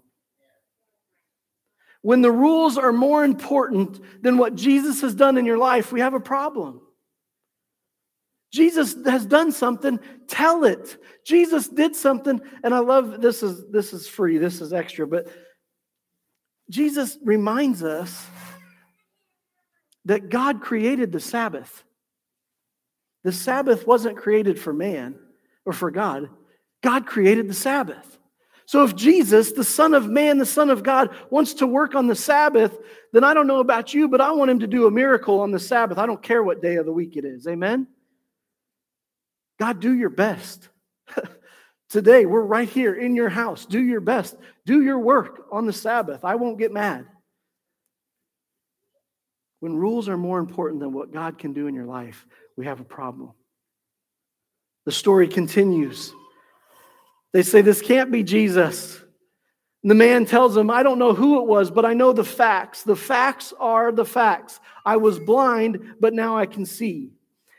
When 2.05 2.21
the 2.21 2.31
rules 2.31 2.77
are 2.77 2.93
more 2.93 3.25
important 3.25 3.99
than 4.21 4.37
what 4.37 4.53
Jesus 4.53 5.01
has 5.01 5.15
done 5.15 5.39
in 5.39 5.45
your 5.47 5.57
life, 5.57 5.91
we 5.91 6.01
have 6.01 6.13
a 6.13 6.19
problem. 6.19 6.79
Jesus 8.53 8.95
has 9.07 9.25
done 9.25 9.51
something, 9.51 9.99
tell 10.27 10.65
it. 10.65 10.97
Jesus 11.25 11.67
did 11.67 11.95
something, 11.95 12.39
and 12.63 12.75
I 12.75 12.77
love 12.77 13.21
this 13.21 13.41
is 13.41 13.65
this 13.71 13.91
is 13.91 14.07
free, 14.07 14.37
this 14.37 14.61
is 14.61 14.71
extra, 14.71 15.07
but 15.07 15.29
Jesus 16.69 17.17
reminds 17.23 17.81
us 17.81 18.27
that 20.05 20.29
God 20.29 20.61
created 20.61 21.11
the 21.11 21.19
Sabbath. 21.19 21.83
The 23.23 23.31
Sabbath 23.31 23.87
wasn't 23.87 24.17
created 24.17 24.59
for 24.59 24.73
man 24.73 25.15
or 25.65 25.73
for 25.73 25.89
God, 25.89 26.29
God 26.83 27.07
created 27.07 27.49
the 27.49 27.55
Sabbath. 27.55 28.19
So 28.65 28.83
if 28.83 28.95
Jesus, 28.95 29.51
the 29.51 29.63
Son 29.63 29.93
of 29.93 30.09
Man, 30.09 30.37
the 30.39 30.45
Son 30.45 30.69
of 30.69 30.81
God, 30.81 31.15
wants 31.29 31.55
to 31.55 31.67
work 31.67 31.93
on 31.93 32.07
the 32.07 32.15
Sabbath, 32.15 32.75
then 33.13 33.23
I 33.23 33.33
don't 33.33 33.47
know 33.47 33.59
about 33.59 33.93
you, 33.93 34.07
but 34.07 34.21
I 34.21 34.31
want 34.31 34.49
him 34.51 34.59
to 34.59 34.67
do 34.67 34.87
a 34.87 34.91
miracle 34.91 35.39
on 35.39 35.51
the 35.51 35.59
Sabbath. 35.59 35.97
I 35.97 36.05
don't 36.05 36.21
care 36.21 36.43
what 36.43 36.61
day 36.61 36.75
of 36.75 36.85
the 36.85 36.91
week 36.91 37.15
it 37.15 37.25
is. 37.25 37.47
Amen? 37.47 37.87
God, 39.59 39.79
do 39.79 39.93
your 39.93 40.09
best. 40.09 40.67
Today, 41.89 42.25
we're 42.25 42.41
right 42.41 42.67
here 42.67 42.93
in 42.93 43.15
your 43.15 43.29
house. 43.29 43.65
Do 43.65 43.81
your 43.81 44.01
best. 44.01 44.35
Do 44.65 44.81
your 44.81 44.99
work 44.99 45.45
on 45.51 45.67
the 45.67 45.73
Sabbath. 45.73 46.25
I 46.25 46.35
won't 46.35 46.57
get 46.57 46.73
mad. 46.73 47.05
When 49.59 49.75
rules 49.75 50.09
are 50.09 50.17
more 50.17 50.39
important 50.39 50.81
than 50.81 50.91
what 50.91 51.13
God 51.13 51.37
can 51.37 51.53
do 51.53 51.67
in 51.67 51.75
your 51.75 51.85
life, 51.85 52.25
we 52.57 52.65
have 52.65 52.79
a 52.79 52.83
problem. 52.83 53.31
The 54.85 54.91
story 54.91 55.27
continues. 55.27 56.13
They 57.35 57.43
say, 57.43 57.59
This 57.61 57.81
can't 57.81 58.13
be 58.13 58.23
Jesus. 58.23 59.03
And 59.83 59.91
the 59.91 59.95
man 59.95 60.25
tells 60.25 60.55
them, 60.55 60.69
I 60.69 60.83
don't 60.83 60.97
know 60.97 61.13
who 61.13 61.41
it 61.41 61.45
was, 61.45 61.69
but 61.69 61.83
I 61.83 61.93
know 61.93 62.13
the 62.13 62.23
facts. 62.23 62.83
The 62.83 62.95
facts 62.95 63.53
are 63.59 63.91
the 63.91 64.05
facts. 64.05 64.61
I 64.85 64.95
was 64.95 65.19
blind, 65.19 65.95
but 65.99 66.13
now 66.13 66.37
I 66.37 66.45
can 66.45 66.65
see. 66.65 67.11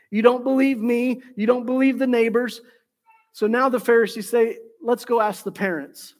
You 0.09 0.23
don't 0.23 0.43
believe 0.43 0.79
me. 0.79 1.21
You 1.35 1.45
don't 1.45 1.67
believe 1.67 1.99
the 1.99 2.07
neighbors. 2.07 2.61
So 3.33 3.45
now 3.45 3.69
the 3.69 3.79
Pharisees 3.79 4.27
say, 4.27 4.57
let's 4.81 5.05
go 5.05 5.21
ask 5.21 5.43
the 5.43 5.51
parents. 5.51 6.15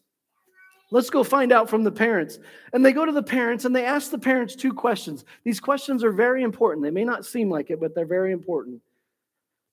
Let's 0.91 1.10
go 1.10 1.24
find 1.24 1.52
out 1.52 1.67
from 1.67 1.84
the 1.84 1.91
parents. 1.91 2.38
And 2.74 2.86
they 2.86 2.93
go 2.93 3.06
to 3.06 3.12
the 3.12 3.24
parents 3.24 3.65
and 3.65 3.76
they 3.76 3.86
ask 3.86 4.12
the 4.12 4.20
parents 4.20 4.56
two 4.56 4.72
questions. 4.72 5.26
These 5.43 5.60
questions 5.60 6.04
are 6.04 6.12
very 6.12 6.43
important. 6.43 6.84
They 6.84 6.91
may 6.91 7.06
not 7.06 7.26
seem 7.26 7.50
like 7.50 7.72
it, 7.72 7.80
but 7.80 7.96
they're 7.96 8.06
very 8.06 8.34
important. 8.34 8.82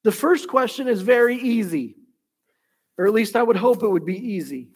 The 0.05 0.12
first 0.12 0.49
question 0.49 0.88
is 0.88 1.03
very 1.03 1.37
easy, 1.37 1.97
or 2.99 3.07
at 3.07 3.13
least 3.13 3.37
I 3.37 3.43
would 3.43 3.57
hope 3.57 3.83
it 3.83 3.89
would 3.89 4.05
be 4.07 4.19
easy. 4.19 4.69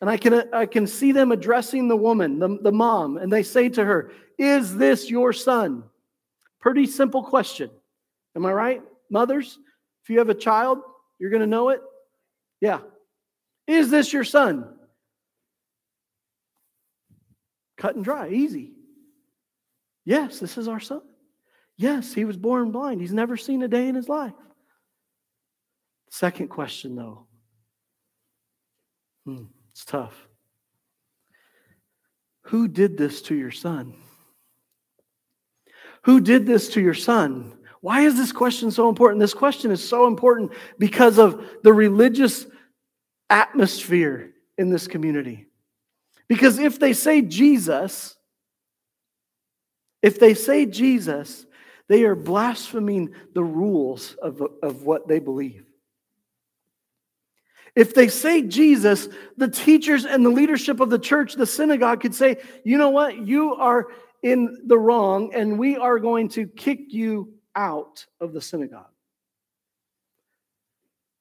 And 0.00 0.10
I 0.10 0.16
can, 0.16 0.52
I 0.52 0.66
can 0.66 0.86
see 0.86 1.12
them 1.12 1.32
addressing 1.32 1.88
the 1.88 1.96
woman, 1.96 2.38
the, 2.38 2.58
the 2.60 2.72
mom, 2.72 3.16
and 3.16 3.32
they 3.32 3.42
say 3.42 3.68
to 3.70 3.84
her, 3.84 4.12
Is 4.38 4.76
this 4.76 5.10
your 5.10 5.32
son? 5.32 5.84
Pretty 6.60 6.86
simple 6.86 7.22
question. 7.22 7.70
Am 8.36 8.44
I 8.44 8.52
right? 8.52 8.82
Mothers, 9.10 9.58
if 10.02 10.10
you 10.10 10.18
have 10.18 10.30
a 10.30 10.34
child, 10.34 10.78
you're 11.18 11.30
going 11.30 11.40
to 11.40 11.46
know 11.46 11.70
it? 11.70 11.80
Yeah. 12.60 12.80
Is 13.66 13.90
this 13.90 14.12
your 14.12 14.24
son? 14.24 14.68
Cut 17.76 17.96
and 17.96 18.04
dry, 18.04 18.28
easy. 18.28 18.72
Yes, 20.04 20.38
this 20.38 20.58
is 20.58 20.68
our 20.68 20.80
son. 20.80 21.02
Yes, 21.76 22.12
he 22.12 22.24
was 22.24 22.36
born 22.36 22.70
blind. 22.70 23.00
He's 23.00 23.12
never 23.12 23.36
seen 23.36 23.62
a 23.62 23.68
day 23.68 23.88
in 23.88 23.94
his 23.94 24.08
life. 24.08 24.34
Second 26.10 26.48
question, 26.48 26.94
though. 26.94 27.26
Hmm, 29.24 29.44
it's 29.70 29.84
tough. 29.84 30.14
Who 32.48 32.68
did 32.68 32.98
this 32.98 33.22
to 33.22 33.34
your 33.34 33.50
son? 33.50 33.94
Who 36.02 36.20
did 36.20 36.46
this 36.46 36.68
to 36.70 36.80
your 36.80 36.94
son? 36.94 37.58
Why 37.80 38.02
is 38.02 38.16
this 38.16 38.32
question 38.32 38.70
so 38.70 38.88
important? 38.88 39.20
This 39.20 39.34
question 39.34 39.70
is 39.70 39.86
so 39.86 40.06
important 40.06 40.52
because 40.78 41.18
of 41.18 41.44
the 41.62 41.72
religious 41.72 42.46
atmosphere 43.30 44.32
in 44.58 44.70
this 44.70 44.86
community. 44.86 45.46
Because 46.28 46.58
if 46.58 46.78
they 46.78 46.92
say 46.92 47.22
Jesus, 47.22 48.16
if 50.02 50.18
they 50.18 50.34
say 50.34 50.66
Jesus, 50.66 51.46
they 51.88 52.04
are 52.04 52.14
blaspheming 52.14 53.14
the 53.34 53.44
rules 53.44 54.14
of, 54.14 54.42
of 54.62 54.82
what 54.82 55.08
they 55.08 55.18
believe. 55.18 55.66
If 57.76 57.94
they 57.94 58.08
say 58.08 58.42
Jesus, 58.42 59.08
the 59.36 59.48
teachers 59.48 60.04
and 60.04 60.24
the 60.24 60.30
leadership 60.30 60.80
of 60.80 60.90
the 60.90 60.98
church, 60.98 61.34
the 61.34 61.46
synagogue 61.46 62.00
could 62.00 62.14
say, 62.14 62.36
you 62.64 62.78
know 62.78 62.90
what? 62.90 63.26
You 63.26 63.54
are 63.54 63.88
in 64.22 64.62
the 64.66 64.78
wrong, 64.78 65.34
and 65.34 65.58
we 65.58 65.76
are 65.76 65.98
going 65.98 66.28
to 66.30 66.46
kick 66.46 66.92
you 66.92 67.34
out 67.54 68.06
of 68.20 68.32
the 68.32 68.40
synagogue. 68.40 68.86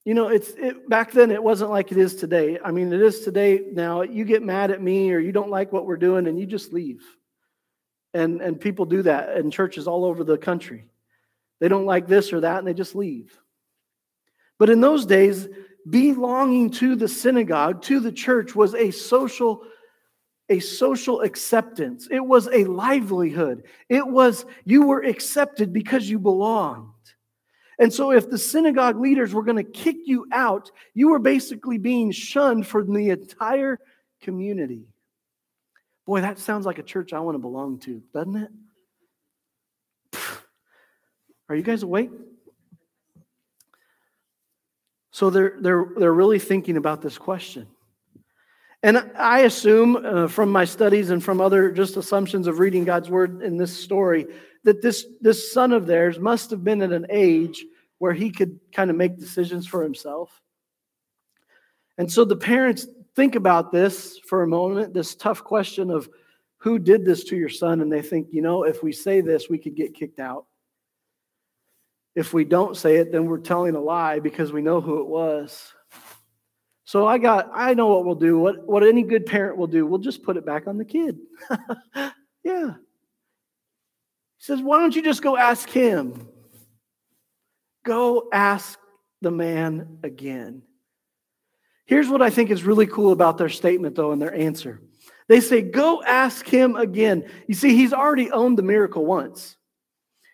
You 0.05 0.13
know, 0.13 0.27
it's 0.27 0.49
it, 0.51 0.89
back 0.89 1.11
then 1.11 1.31
it 1.31 1.41
wasn't 1.41 1.71
like 1.71 1.91
it 1.91 1.97
is 1.97 2.15
today. 2.15 2.59
I 2.63 2.71
mean, 2.71 2.91
it 2.91 3.01
is 3.01 3.21
today 3.21 3.61
now. 3.71 4.01
You 4.01 4.25
get 4.25 4.43
mad 4.43 4.69
at 4.69 4.81
me 4.81 5.11
or 5.11 5.19
you 5.19 5.31
don't 5.31 5.49
like 5.49 5.71
what 5.71 5.85
we're 5.85 5.97
doing 5.97 6.27
and 6.27 6.37
you 6.37 6.45
just 6.45 6.73
leave. 6.73 7.03
And 8.13 8.41
and 8.41 8.59
people 8.59 8.85
do 8.85 9.01
that 9.03 9.37
in 9.37 9.49
churches 9.49 9.87
all 9.87 10.03
over 10.03 10.25
the 10.25 10.37
country. 10.37 10.89
They 11.61 11.69
don't 11.69 11.85
like 11.85 12.07
this 12.07 12.33
or 12.33 12.41
that 12.41 12.59
and 12.59 12.67
they 12.67 12.73
just 12.73 12.95
leave. 12.95 13.37
But 14.59 14.69
in 14.69 14.81
those 14.81 15.05
days, 15.05 15.47
belonging 15.89 16.71
to 16.71 16.95
the 16.95 17.07
synagogue, 17.07 17.81
to 17.83 17.99
the 17.99 18.11
church, 18.11 18.55
was 18.55 18.73
a 18.73 18.91
social 18.91 19.63
a 20.49 20.59
social 20.59 21.21
acceptance. 21.21 22.07
It 22.11 22.19
was 22.19 22.47
a 22.47 22.65
livelihood. 22.65 23.63
It 23.87 24.05
was 24.05 24.45
you 24.65 24.85
were 24.85 25.01
accepted 25.01 25.71
because 25.71 26.09
you 26.09 26.19
belonged. 26.19 26.89
And 27.79 27.91
so, 27.91 28.11
if 28.11 28.29
the 28.29 28.37
synagogue 28.37 28.99
leaders 28.99 29.33
were 29.33 29.43
going 29.43 29.57
to 29.57 29.63
kick 29.63 29.97
you 30.05 30.27
out, 30.31 30.69
you 30.93 31.09
were 31.09 31.19
basically 31.19 31.77
being 31.77 32.11
shunned 32.11 32.67
from 32.67 32.93
the 32.93 33.09
entire 33.09 33.79
community. 34.21 34.85
Boy, 36.05 36.21
that 36.21 36.37
sounds 36.37 36.65
like 36.65 36.77
a 36.77 36.83
church 36.83 37.13
I 37.13 37.19
want 37.19 37.35
to 37.35 37.39
belong 37.39 37.79
to, 37.79 38.03
doesn't 38.13 38.35
it? 38.35 38.51
Are 41.49 41.55
you 41.55 41.63
guys 41.63 41.83
awake? 41.83 42.11
So 45.13 45.29
they're, 45.29 45.53
they're, 45.59 45.85
they're 45.95 46.13
really 46.13 46.39
thinking 46.39 46.75
about 46.75 47.03
this 47.03 47.19
question. 47.19 47.67
And 48.81 49.11
I 49.15 49.41
assume 49.41 49.95
uh, 49.95 50.27
from 50.27 50.51
my 50.51 50.65
studies 50.65 51.11
and 51.11 51.23
from 51.23 51.39
other 51.39 51.71
just 51.71 51.97
assumptions 51.97 52.47
of 52.47 52.57
reading 52.57 52.83
God's 52.83 53.11
word 53.11 53.43
in 53.43 53.55
this 53.55 53.77
story 53.77 54.25
that 54.63 54.81
this, 54.81 55.05
this 55.21 55.53
son 55.53 55.71
of 55.71 55.85
theirs 55.85 56.17
must 56.17 56.49
have 56.49 56.63
been 56.63 56.81
at 56.81 56.91
an 56.91 57.05
age 57.11 57.63
where 57.99 58.13
he 58.13 58.31
could 58.31 58.59
kind 58.73 58.89
of 58.89 58.95
make 58.95 59.19
decisions 59.19 59.67
for 59.67 59.83
himself. 59.83 60.41
And 61.99 62.11
so 62.11 62.25
the 62.25 62.35
parents 62.35 62.87
think 63.15 63.35
about 63.35 63.71
this 63.71 64.17
for 64.27 64.41
a 64.41 64.47
moment, 64.47 64.95
this 64.95 65.13
tough 65.13 65.43
question 65.43 65.91
of 65.91 66.09
who 66.57 66.79
did 66.79 67.05
this 67.05 67.23
to 67.25 67.35
your 67.35 67.49
son, 67.49 67.81
and 67.81 67.91
they 67.91 68.01
think, 68.01 68.29
you 68.31 68.41
know, 68.41 68.63
if 68.63 68.81
we 68.81 68.91
say 68.91 69.21
this, 69.21 69.47
we 69.47 69.59
could 69.59 69.75
get 69.75 69.93
kicked 69.93 70.19
out. 70.19 70.45
If 72.15 72.33
we 72.33 72.43
don't 72.43 72.77
say 72.77 72.97
it, 72.97 73.11
then 73.11 73.25
we're 73.25 73.39
telling 73.39 73.75
a 73.75 73.79
lie 73.79 74.19
because 74.19 74.51
we 74.51 74.61
know 74.61 74.81
who 74.81 75.01
it 75.01 75.07
was. 75.07 75.73
So 76.85 77.07
I 77.07 77.17
got, 77.17 77.49
I 77.53 77.73
know 77.73 77.87
what 77.87 78.05
we'll 78.05 78.15
do. 78.15 78.37
What, 78.37 78.67
what 78.67 78.83
any 78.83 79.03
good 79.03 79.25
parent 79.25 79.57
will 79.57 79.67
do, 79.67 79.85
we'll 79.85 79.99
just 79.99 80.21
put 80.23 80.37
it 80.37 80.45
back 80.45 80.67
on 80.67 80.77
the 80.77 80.85
kid. 80.85 81.17
yeah. 82.43 82.73
He 82.75 84.39
says, 84.39 84.61
why 84.61 84.79
don't 84.79 84.95
you 84.95 85.01
just 85.01 85.21
go 85.21 85.37
ask 85.37 85.69
him? 85.69 86.27
Go 87.83 88.29
ask 88.31 88.77
the 89.21 89.31
man 89.31 89.99
again. 90.03 90.61
Here's 91.85 92.09
what 92.09 92.21
I 92.21 92.29
think 92.29 92.49
is 92.49 92.63
really 92.63 92.87
cool 92.87 93.11
about 93.11 93.37
their 93.37 93.49
statement, 93.49 93.95
though, 93.95 94.11
and 94.11 94.21
their 94.21 94.33
answer. 94.33 94.81
They 95.27 95.41
say, 95.41 95.61
Go 95.61 96.01
ask 96.03 96.45
him 96.47 96.75
again. 96.75 97.29
You 97.47 97.55
see, 97.55 97.75
he's 97.75 97.93
already 97.93 98.31
owned 98.31 98.57
the 98.57 98.63
miracle 98.63 99.05
once. 99.05 99.57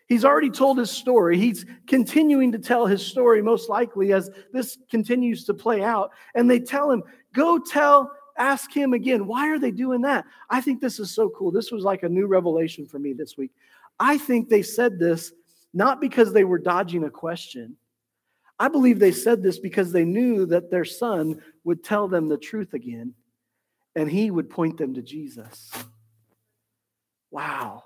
He's 0.10 0.26
already 0.26 0.50
told 0.50 0.80
his 0.80 0.90
story. 0.90 1.38
He's 1.38 1.66
continuing 1.86 2.52
to 2.52 2.60
tell 2.60 2.88
his 2.88 3.06
story, 3.06 3.44
most 3.44 3.70
likely, 3.70 4.12
as 4.12 4.32
this 4.52 4.78
continues 4.90 5.46
to 5.46 5.54
play 5.54 5.84
out. 5.84 6.12
And 6.34 6.50
they 6.50 6.60
tell 6.60 6.92
him, 6.92 7.04
Go 7.34 7.60
tell, 7.60 8.12
ask 8.36 8.76
him 8.76 8.94
again. 8.94 9.28
Why 9.28 9.48
are 9.50 9.60
they 9.60 9.70
doing 9.70 10.02
that? 10.02 10.26
I 10.50 10.62
think 10.62 10.82
this 10.82 11.00
is 11.00 11.12
so 11.12 11.30
cool. 11.30 11.52
This 11.52 11.72
was 11.72 11.84
like 11.84 12.02
a 12.02 12.10
new 12.10 12.26
revelation 12.26 12.88
for 12.88 12.98
me 12.98 13.14
this 13.14 13.38
week. 13.38 13.52
I 14.00 14.18
think 14.18 14.50
they 14.50 14.64
said 14.64 14.98
this 14.98 15.32
not 15.76 16.02
because 16.02 16.34
they 16.34 16.44
were 16.44 16.58
dodging 16.58 17.04
a 17.04 17.12
question. 17.12 17.78
I 18.58 18.68
believe 18.68 18.98
they 18.98 19.12
said 19.12 19.44
this 19.44 19.60
because 19.60 19.92
they 19.92 20.06
knew 20.06 20.48
that 20.48 20.72
their 20.72 20.86
son 20.86 21.40
would 21.64 21.84
tell 21.84 22.08
them 22.08 22.28
the 22.28 22.38
truth 22.38 22.74
again 22.74 23.14
and 23.96 24.10
he 24.10 24.32
would 24.32 24.50
point 24.50 24.78
them 24.78 24.96
to 24.96 25.04
Jesus. 25.04 25.72
Wow. 27.32 27.84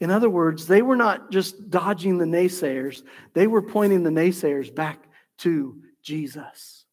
In 0.00 0.10
other 0.10 0.28
words, 0.28 0.66
they 0.66 0.82
were 0.82 0.96
not 0.96 1.30
just 1.30 1.70
dodging 1.70 2.18
the 2.18 2.24
naysayers, 2.24 3.02
they 3.34 3.46
were 3.46 3.62
pointing 3.62 4.02
the 4.02 4.10
naysayers 4.10 4.74
back 4.74 5.08
to 5.38 5.80
Jesus. 6.02 6.84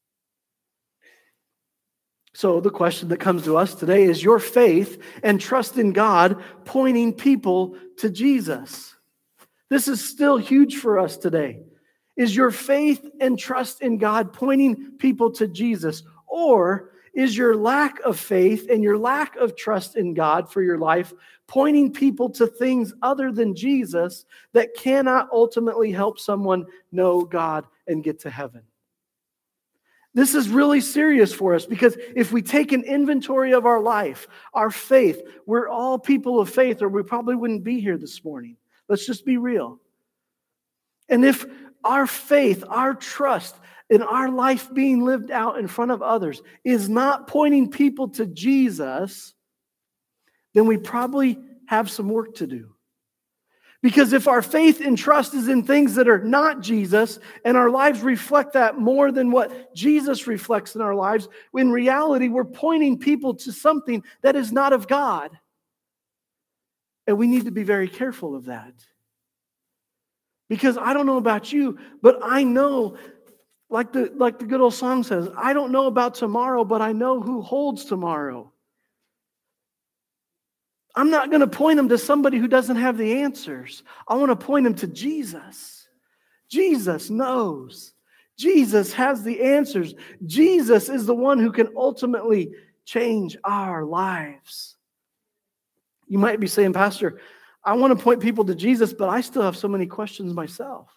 So, 2.36 2.60
the 2.60 2.72
question 2.72 3.10
that 3.10 3.20
comes 3.20 3.44
to 3.44 3.58
us 3.58 3.76
today 3.76 4.04
is 4.04 4.24
your 4.24 4.40
faith 4.40 5.02
and 5.22 5.40
trust 5.40 5.78
in 5.78 5.94
God 5.94 6.42
pointing 6.66 7.14
people 7.14 7.78
to 7.98 8.10
Jesus? 8.10 8.96
This 9.70 9.88
is 9.88 10.04
still 10.04 10.38
huge 10.38 10.78
for 10.78 10.98
us 10.98 11.18
today. 11.18 11.62
Is 12.16 12.36
your 12.36 12.52
faith 12.52 13.08
and 13.20 13.38
trust 13.38 13.82
in 13.82 13.98
God 13.98 14.34
pointing 14.34 14.94
people 14.98 15.32
to 15.34 15.48
Jesus? 15.48 16.04
Or 16.28 16.92
is 17.14 17.38
your 17.38 17.56
lack 17.56 18.00
of 18.02 18.20
faith 18.20 18.68
and 18.70 18.84
your 18.84 18.98
lack 18.98 19.36
of 19.36 19.56
trust 19.56 19.96
in 19.96 20.14
God 20.14 20.52
for 20.52 20.62
your 20.62 20.80
life 20.80 21.14
pointing 21.48 21.92
people 21.92 22.30
to 22.30 22.48
things 22.48 22.94
other 23.02 23.32
than 23.32 23.56
Jesus 23.56 24.26
that 24.54 24.76
cannot 24.76 25.30
ultimately 25.32 25.92
help 25.92 26.20
someone 26.20 26.66
know 26.92 27.22
God 27.22 27.66
and 27.88 28.04
get 28.04 28.20
to 28.22 28.30
heaven. 28.30 28.62
This 30.16 30.36
is 30.36 30.48
really 30.50 30.80
serious 30.80 31.34
for 31.34 31.56
us 31.56 31.66
because 31.66 31.98
if 32.16 32.32
we 32.32 32.42
take 32.44 32.72
an 32.72 32.84
inventory 32.84 33.54
of 33.54 33.66
our 33.66 33.80
life, 33.80 34.28
our 34.54 34.70
faith, 34.70 35.22
we're 35.48 35.68
all 35.68 35.98
people 35.98 36.40
of 36.40 36.50
faith, 36.50 36.84
or 36.84 36.90
we 36.90 37.02
probably 37.02 37.36
wouldn't 37.36 37.64
be 37.64 37.80
here 37.80 37.98
this 37.98 38.24
morning. 38.24 38.56
Let's 38.88 39.08
just 39.08 39.26
be 39.26 39.38
real. 39.38 39.80
And 41.10 41.26
if 41.26 41.46
our 41.84 42.06
faith, 42.06 42.64
our 42.70 42.94
trust 42.94 43.56
in 43.90 44.02
our 44.04 44.30
life 44.30 44.72
being 44.74 45.04
lived 45.04 45.32
out 45.32 45.58
in 45.58 45.68
front 45.68 45.92
of 45.92 46.02
others 46.02 46.42
is 46.64 46.90
not 46.90 47.28
pointing 47.28 47.70
people 47.70 48.08
to 48.10 48.28
Jesus, 48.28 49.34
then 50.54 50.68
we 50.68 50.78
probably 50.78 51.40
have 51.68 51.90
some 51.90 52.10
work 52.10 52.36
to 52.36 52.48
do. 52.48 52.74
Because 53.84 54.14
if 54.14 54.30
our 54.30 54.42
faith 54.42 54.80
and 54.80 54.98
trust 54.98 55.34
is 55.34 55.50
in 55.50 55.64
things 55.64 55.96
that 55.96 56.08
are 56.08 56.24
not 56.24 56.62
Jesus 56.62 57.20
and 57.44 57.58
our 57.58 57.70
lives 57.70 58.02
reflect 58.02 58.54
that 58.54 58.80
more 58.80 59.12
than 59.12 59.30
what 59.30 59.76
Jesus 59.76 60.26
reflects 60.26 60.76
in 60.76 60.82
our 60.82 60.96
lives, 60.96 61.28
in 61.54 61.70
reality, 61.70 62.30
we're 62.30 62.46
pointing 62.46 62.98
people 62.98 63.36
to 63.36 63.52
something 63.52 64.02
that 64.22 64.38
is 64.38 64.54
not 64.54 64.72
of 64.72 64.88
God. 64.88 65.38
And 67.08 67.18
we 67.18 67.28
need 67.28 67.44
to 67.44 67.52
be 67.52 67.64
very 67.64 67.90
careful 67.90 68.36
of 68.36 68.46
that. 68.46 68.74
Because 70.48 70.78
I 70.78 70.94
don't 70.94 71.06
know 71.06 71.18
about 71.18 71.52
you, 71.52 71.78
but 72.02 72.20
I 72.24 72.46
know, 72.46 72.96
like 73.70 73.92
the, 73.92 74.14
like 74.16 74.40
the 74.40 74.46
good 74.46 74.62
old 74.62 74.76
song 74.76 75.04
says, 75.04 75.28
I 75.36 75.52
don't 75.52 75.74
know 75.74 75.88
about 75.88 76.16
tomorrow, 76.16 76.64
but 76.64 76.82
I 76.82 76.94
know 76.94 77.20
who 77.20 77.42
holds 77.42 77.84
tomorrow. 77.84 78.53
I'm 80.96 81.10
not 81.10 81.30
going 81.30 81.42
to 81.42 81.48
point 81.48 81.78
them 81.78 81.90
to 81.90 81.98
somebody 81.98 82.38
who 82.38 82.48
doesn't 82.48 82.76
have 82.76 82.98
the 82.98 83.22
answers. 83.22 83.84
I 84.08 84.16
want 84.16 84.30
to 84.30 84.46
point 84.46 84.66
them 84.66 84.76
to 84.76 84.88
Jesus. 84.88 85.88
Jesus 86.50 87.10
knows. 87.10 87.94
Jesus 88.38 88.94
has 88.94 89.24
the 89.24 89.42
answers. 89.42 89.96
Jesus 90.26 90.90
is 90.90 91.06
the 91.06 91.16
one 91.16 91.40
who 91.40 91.52
can 91.52 91.70
ultimately 91.76 92.52
change 92.86 93.38
our 93.44 93.84
lives. 93.86 94.76
You 96.08 96.20
might 96.20 96.40
be 96.40 96.48
saying, 96.48 96.74
Pastor, 96.74 97.20
I 97.64 97.74
want 97.74 97.98
to 97.98 98.04
point 98.04 98.22
people 98.22 98.46
to 98.46 98.56
Jesus, 98.56 98.94
but 98.94 99.10
I 99.10 99.22
still 99.22 99.42
have 99.42 99.58
so 99.58 99.68
many 99.68 99.86
questions 99.86 100.34
myself. 100.34 100.90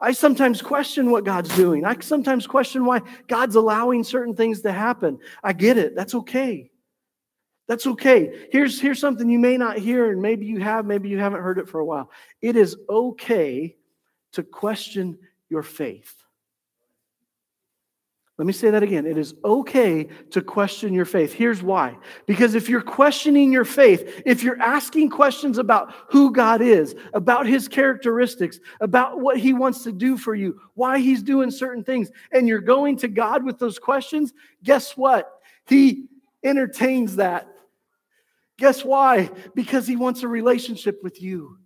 I 0.00 0.12
sometimes 0.12 0.62
question 0.62 1.10
what 1.10 1.24
God's 1.24 1.54
doing. 1.56 1.84
I 1.84 1.96
sometimes 2.00 2.46
question 2.46 2.84
why 2.84 3.02
God's 3.28 3.54
allowing 3.54 4.04
certain 4.04 4.34
things 4.34 4.62
to 4.62 4.72
happen. 4.72 5.18
I 5.42 5.52
get 5.52 5.78
it. 5.78 5.94
That's 5.94 6.14
okay. 6.14 6.69
That's 7.70 7.86
okay. 7.86 8.48
Here's, 8.50 8.80
here's 8.80 8.98
something 8.98 9.30
you 9.30 9.38
may 9.38 9.56
not 9.56 9.78
hear, 9.78 10.10
and 10.10 10.20
maybe 10.20 10.44
you 10.44 10.58
have, 10.58 10.86
maybe 10.86 11.08
you 11.08 11.20
haven't 11.20 11.40
heard 11.40 11.56
it 11.56 11.68
for 11.68 11.78
a 11.78 11.84
while. 11.84 12.10
It 12.42 12.56
is 12.56 12.76
okay 12.88 13.76
to 14.32 14.42
question 14.42 15.16
your 15.48 15.62
faith. 15.62 16.12
Let 18.38 18.46
me 18.48 18.52
say 18.52 18.72
that 18.72 18.82
again. 18.82 19.06
It 19.06 19.16
is 19.16 19.34
okay 19.44 20.08
to 20.32 20.42
question 20.42 20.92
your 20.92 21.04
faith. 21.04 21.32
Here's 21.32 21.62
why. 21.62 21.96
Because 22.26 22.56
if 22.56 22.68
you're 22.68 22.80
questioning 22.80 23.52
your 23.52 23.64
faith, 23.64 24.20
if 24.26 24.42
you're 24.42 24.60
asking 24.60 25.10
questions 25.10 25.56
about 25.56 25.94
who 26.08 26.32
God 26.32 26.60
is, 26.60 26.96
about 27.14 27.46
his 27.46 27.68
characteristics, 27.68 28.58
about 28.80 29.20
what 29.20 29.36
he 29.36 29.52
wants 29.52 29.84
to 29.84 29.92
do 29.92 30.16
for 30.16 30.34
you, 30.34 30.60
why 30.74 30.98
he's 30.98 31.22
doing 31.22 31.52
certain 31.52 31.84
things, 31.84 32.10
and 32.32 32.48
you're 32.48 32.58
going 32.58 32.96
to 32.96 33.06
God 33.06 33.44
with 33.44 33.60
those 33.60 33.78
questions, 33.78 34.32
guess 34.64 34.96
what? 34.96 35.40
He 35.68 36.08
entertains 36.42 37.14
that 37.14 37.46
Guess 38.60 38.84
why? 38.84 39.30
Because 39.54 39.86
he 39.86 39.96
wants 39.96 40.22
a 40.22 40.28
relationship 40.28 41.02
with 41.02 41.22
you. 41.22 41.56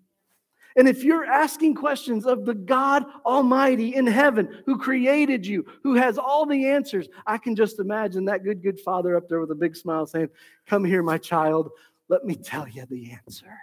And 0.77 0.89
if 0.89 1.03
you're 1.03 1.25
asking 1.25 1.75
questions 1.75 2.25
of 2.25 2.45
the 2.45 2.55
God 2.55 3.05
Almighty 3.27 3.97
in 3.97 4.07
heaven 4.07 4.63
who 4.65 4.79
created 4.79 5.45
you, 5.45 5.67
who 5.83 5.95
has 5.95 6.19
all 6.19 6.47
the 6.47 6.69
answers, 6.69 7.09
I 7.27 7.39
can 7.39 7.57
just 7.57 7.81
imagine 7.81 8.27
that 8.27 8.45
good, 8.45 8.63
good 8.63 8.79
father 8.79 9.17
up 9.17 9.29
there 9.29 9.41
with 9.41 9.51
a 9.51 9.57
big 9.57 9.75
smile 9.75 10.07
saying, 10.07 10.29
Come 10.69 10.85
here, 10.85 11.03
my 11.03 11.19
child, 11.19 11.71
let 12.09 12.25
me 12.25 12.37
tell 12.37 12.69
you 12.69 12.87
the 12.87 13.11
answer. 13.11 13.59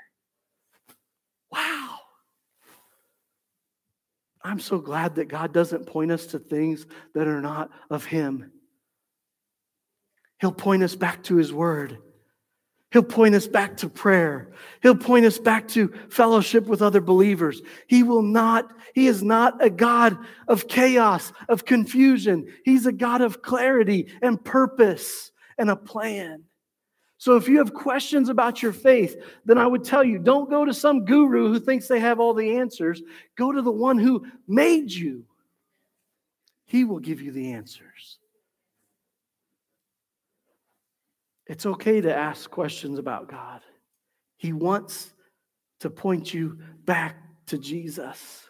Wow. 1.50 2.00
I'm 4.44 4.60
so 4.60 4.78
glad 4.80 5.15
that 5.15 5.30
God 5.30 5.54
doesn't 5.54 5.86
point 5.86 6.12
us 6.12 6.26
to 6.28 6.39
things 6.39 6.86
that 7.15 7.28
are 7.28 7.41
not 7.41 7.72
of 7.89 8.04
Him. 8.04 8.52
He'll 10.41 10.52
point 10.52 10.84
us 10.84 10.96
back 10.96 11.24
to 11.24 11.38
His 11.38 11.54
Word. 11.54 11.98
He'll 12.91 13.04
point 13.04 13.36
us 13.36 13.47
back 13.47 13.77
to 13.77 13.89
prayer. 13.89 14.51
He'll 14.82 14.97
point 14.97 15.25
us 15.25 15.38
back 15.38 15.67
to 15.69 15.93
fellowship 16.10 16.67
with 16.67 16.82
other 16.82 16.99
believers. 16.99 17.62
He 17.88 18.04
will 18.04 18.21
not, 18.21 18.69
he 18.93 19.08
is 19.08 19.23
not 19.23 19.63
a 19.63 19.69
God 19.69 20.17
of 20.49 20.67
chaos, 20.67 21.32
of 21.47 21.65
confusion. 21.65 22.47
He's 22.65 22.86
a 22.86 22.91
God 22.91 23.21
of 23.21 23.41
clarity 23.41 24.12
and 24.21 24.43
purpose 24.43 25.32
and 25.58 25.69
a 25.69 25.75
plan. 25.75 26.43
So 27.17 27.38
if 27.38 27.47
you 27.47 27.60
have 27.60 27.73
questions 27.73 28.30
about 28.30 28.62
your 28.62 28.73
faith, 28.73 29.15
then 29.45 29.58
I 29.58 29.67
would 29.67 29.84
tell 29.84 30.04
you 30.04 30.17
don't 30.19 30.49
go 30.49 30.65
to 30.65 30.73
some 30.73 31.06
guru 31.06 31.47
who 31.47 31.60
thinks 31.60 31.88
they 31.88 31.99
have 31.99 32.19
all 32.19 32.34
the 32.34 32.58
answers. 32.58 33.01
Go 33.38 33.51
to 33.51 33.62
the 33.62 33.71
one 33.71 33.99
who 33.99 34.25
made 34.47 34.91
you. 34.91 35.23
He 36.65 36.84
will 36.84 36.99
give 36.99 37.21
you 37.21 37.32
the 37.32 37.54
answers. 37.54 38.17
It's 41.51 41.65
okay 41.65 41.99
to 41.99 42.15
ask 42.15 42.49
questions 42.49 42.97
about 42.97 43.27
God. 43.27 43.59
He 44.37 44.53
wants 44.53 45.11
to 45.81 45.89
point 45.89 46.33
you 46.33 46.59
back 46.85 47.17
to 47.47 47.57
Jesus. 47.57 48.47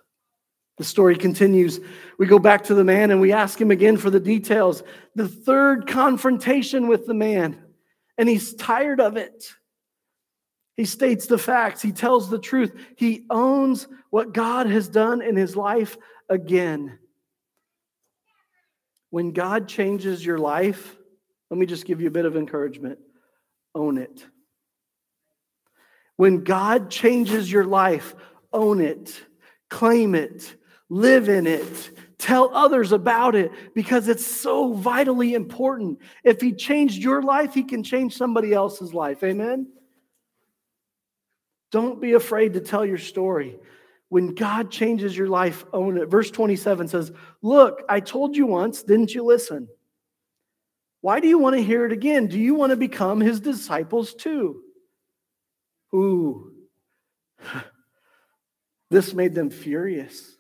The 0.78 0.84
story 0.84 1.16
continues. 1.16 1.80
We 2.20 2.28
go 2.28 2.38
back 2.38 2.66
to 2.66 2.76
the 2.76 2.84
man 2.84 3.10
and 3.10 3.20
we 3.20 3.34
ask 3.34 3.60
him 3.60 3.72
again 3.72 3.98
for 3.98 4.12
the 4.12 4.20
details. 4.20 4.84
The 5.16 5.28
third 5.28 5.88
confrontation 5.88 6.88
with 6.88 7.08
the 7.08 7.16
man, 7.16 7.60
and 8.20 8.30
he's 8.30 8.54
tired 8.54 9.02
of 9.02 9.18
it. 9.18 9.52
He 10.78 10.86
states 10.86 11.26
the 11.26 11.40
facts, 11.40 11.82
he 11.82 11.92
tells 11.92 12.30
the 12.30 12.38
truth, 12.38 12.72
he 12.98 13.26
owns 13.32 13.88
what 14.12 14.32
God 14.32 14.68
has 14.68 14.88
done 14.88 15.24
in 15.24 15.36
his 15.36 15.56
life 15.56 15.98
again. 16.30 17.00
When 19.10 19.32
God 19.32 19.68
changes 19.68 20.24
your 20.24 20.38
life, 20.38 20.98
let 21.52 21.60
me 21.60 21.68
just 21.68 21.86
give 21.86 22.02
you 22.02 22.08
a 22.08 22.12
bit 22.12 22.26
of 22.26 22.36
encouragement 22.36 22.98
own 23.76 23.98
it. 23.98 24.26
When 26.18 26.44
God 26.44 26.90
changes 26.90 27.52
your 27.52 27.66
life, 27.66 28.16
own 28.52 28.82
it, 28.82 29.24
claim 29.70 30.14
it, 30.14 30.56
live 30.90 31.30
in 31.30 31.48
it, 31.48 31.98
tell 32.18 32.54
others 32.54 32.92
about 32.92 33.36
it 33.36 33.52
because 33.74 34.08
it's 34.08 34.26
so 34.26 34.74
vitally 34.74 35.34
important. 35.34 36.00
If 36.24 36.42
He 36.42 36.54
changed 36.54 37.02
your 37.02 37.22
life, 37.22 37.54
He 37.54 37.64
can 37.64 37.84
change 37.84 38.16
somebody 38.16 38.54
else's 38.54 38.94
life. 38.94 39.24
Amen? 39.24 39.68
Don't 41.72 42.02
be 42.02 42.14
afraid 42.14 42.54
to 42.54 42.60
tell 42.60 42.86
your 42.86 42.98
story. 42.98 43.58
When 44.10 44.36
God 44.36 44.70
changes 44.70 45.18
your 45.18 45.30
life, 45.30 45.64
own 45.72 45.98
it. 45.98 46.10
Verse 46.10 46.30
27 46.30 46.90
says, 46.90 47.14
Look, 47.42 47.82
I 47.88 48.02
told 48.02 48.36
you 48.36 48.46
once, 48.46 48.84
didn't 48.84 49.16
you 49.16 49.24
listen? 49.24 49.70
Why 51.02 51.20
do 51.20 51.28
you 51.28 51.40
want 51.40 51.56
to 51.56 51.64
hear 51.64 51.86
it 51.86 51.92
again? 51.92 52.28
Do 52.28 52.40
you 52.40 52.54
want 52.54 52.70
to 52.70 52.76
become 52.78 53.20
his 53.20 53.40
disciples 53.40 54.14
too? 54.14 54.62
Ooh. 55.94 56.52
This 58.90 59.14
made 59.14 59.34
them 59.34 59.50
furious. 59.50 60.36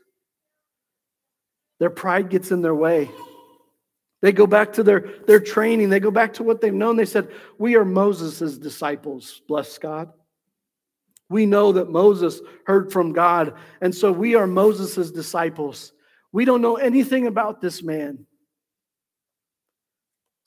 Their 1.80 1.89
pride 1.89 2.30
gets 2.30 2.52
in 2.52 2.62
their 2.62 2.76
way. 2.76 3.10
They 4.21 4.34
go 4.34 4.45
back 4.45 4.74
to 4.74 4.84
their, 4.84 5.06
their 5.26 5.39
training. 5.39 5.89
They 5.89 6.02
go 6.02 6.12
back 6.12 6.34
to 6.34 6.43
what 6.43 6.60
they've 6.60 6.74
known. 6.74 6.97
They 6.97 7.06
said, 7.06 7.30
We 7.58 7.78
are 7.78 7.86
Moses' 7.86 8.58
disciples, 8.58 9.41
bless 9.47 9.78
God. 9.78 10.12
We 11.30 11.45
know 11.45 11.71
that 11.71 11.89
Moses 11.89 12.41
heard 12.65 12.91
from 12.91 13.13
God, 13.13 13.54
and 13.80 13.95
so 13.95 14.12
we 14.12 14.36
are 14.36 14.47
Moses' 14.47 15.12
disciples. 15.12 15.93
We 16.34 16.43
don't 16.43 16.62
know 16.62 16.76
anything 16.76 17.26
about 17.26 17.62
this 17.62 17.82
man. 17.82 18.28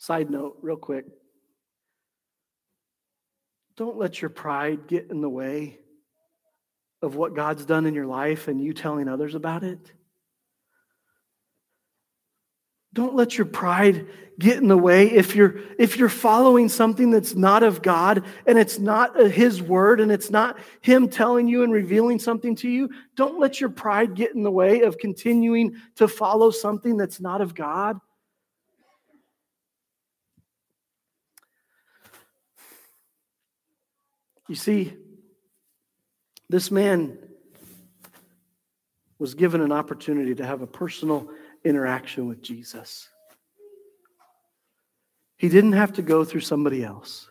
Side 0.05 0.29
note, 0.29 0.59
real 0.61 0.77
quick. 0.77 1.07
Don't 3.75 3.97
let 3.97 4.21
your 4.21 4.29
pride 4.29 4.87
get 4.87 5.11
in 5.11 5.23
the 5.23 5.31
way 5.31 5.79
of 7.01 7.17
what 7.17 7.35
God's 7.35 7.65
done 7.65 7.87
in 7.87 7.95
your 7.95 8.05
life 8.05 8.47
and 8.47 8.61
you 8.61 8.75
telling 8.75 9.09
others 9.09 9.35
about 9.35 9.65
it. 9.65 9.79
Don't 12.93 13.15
let 13.15 13.39
your 13.39 13.47
pride 13.47 14.07
get 14.39 14.59
in 14.59 14.69
the 14.69 14.77
way 14.77 15.11
if 15.11 15.35
you're 15.35 15.55
if 15.79 15.97
you're 15.97 16.11
following 16.11 16.69
something 16.69 17.11
that's 17.11 17.35
not 17.35 17.63
of 17.63 17.81
God 17.81 18.27
and 18.47 18.59
it's 18.59 18.79
not 18.79 19.19
his 19.19 19.63
word 19.63 20.03
and 20.03 20.13
it's 20.13 20.31
not 20.31 20.59
him 20.83 21.09
telling 21.09 21.49
you 21.49 21.63
and 21.63 21.73
revealing 21.73 22.19
something 22.19 22.55
to 22.57 22.69
you. 22.69 22.91
Don't 23.17 23.41
let 23.41 23.59
your 23.59 23.71
pride 23.71 24.15
get 24.15 24.35
in 24.35 24.43
the 24.43 24.51
way 24.51 24.83
of 24.83 24.99
continuing 24.99 25.77
to 25.97 26.09
follow 26.09 26.51
something 26.51 26.99
that's 26.99 27.23
not 27.23 27.41
of 27.41 27.55
God. 27.55 27.99
You 34.49 34.55
see, 34.55 34.95
this 36.51 36.71
man 36.71 37.19
was 39.19 39.35
given 39.35 39.61
an 39.61 39.73
opportunity 39.73 40.35
to 40.35 40.45
have 40.45 40.61
a 40.61 40.67
personal 40.67 41.29
interaction 41.65 42.29
with 42.29 42.43
Jesus. 42.43 43.09
He 45.37 45.49
didn't 45.49 45.73
have 45.73 45.95
to 45.95 46.03
go 46.03 46.25
through 46.25 46.43
somebody 46.43 46.85
else. 46.85 47.31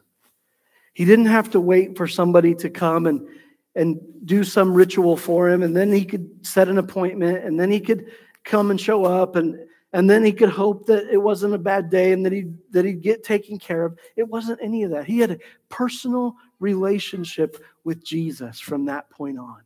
He 0.93 1.05
didn't 1.05 1.25
have 1.25 1.51
to 1.51 1.59
wait 1.59 1.97
for 1.97 2.07
somebody 2.07 2.55
to 2.55 2.69
come 2.69 3.05
and, 3.05 3.27
and 3.75 3.99
do 4.25 4.43
some 4.43 4.73
ritual 4.73 5.17
for 5.17 5.49
him, 5.49 5.63
and 5.63 5.75
then 5.75 5.91
he 5.91 6.05
could 6.05 6.45
set 6.45 6.67
an 6.67 6.77
appointment, 6.77 7.43
and 7.43 7.59
then 7.59 7.71
he 7.71 7.79
could 7.79 8.11
come 8.43 8.71
and 8.71 8.79
show 8.79 9.05
up, 9.05 9.35
and, 9.35 9.59
and 9.93 10.09
then 10.09 10.25
he 10.25 10.33
could 10.33 10.49
hope 10.49 10.87
that 10.87 11.07
it 11.11 11.17
wasn't 11.17 11.53
a 11.53 11.59
bad 11.59 11.91
day 11.91 12.11
and 12.11 12.25
that 12.25 12.33
he'd, 12.33 12.57
that 12.71 12.83
he'd 12.83 13.01
get 13.01 13.23
taken 13.23 13.59
care 13.59 13.85
of. 13.85 13.97
It 14.15 14.27
wasn't 14.27 14.59
any 14.61 14.83
of 14.83 14.91
that. 14.91 15.05
He 15.05 15.19
had 15.19 15.31
a 15.31 15.39
personal 15.69 16.35
relationship 16.59 17.63
with 17.83 18.03
Jesus 18.03 18.59
from 18.59 18.85
that 18.85 19.09
point 19.11 19.37
on. 19.37 19.61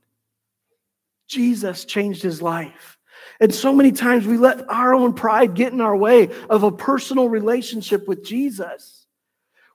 Jesus 1.27 1.85
changed 1.85 2.21
his 2.21 2.41
life. 2.41 2.97
And 3.39 3.53
so 3.53 3.73
many 3.73 3.91
times 3.91 4.27
we 4.27 4.37
let 4.37 4.69
our 4.69 4.93
own 4.93 5.13
pride 5.13 5.53
get 5.53 5.71
in 5.71 5.79
our 5.79 5.95
way 5.95 6.29
of 6.49 6.63
a 6.63 6.71
personal 6.71 7.29
relationship 7.29 8.07
with 8.07 8.23
Jesus. 8.23 9.05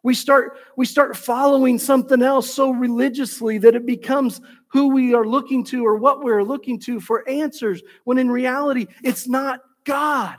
We 0.02 0.14
start, 0.14 0.58
we 0.76 0.84
start 0.84 1.16
following 1.16 1.78
something 1.78 2.22
else 2.22 2.52
so 2.52 2.72
religiously 2.72 3.58
that 3.58 3.74
it 3.74 3.86
becomes 3.86 4.40
who 4.68 4.88
we 4.88 5.14
are 5.14 5.26
looking 5.26 5.64
to 5.64 5.86
or 5.86 5.96
what 5.96 6.22
we're 6.22 6.42
looking 6.42 6.78
to 6.80 7.00
for 7.00 7.28
answers, 7.28 7.82
when 8.04 8.18
in 8.18 8.30
reality, 8.30 8.86
it's 9.02 9.28
not 9.28 9.60
God. 9.84 10.36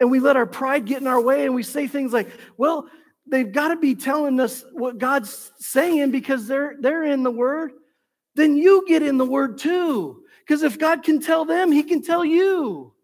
And 0.00 0.10
we 0.10 0.20
let 0.20 0.36
our 0.36 0.46
pride 0.46 0.84
get 0.84 1.00
in 1.00 1.06
our 1.06 1.20
way 1.20 1.44
and 1.44 1.54
we 1.54 1.62
say 1.62 1.86
things 1.86 2.12
like, 2.12 2.30
well, 2.56 2.88
they've 3.26 3.50
got 3.50 3.68
to 3.68 3.76
be 3.76 3.94
telling 3.94 4.38
us 4.40 4.64
what 4.72 4.98
God's 4.98 5.50
saying 5.58 6.10
because 6.10 6.46
they're 6.46 6.76
they're 6.80 7.04
in 7.04 7.22
the 7.22 7.30
word. 7.30 7.72
Then 8.34 8.56
you 8.56 8.84
get 8.86 9.02
in 9.02 9.18
the 9.18 9.26
word 9.26 9.58
too. 9.58 10.22
Because 10.46 10.62
if 10.62 10.78
God 10.78 11.02
can 11.02 11.20
tell 11.20 11.44
them, 11.44 11.72
he 11.72 11.82
can 11.82 12.02
tell 12.02 12.24
you. 12.24 12.94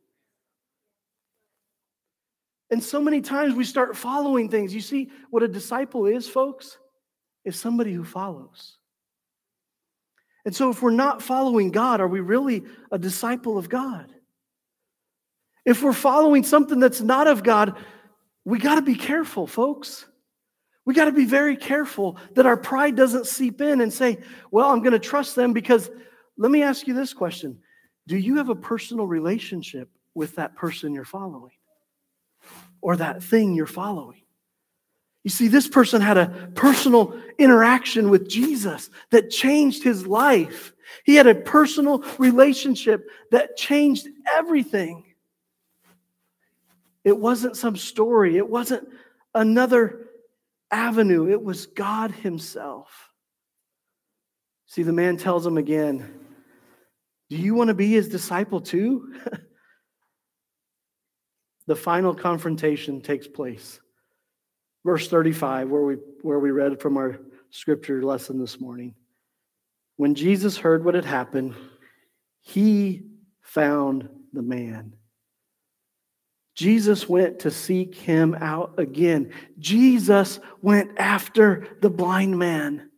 And 2.71 2.83
so 2.83 3.01
many 3.01 3.21
times 3.21 3.55
we 3.55 3.65
start 3.65 3.97
following 3.97 4.49
things. 4.49 4.75
You 4.75 4.81
see, 4.81 5.11
what 5.31 5.43
a 5.43 5.49
disciple 5.49 6.07
is, 6.07 6.27
folks, 6.27 6.79
is 7.45 7.59
somebody 7.59 7.93
who 7.93 8.05
follows. 8.05 8.79
And 10.45 10.55
so 10.55 10.71
if 10.71 10.83
we're 10.83 10.91
not 10.91 11.23
following 11.23 11.71
God, 11.71 12.01
are 12.01 12.09
we 12.09 12.21
really 12.21 12.65
a 12.91 12.99
disciple 12.99 13.59
of 13.59 13.69
God? 13.69 14.13
If 15.65 15.83
we're 15.83 15.93
following 15.93 16.43
something 16.43 16.79
that's 16.79 17.01
not 17.01 17.27
of 17.27 17.43
God, 17.43 17.77
we 18.45 18.59
got 18.59 18.75
to 18.77 18.83
be 18.83 18.95
careful, 18.95 19.47
folks. 19.47 20.07
We 20.85 20.93
got 20.93 21.07
to 21.07 21.13
be 21.13 21.25
very 21.25 21.57
careful 21.57 22.19
that 22.35 22.45
our 22.45 22.57
pride 22.57 22.95
doesn't 22.95 23.27
seep 23.27 23.61
in 23.61 23.81
and 23.81 23.93
say, 23.93 24.19
well, 24.51 24.71
I'm 24.71 24.81
going 24.81 24.93
to 24.93 24.99
trust 24.99 25.35
them 25.35 25.53
because 25.53 25.91
let 26.37 26.51
me 26.51 26.63
ask 26.63 26.87
you 26.87 26.95
this 26.95 27.15
question 27.15 27.59
Do 28.07 28.17
you 28.17 28.37
have 28.37 28.51
a 28.51 28.55
personal 28.55 29.07
relationship 29.07 29.89
with 30.15 30.37
that 30.37 30.55
person 30.55 30.93
you're 30.93 31.05
following 31.05 31.53
or 32.81 32.97
that 32.97 33.23
thing 33.23 33.55
you're 33.55 33.67
following? 33.67 34.21
You 35.23 35.31
see, 35.31 35.49
this 35.49 35.67
person 35.67 36.03
had 36.03 36.19
a 36.19 36.51
personal 36.55 37.19
interaction 37.39 38.11
with 38.11 38.29
Jesus 38.29 38.91
that 39.11 39.31
changed 39.31 39.83
his 39.83 40.07
life. 40.07 40.75
He 41.05 41.15
had 41.15 41.27
a 41.27 41.35
personal 41.35 42.05
relationship 42.19 43.09
that 43.31 43.57
changed 43.57 44.07
everything. 44.31 45.04
It 47.05 47.19
wasn't 47.19 47.57
some 47.57 47.77
story, 47.77 48.37
it 48.37 48.49
wasn't 48.49 48.89
another 49.35 50.07
avenue, 50.71 51.31
it 51.31 51.43
was 51.43 51.67
God 51.67 52.11
Himself. 52.11 53.11
See, 54.67 54.83
the 54.83 54.93
man 54.93 55.19
tells 55.19 55.47
him 55.47 55.59
again, 55.59 56.21
Do 57.31 57.37
you 57.37 57.55
want 57.55 57.69
to 57.69 57.75
be 57.75 57.89
His 57.89 58.09
disciple 58.09 58.61
too? 58.61 59.15
the 61.67 61.77
final 61.77 62.15
confrontation 62.15 63.01
takes 63.01 63.29
place. 63.29 63.81
Verse 64.85 65.09
35, 65.09 65.71
where 65.71 65.83
we, 65.83 65.95
where 66.23 66.39
we 66.39 66.51
read 66.51 66.81
from 66.81 66.97
our 66.97 67.21
scripture 67.51 68.03
lesson 68.03 68.39
this 68.39 68.61
morning. 68.61 68.95
When 69.97 70.15
Jesus 70.15 70.57
heard 70.57 70.85
what 70.85 70.95
had 70.95 71.05
happened, 71.05 71.55
he 72.41 73.03
found 73.41 74.09
the 74.33 74.43
man 74.43 74.95
Jesus 76.55 77.09
went 77.09 77.41
to 77.41 77.51
seek 77.51 77.95
him 77.95 78.37
out 78.41 78.75
again. 78.79 79.33
Jesus 79.59 80.39
went 80.63 80.93
after 80.99 81.77
the 81.81 81.91
blind 81.91 82.39
man. 82.39 82.91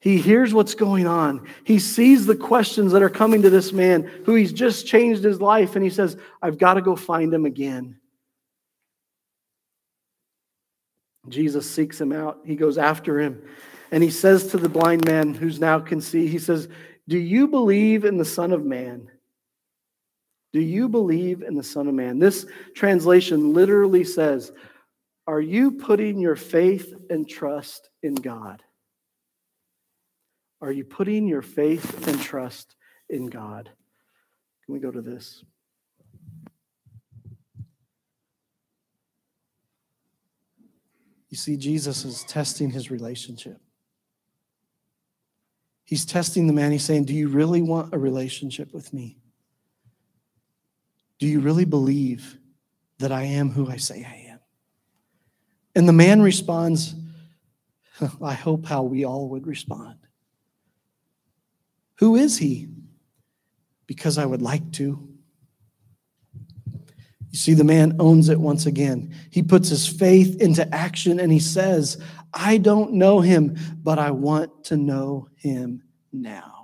He 0.00 0.18
hears 0.18 0.52
what's 0.52 0.74
going 0.74 1.06
on. 1.06 1.46
He 1.64 1.78
sees 1.78 2.26
the 2.26 2.36
questions 2.36 2.92
that 2.92 3.02
are 3.02 3.10
coming 3.10 3.42
to 3.42 3.50
this 3.50 3.72
man 3.72 4.02
who 4.24 4.34
he's 4.34 4.52
just 4.52 4.86
changed 4.86 5.22
his 5.22 5.40
life, 5.40 5.76
and 5.76 5.84
he 5.84 5.90
says, 5.90 6.16
I've 6.40 6.58
got 6.58 6.74
to 6.74 6.82
go 6.82 6.96
find 6.96 7.32
him 7.32 7.44
again. 7.44 8.00
Jesus 11.28 11.70
seeks 11.70 12.00
him 12.00 12.12
out. 12.12 12.40
He 12.44 12.56
goes 12.56 12.78
after 12.78 13.20
him. 13.20 13.42
And 13.92 14.02
he 14.02 14.10
says 14.10 14.48
to 14.48 14.56
the 14.56 14.68
blind 14.68 15.04
man 15.04 15.34
who's 15.34 15.60
now 15.60 15.78
can 15.78 16.00
see, 16.00 16.26
he 16.26 16.38
says, 16.38 16.68
Do 17.08 17.18
you 17.18 17.46
believe 17.46 18.04
in 18.04 18.16
the 18.16 18.24
Son 18.24 18.52
of 18.52 18.64
Man? 18.64 19.08
Do 20.52 20.60
you 20.60 20.88
believe 20.88 21.42
in 21.42 21.54
the 21.54 21.62
Son 21.62 21.88
of 21.88 21.94
Man? 21.94 22.18
This 22.18 22.46
translation 22.74 23.54
literally 23.54 24.04
says, 24.04 24.52
Are 25.26 25.40
you 25.40 25.72
putting 25.72 26.18
your 26.18 26.36
faith 26.36 26.94
and 27.08 27.28
trust 27.28 27.88
in 28.02 28.14
God? 28.14 28.62
Are 30.60 30.70
you 30.70 30.84
putting 30.84 31.26
your 31.26 31.42
faith 31.42 32.06
and 32.06 32.20
trust 32.20 32.76
in 33.08 33.26
God? 33.26 33.70
Can 34.64 34.74
we 34.74 34.78
go 34.78 34.90
to 34.90 35.00
this? 35.00 35.42
You 41.30 41.38
see, 41.38 41.56
Jesus 41.56 42.04
is 42.04 42.24
testing 42.24 42.70
his 42.70 42.90
relationship. 42.90 43.58
He's 45.84 46.04
testing 46.04 46.46
the 46.46 46.52
man. 46.52 46.72
He's 46.72 46.84
saying, 46.84 47.06
Do 47.06 47.14
you 47.14 47.28
really 47.28 47.62
want 47.62 47.94
a 47.94 47.98
relationship 47.98 48.74
with 48.74 48.92
me? 48.92 49.21
Do 51.22 51.28
you 51.28 51.38
really 51.38 51.64
believe 51.64 52.36
that 52.98 53.12
I 53.12 53.22
am 53.22 53.50
who 53.50 53.70
I 53.70 53.76
say 53.76 54.04
I 54.04 54.32
am? 54.32 54.40
And 55.76 55.86
the 55.86 55.92
man 55.92 56.20
responds, 56.20 56.96
I 58.20 58.32
hope 58.32 58.66
how 58.66 58.82
we 58.82 59.04
all 59.04 59.28
would 59.28 59.46
respond. 59.46 59.98
Who 62.00 62.16
is 62.16 62.38
he? 62.38 62.70
Because 63.86 64.18
I 64.18 64.26
would 64.26 64.42
like 64.42 64.72
to. 64.72 65.08
You 67.30 67.38
see, 67.38 67.54
the 67.54 67.62
man 67.62 67.94
owns 68.00 68.28
it 68.28 68.40
once 68.40 68.66
again. 68.66 69.14
He 69.30 69.44
puts 69.44 69.68
his 69.68 69.86
faith 69.86 70.42
into 70.42 70.68
action 70.74 71.20
and 71.20 71.30
he 71.30 71.38
says, 71.38 72.02
I 72.34 72.56
don't 72.56 72.94
know 72.94 73.20
him, 73.20 73.56
but 73.80 74.00
I 74.00 74.10
want 74.10 74.64
to 74.64 74.76
know 74.76 75.28
him 75.36 75.84
now. 76.12 76.61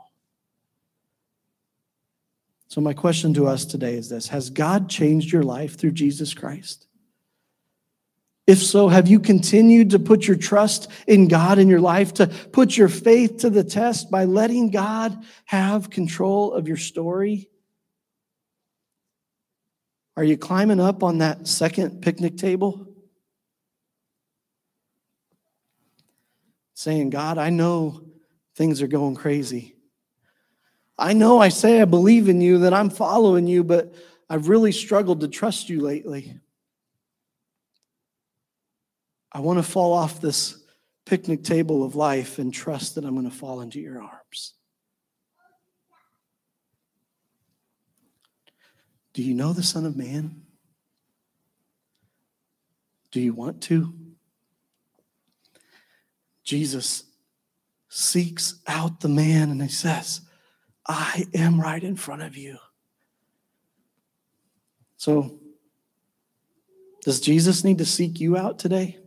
So, 2.69 2.83
my 2.83 2.93
question 2.93 3.33
to 3.35 3.47
us 3.47 3.65
today 3.65 3.95
is 3.95 4.11
this 4.11 4.29
Has 4.29 4.51
God 4.51 4.89
changed 4.91 5.33
your 5.33 5.43
life 5.43 5.79
through 5.79 5.93
Jesus 5.93 6.35
Christ? 6.35 6.87
If 8.47 8.63
so, 8.63 8.89
have 8.89 9.09
you 9.09 9.21
continued 9.21 9.91
to 9.91 9.99
put 9.99 10.27
your 10.27 10.37
trust 10.37 10.91
in 11.07 11.29
God 11.29 11.59
in 11.59 11.69
your 11.69 11.81
life, 11.81 12.15
to 12.15 12.27
put 12.27 12.77
your 12.77 12.89
faith 12.89 13.39
to 13.39 13.51
the 13.51 13.65
test 13.65 14.11
by 14.11 14.25
letting 14.25 14.71
God 14.71 15.23
have 15.45 15.91
control 15.91 16.55
of 16.55 16.67
your 16.67 16.79
story? 16.79 17.51
Are 20.17 20.25
you 20.25 20.37
climbing 20.37 20.81
up 20.81 21.03
on 21.03 21.19
that 21.19 21.47
second 21.47 22.03
picnic 22.03 22.37
table? 22.37 22.87
Saying, 26.75 27.11
God, 27.11 27.39
I 27.39 27.51
know 27.51 28.03
things 28.57 28.83
are 28.83 28.89
going 28.89 29.15
crazy. 29.15 29.78
I 30.99 31.13
know 31.13 31.39
I 31.39 31.49
say 31.49 31.81
I 31.81 31.85
believe 31.85 32.29
in 32.29 32.41
you, 32.41 32.59
that 32.59 32.75
I'm 32.75 32.91
following 32.91 33.47
you, 33.47 33.63
but 33.63 33.95
I've 34.29 34.49
really 34.49 34.73
struggled 34.73 35.21
to 35.21 35.29
trust 35.29 35.69
you 35.69 35.81
lately. 35.81 36.41
I 39.31 39.41
want 39.41 39.59
to 39.59 39.63
fall 39.63 39.93
off 39.93 40.21
this 40.21 40.61
picnic 41.07 41.45
table 41.45 41.85
of 41.85 41.95
life 41.95 42.39
and 42.39 42.53
trust 42.53 42.97
that 42.97 43.05
I'm 43.05 43.15
going 43.15 43.31
to 43.31 43.37
fall 43.37 43.61
into 43.61 43.81
your 43.81 44.03
arms. 44.03 44.55
Do 49.13 49.23
you 49.23 49.35
know 49.35 49.53
the 49.53 49.63
Son 49.63 49.87
of 49.87 49.97
Man? 49.97 50.43
Do 53.11 53.21
you 53.21 53.33
want 53.33 53.63
to? 53.63 53.95
Jesus 56.45 57.05
seeks 57.89 58.61
out 58.67 59.01
the 59.01 59.09
man 59.09 59.51
and 59.51 59.63
he 59.63 59.69
says, 59.69 60.21
I 60.89 61.27
am 61.35 61.61
right 61.61 61.83
in 61.83 61.97
front 61.97 62.23
of 62.23 62.37
you. 62.37 62.57
So, 64.97 65.39
does 67.03 67.21
Jesus 67.21 67.63
need 67.63 67.79
to 67.79 67.85
seek 67.85 68.19
you 68.19 68.37
out 68.37 68.59
today? 68.59 68.99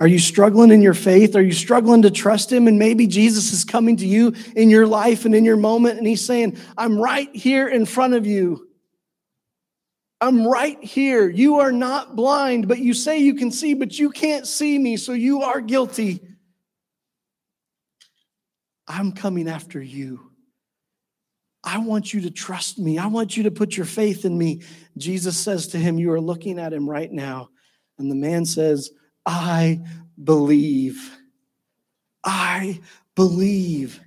Are 0.00 0.06
you 0.06 0.20
struggling 0.20 0.70
in 0.70 0.80
your 0.80 0.94
faith? 0.94 1.34
Are 1.34 1.42
you 1.42 1.52
struggling 1.52 2.02
to 2.02 2.10
trust 2.10 2.52
Him? 2.52 2.68
And 2.68 2.78
maybe 2.78 3.08
Jesus 3.08 3.52
is 3.52 3.64
coming 3.64 3.96
to 3.96 4.06
you 4.06 4.34
in 4.54 4.70
your 4.70 4.86
life 4.86 5.24
and 5.24 5.34
in 5.34 5.44
your 5.44 5.56
moment, 5.56 5.98
and 5.98 6.06
He's 6.06 6.24
saying, 6.24 6.56
I'm 6.76 6.98
right 6.98 7.34
here 7.34 7.66
in 7.68 7.84
front 7.84 8.14
of 8.14 8.24
you. 8.24 8.68
I'm 10.20 10.46
right 10.46 10.82
here. 10.82 11.28
You 11.28 11.56
are 11.56 11.72
not 11.72 12.16
blind, 12.16 12.68
but 12.68 12.78
you 12.78 12.94
say 12.94 13.18
you 13.18 13.34
can 13.34 13.50
see, 13.50 13.74
but 13.74 13.98
you 13.98 14.10
can't 14.10 14.46
see 14.46 14.78
me, 14.78 14.96
so 14.96 15.12
you 15.12 15.42
are 15.42 15.60
guilty. 15.60 16.20
I'm 18.88 19.12
coming 19.12 19.48
after 19.48 19.80
you. 19.80 20.32
I 21.62 21.78
want 21.78 22.14
you 22.14 22.22
to 22.22 22.30
trust 22.30 22.78
me. 22.78 22.98
I 22.98 23.06
want 23.06 23.36
you 23.36 23.42
to 23.42 23.50
put 23.50 23.76
your 23.76 23.86
faith 23.86 24.24
in 24.24 24.38
me. 24.38 24.62
Jesus 24.96 25.36
says 25.36 25.68
to 25.68 25.78
him, 25.78 25.98
You 25.98 26.12
are 26.12 26.20
looking 26.20 26.58
at 26.58 26.72
him 26.72 26.88
right 26.88 27.12
now. 27.12 27.50
And 27.98 28.10
the 28.10 28.14
man 28.14 28.46
says, 28.46 28.90
I 29.26 29.80
believe. 30.22 31.16
I 32.24 32.80
believe. 33.14 34.00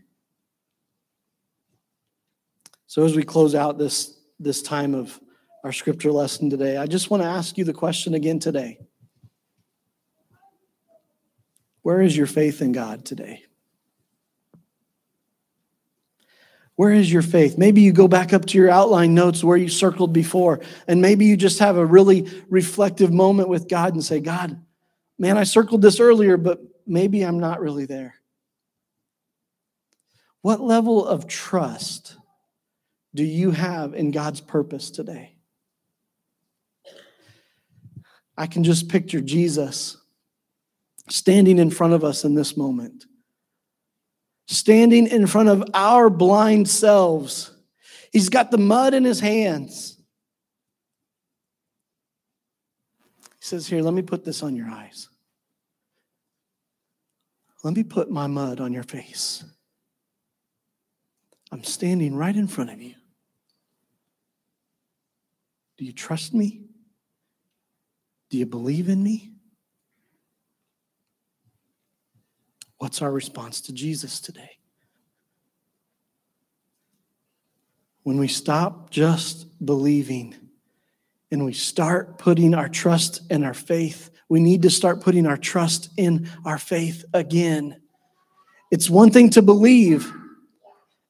So 2.87 3.05
as 3.05 3.15
we 3.15 3.23
close 3.23 3.53
out 3.53 3.77
this, 3.77 4.17
this 4.39 4.61
time 4.61 4.95
of 4.95 5.19
our 5.63 5.71
scripture 5.71 6.11
lesson 6.11 6.49
today, 6.49 6.77
I 6.77 6.87
just 6.87 7.09
want 7.09 7.21
to 7.21 7.29
ask 7.29 7.57
you 7.57 7.63
the 7.63 7.73
question 7.73 8.15
again 8.15 8.39
today. 8.39 8.79
Where 11.83 12.01
is 12.01 12.15
your 12.15 12.27
faith 12.27 12.61
in 12.61 12.71
God 12.71 13.05
today? 13.05 13.43
Where 16.81 16.93
is 16.93 17.13
your 17.13 17.21
faith? 17.21 17.59
Maybe 17.59 17.81
you 17.81 17.93
go 17.93 18.07
back 18.07 18.33
up 18.33 18.47
to 18.47 18.57
your 18.57 18.71
outline 18.71 19.13
notes 19.13 19.43
where 19.43 19.55
you 19.55 19.69
circled 19.69 20.13
before, 20.13 20.61
and 20.87 20.99
maybe 20.99 21.25
you 21.25 21.37
just 21.37 21.59
have 21.59 21.77
a 21.77 21.85
really 21.85 22.27
reflective 22.49 23.13
moment 23.13 23.49
with 23.49 23.69
God 23.69 23.93
and 23.93 24.03
say, 24.03 24.19
God, 24.19 24.59
man, 25.19 25.37
I 25.37 25.43
circled 25.43 25.83
this 25.83 25.99
earlier, 25.99 26.37
but 26.37 26.59
maybe 26.87 27.21
I'm 27.21 27.39
not 27.39 27.61
really 27.61 27.85
there. 27.85 28.15
What 30.41 30.59
level 30.59 31.05
of 31.05 31.27
trust 31.27 32.17
do 33.13 33.23
you 33.23 33.51
have 33.51 33.93
in 33.93 34.09
God's 34.09 34.41
purpose 34.41 34.89
today? 34.89 35.35
I 38.35 38.47
can 38.47 38.63
just 38.63 38.89
picture 38.89 39.21
Jesus 39.21 39.97
standing 41.09 41.59
in 41.59 41.69
front 41.69 41.93
of 41.93 42.03
us 42.03 42.25
in 42.25 42.33
this 42.33 42.57
moment 42.57 43.05
standing 44.51 45.07
in 45.07 45.27
front 45.27 45.49
of 45.49 45.63
our 45.73 46.09
blind 46.09 46.69
selves. 46.69 47.51
He's 48.11 48.29
got 48.29 48.51
the 48.51 48.57
mud 48.57 48.93
in 48.93 49.05
his 49.05 49.19
hands. 49.19 49.97
He 53.39 53.45
says, 53.45 53.67
Here, 53.67 53.81
let 53.81 53.93
me 53.93 54.01
put 54.01 54.25
this 54.25 54.43
on 54.43 54.55
your 54.55 54.67
eyes. 54.67 55.07
Let 57.63 57.75
me 57.75 57.83
put 57.83 58.09
my 58.09 58.27
mud 58.27 58.59
on 58.59 58.73
your 58.73 58.83
face. 58.83 59.43
I'm 61.51 61.63
standing 61.63 62.15
right 62.15 62.35
in 62.35 62.47
front 62.47 62.71
of 62.71 62.81
you. 62.81 62.95
Do 65.77 65.85
you 65.85 65.93
trust 65.93 66.33
me? 66.33 66.61
Do 68.29 68.37
you 68.37 68.45
believe 68.45 68.89
in 68.89 69.01
me? 69.01 69.30
What's 72.81 73.03
our 73.03 73.11
response 73.11 73.61
to 73.61 73.73
Jesus 73.73 74.19
today? 74.19 74.57
When 78.01 78.17
we 78.17 78.27
stop 78.27 78.89
just 78.89 79.45
believing 79.63 80.33
and 81.29 81.45
we 81.45 81.53
start 81.53 82.17
putting 82.17 82.55
our 82.55 82.67
trust 82.67 83.21
and 83.29 83.45
our 83.45 83.53
faith, 83.53 84.09
we 84.29 84.39
need 84.39 84.63
to 84.63 84.71
start 84.71 84.99
putting 84.99 85.27
our 85.27 85.37
trust 85.37 85.91
in 85.95 86.27
our 86.43 86.57
faith 86.57 87.05
again. 87.13 87.79
It's 88.71 88.89
one 88.89 89.11
thing 89.11 89.29
to 89.29 89.43
believe, 89.43 90.11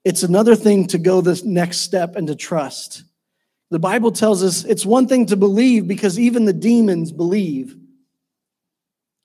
it's 0.03 0.23
another 0.23 0.55
thing 0.55 0.87
to 0.87 0.97
go 0.97 1.21
the 1.21 1.41
next 1.45 1.77
step 1.77 2.17
and 2.17 2.27
to 2.27 2.35
trust. 2.35 3.03
The 3.69 3.79
Bible 3.79 4.11
tells 4.11 4.43
us 4.43 4.65
it's 4.65 4.85
one 4.85 5.07
thing 5.07 5.25
to 5.27 5.37
believe 5.37 5.87
because 5.87 6.19
even 6.19 6.43
the 6.43 6.51
demons 6.51 7.13
believe. 7.13 7.77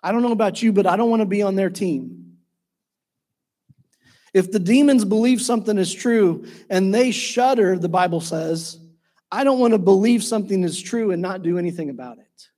I 0.00 0.12
don't 0.12 0.22
know 0.22 0.30
about 0.30 0.62
you, 0.62 0.72
but 0.72 0.86
I 0.86 0.96
don't 0.96 1.10
want 1.10 1.22
to 1.22 1.26
be 1.26 1.42
on 1.42 1.56
their 1.56 1.70
team. 1.70 2.22
If 4.36 4.52
the 4.52 4.58
demons 4.58 5.06
believe 5.06 5.40
something 5.40 5.78
is 5.78 5.94
true 5.94 6.46
and 6.68 6.94
they 6.94 7.10
shudder, 7.10 7.78
the 7.78 7.88
Bible 7.88 8.20
says, 8.20 8.78
I 9.32 9.44
don't 9.44 9.58
want 9.58 9.72
to 9.72 9.78
believe 9.78 10.22
something 10.22 10.62
is 10.62 10.78
true 10.78 11.10
and 11.10 11.22
not 11.22 11.42
do 11.42 11.56
anything 11.56 11.88
about 11.88 12.18
it. 12.18 12.48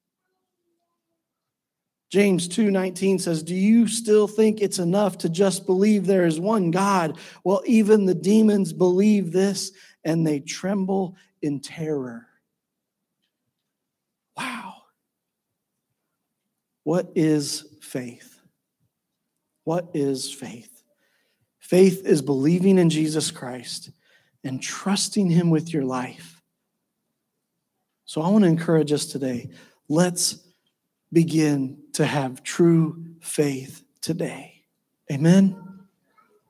James 2.10 2.48
2:19 2.48 3.20
says, 3.20 3.44
"Do 3.44 3.54
you 3.54 3.86
still 3.86 4.26
think 4.26 4.60
it's 4.60 4.80
enough 4.80 5.18
to 5.18 5.28
just 5.28 5.66
believe 5.66 6.04
there 6.04 6.26
is 6.26 6.40
one 6.40 6.72
God? 6.72 7.16
Well, 7.44 7.62
even 7.64 8.06
the 8.06 8.14
demons 8.14 8.72
believe 8.72 9.30
this 9.30 9.70
and 10.02 10.26
they 10.26 10.40
tremble 10.40 11.14
in 11.42 11.60
terror." 11.60 12.26
Wow. 14.36 14.82
What 16.82 17.12
is 17.14 17.66
faith? 17.80 18.40
What 19.62 19.90
is 19.94 20.32
faith? 20.32 20.77
Faith 21.68 22.06
is 22.06 22.22
believing 22.22 22.78
in 22.78 22.88
Jesus 22.88 23.30
Christ 23.30 23.90
and 24.42 24.62
trusting 24.62 25.28
him 25.28 25.50
with 25.50 25.70
your 25.70 25.84
life. 25.84 26.40
So 28.06 28.22
I 28.22 28.30
want 28.30 28.44
to 28.44 28.48
encourage 28.48 28.90
us 28.90 29.04
today. 29.04 29.50
Let's 29.86 30.48
begin 31.12 31.76
to 31.92 32.06
have 32.06 32.42
true 32.42 33.04
faith 33.20 33.84
today. 34.00 34.64
Amen. 35.12 35.62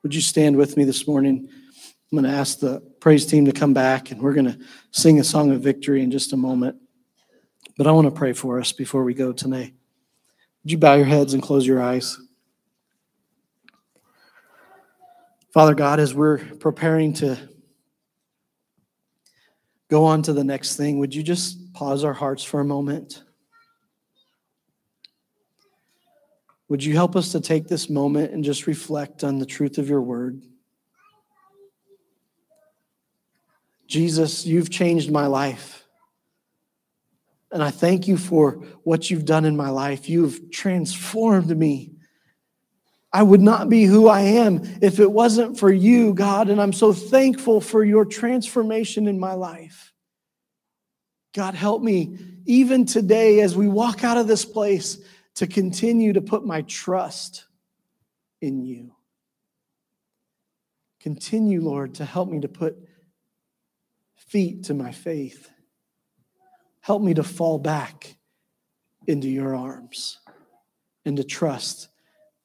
Would 0.05 0.15
you 0.15 0.21
stand 0.21 0.57
with 0.57 0.77
me 0.77 0.85
this 0.85 1.09
morning? 1.09 1.49
I'm 1.51 2.19
going 2.19 2.33
to 2.33 2.39
ask 2.39 2.61
the 2.61 2.81
praise 3.01 3.27
team 3.27 3.45
to 3.47 3.53
come 3.53 3.75
back 3.75 4.13
and 4.13 4.23
we're 4.23 4.35
going 4.35 4.47
to 4.47 4.59
sing 4.93 5.19
a 5.19 5.25
song 5.25 5.51
of 5.51 5.61
victory 5.61 6.01
in 6.01 6.13
just 6.13 6.33
a 6.33 6.37
moment. 6.37 6.77
But 7.77 7.89
I 7.89 7.91
want 7.91 8.07
to 8.07 8.17
pray 8.17 8.35
for 8.35 8.61
us 8.61 8.71
before 8.71 9.03
we 9.03 9.15
go 9.15 9.33
tonight. 9.33 9.75
Would 10.63 10.71
you 10.71 10.79
bow 10.79 10.95
your 10.95 11.07
heads 11.07 11.35
and 11.35 11.43
close 11.43 11.67
your 11.67 11.83
eyes? 11.83 12.21
Father 15.59 15.75
God, 15.75 15.99
as 15.99 16.15
we're 16.15 16.39
preparing 16.39 17.13
to 17.15 17.37
go 19.91 20.05
on 20.05 20.23
to 20.23 20.33
the 20.33 20.45
next 20.45 20.77
thing, 20.77 21.01
would 21.01 21.13
you 21.13 21.25
just 21.25 21.73
pause 21.73 22.05
our 22.05 22.13
hearts 22.13 22.45
for 22.45 22.61
a 22.61 22.65
moment? 22.65 23.25
Would 26.69 26.85
you 26.85 26.95
help 26.95 27.17
us 27.17 27.33
to 27.33 27.41
take 27.41 27.67
this 27.67 27.91
moment 27.91 28.33
and 28.33 28.45
just 28.45 28.69
reflect 28.69 29.25
on 29.25 29.41
the 29.41 29.47
truth 29.47 29.79
of 29.79 29.89
your 29.89 30.01
word? 30.01 30.41
Jesus, 33.89 34.47
you've 34.47 34.71
changed 34.71 35.11
my 35.11 35.27
life. 35.27 35.89
And 37.51 37.65
I 37.65 37.73
thank 37.73 38.07
you 38.07 38.17
for 38.17 38.53
what 38.85 39.11
you've 39.11 39.25
done 39.25 39.45
in 39.45 39.57
my 39.57 39.71
life. 39.71 40.09
You've 40.09 40.53
transformed 40.53 41.49
me. 41.59 41.98
I 43.13 43.23
would 43.23 43.41
not 43.41 43.71
be 43.71 43.85
who 43.85 44.09
I 44.09 44.21
am 44.21 44.63
if 44.83 45.01
it 45.01 45.11
wasn't 45.11 45.59
for 45.59 45.73
you, 45.73 46.13
God. 46.13 46.51
And 46.51 46.61
I'm 46.61 46.75
so 46.75 46.93
thankful 46.93 47.61
for 47.61 47.83
your 47.83 48.05
transformation 48.05 49.09
in 49.09 49.19
my 49.19 49.35
life. 49.35 49.93
God, 51.35 51.55
help 51.55 51.83
me 51.83 52.19
even 52.45 52.85
today 52.85 53.41
as 53.41 53.57
we 53.57 53.69
walk 53.69 54.05
out 54.05 54.19
of 54.19 54.27
this 54.27 54.45
place 54.45 54.99
to 55.37 55.47
continue 55.47 56.13
to 56.13 56.21
put 56.21 56.45
my 56.45 56.63
trust 56.63 57.45
in 58.41 58.63
you. 58.63 58.93
Continue, 61.01 61.61
Lord, 61.63 61.95
to 61.97 62.05
help 62.05 62.29
me 62.29 62.41
to 62.41 62.49
put 62.49 62.77
feet 64.17 64.65
to 64.65 64.75
my 64.75 64.93
faith. 64.93 65.49
Help 66.81 67.03
me 67.03 67.15
to 67.15 67.23
fall 67.23 67.59
back 67.59 68.17
into 69.07 69.29
your 69.29 69.55
arms 69.55 70.19
and 71.05 71.17
to 71.17 71.25
trust 71.25 71.89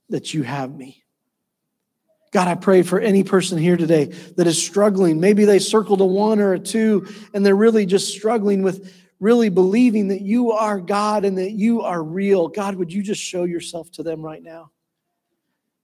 that 0.10 0.34
you 0.34 0.44
have 0.44 0.74
me. 0.74 1.04
God, 2.32 2.48
I 2.48 2.56
pray 2.56 2.82
for 2.82 3.00
any 3.00 3.24
person 3.24 3.60
here 3.60 3.78
today 3.78 4.06
that 4.38 4.48
is 4.48 4.64
struggling. 4.64 5.20
Maybe 5.20 5.46
they 5.46 5.60
circled 5.60 6.02
a 6.02 6.06
one 6.06 6.40
or 6.40 6.54
a 6.54 6.60
two 6.60 7.08
and 7.34 7.46
they're 7.46 7.56
really 7.56 7.86
just 7.86 8.12
struggling 8.12 8.64
with 8.64 8.92
really 9.20 9.50
believing 9.50 10.10
that 10.10 10.22
you 10.22 10.52
are 10.52 10.82
God 10.82 11.24
and 11.24 11.38
that 11.38 11.52
you 11.52 11.82
are 11.82 12.04
real, 12.04 12.50
God, 12.50 12.76
would 12.76 12.92
you 12.92 13.02
just 13.02 13.22
show 13.22 13.46
yourself 13.46 13.90
to 13.92 14.04
them 14.04 14.22
right 14.22 14.44
now? 14.44 14.72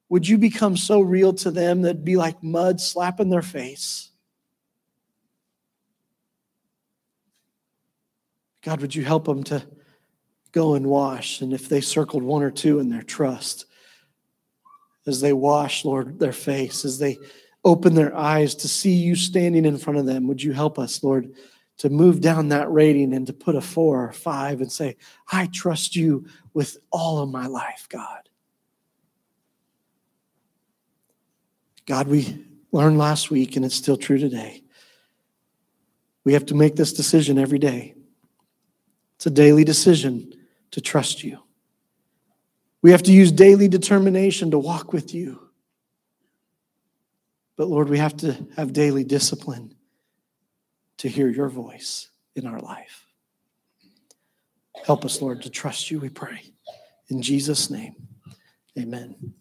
Would 0.10 0.28
you 0.28 0.38
become 0.38 0.76
so 0.76 1.00
real 1.00 1.34
to 1.36 1.52
them 1.52 1.84
that 1.84 2.04
be 2.04 2.18
like 2.18 2.44
mud 2.44 2.82
slapping 2.82 3.30
their 3.30 3.42
face? 3.42 4.10
God, 8.62 8.82
would 8.82 8.94
you 8.94 9.06
help 9.06 9.26
them 9.26 9.44
to 9.46 9.66
go 10.52 10.74
and 10.74 10.88
wash? 10.88 11.42
And 11.42 11.54
if 11.54 11.70
they 11.70 11.80
circled 11.80 12.24
one 12.24 12.44
or 12.44 12.52
two 12.52 12.80
in 12.80 12.90
their 12.90 13.04
trust, 13.04 13.66
as 15.10 15.20
they 15.20 15.34
wash, 15.34 15.84
Lord, 15.84 16.20
their 16.20 16.32
face, 16.32 16.86
as 16.86 16.98
they 16.98 17.18
open 17.66 17.96
their 17.96 18.16
eyes 18.16 18.56
to 18.56 18.70
see 18.70 18.94
you 18.94 19.18
standing 19.18 19.66
in 19.66 19.78
front 19.78 20.00
of 20.00 20.06
them, 20.06 20.28
would 20.28 20.42
you 20.42 20.54
help 20.54 20.80
us, 20.80 21.04
Lord? 21.04 21.34
to 21.80 21.90
move 21.90 22.20
down 22.20 22.50
that 22.50 22.72
rating 22.72 23.14
and 23.14 23.26
to 23.26 23.34
put 23.34 23.56
a 23.56 23.62
four 23.62 24.04
or 24.04 24.12
five 24.12 24.60
and 24.60 24.72
say, 24.72 24.98
I 25.32 25.48
trust 25.48 25.96
you 25.96 26.26
with 26.54 26.78
all 26.92 27.20
of 27.20 27.30
my 27.30 27.48
life, 27.48 27.88
God. 27.90 28.30
God, 31.86 32.08
we 32.08 32.46
learned 32.74 32.98
last 32.98 33.32
week, 33.32 33.56
and 33.56 33.66
it's 33.66 33.76
still 33.76 33.96
true 33.96 34.18
today. 34.18 34.62
We 36.26 36.34
have 36.34 36.46
to 36.48 36.56
make 36.56 36.76
this 36.76 36.92
decision 36.92 37.40
every 37.40 37.60
day. 37.60 37.96
It's 39.16 39.26
a 39.26 39.32
daily 39.32 39.64
decision 39.64 40.34
to 40.72 40.82
trust 40.82 41.24
you. 41.24 41.40
We 42.82 42.92
have 42.92 43.04
to 43.04 43.12
use 43.12 43.32
daily 43.32 43.68
determination 43.68 44.52
to 44.52 44.60
walk 44.60 44.94
with 44.94 45.14
you. 45.14 45.50
But 47.58 47.68
Lord, 47.68 47.90
we 47.90 47.98
have 47.98 48.16
to 48.18 48.48
have 48.56 48.72
daily 48.72 49.04
discipline 49.04 49.76
to 50.98 51.10
hear 51.10 51.28
your 51.28 51.50
voice 51.50 52.10
in 52.36 52.46
our 52.46 52.60
life. 52.60 53.06
Help 54.86 55.04
us, 55.04 55.22
Lord, 55.22 55.42
to 55.42 55.50
trust 55.50 55.92
you, 55.92 56.00
we 56.00 56.10
pray. 56.10 56.42
In 57.10 57.22
Jesus' 57.22 57.70
name, 57.70 57.96
amen. 58.78 59.34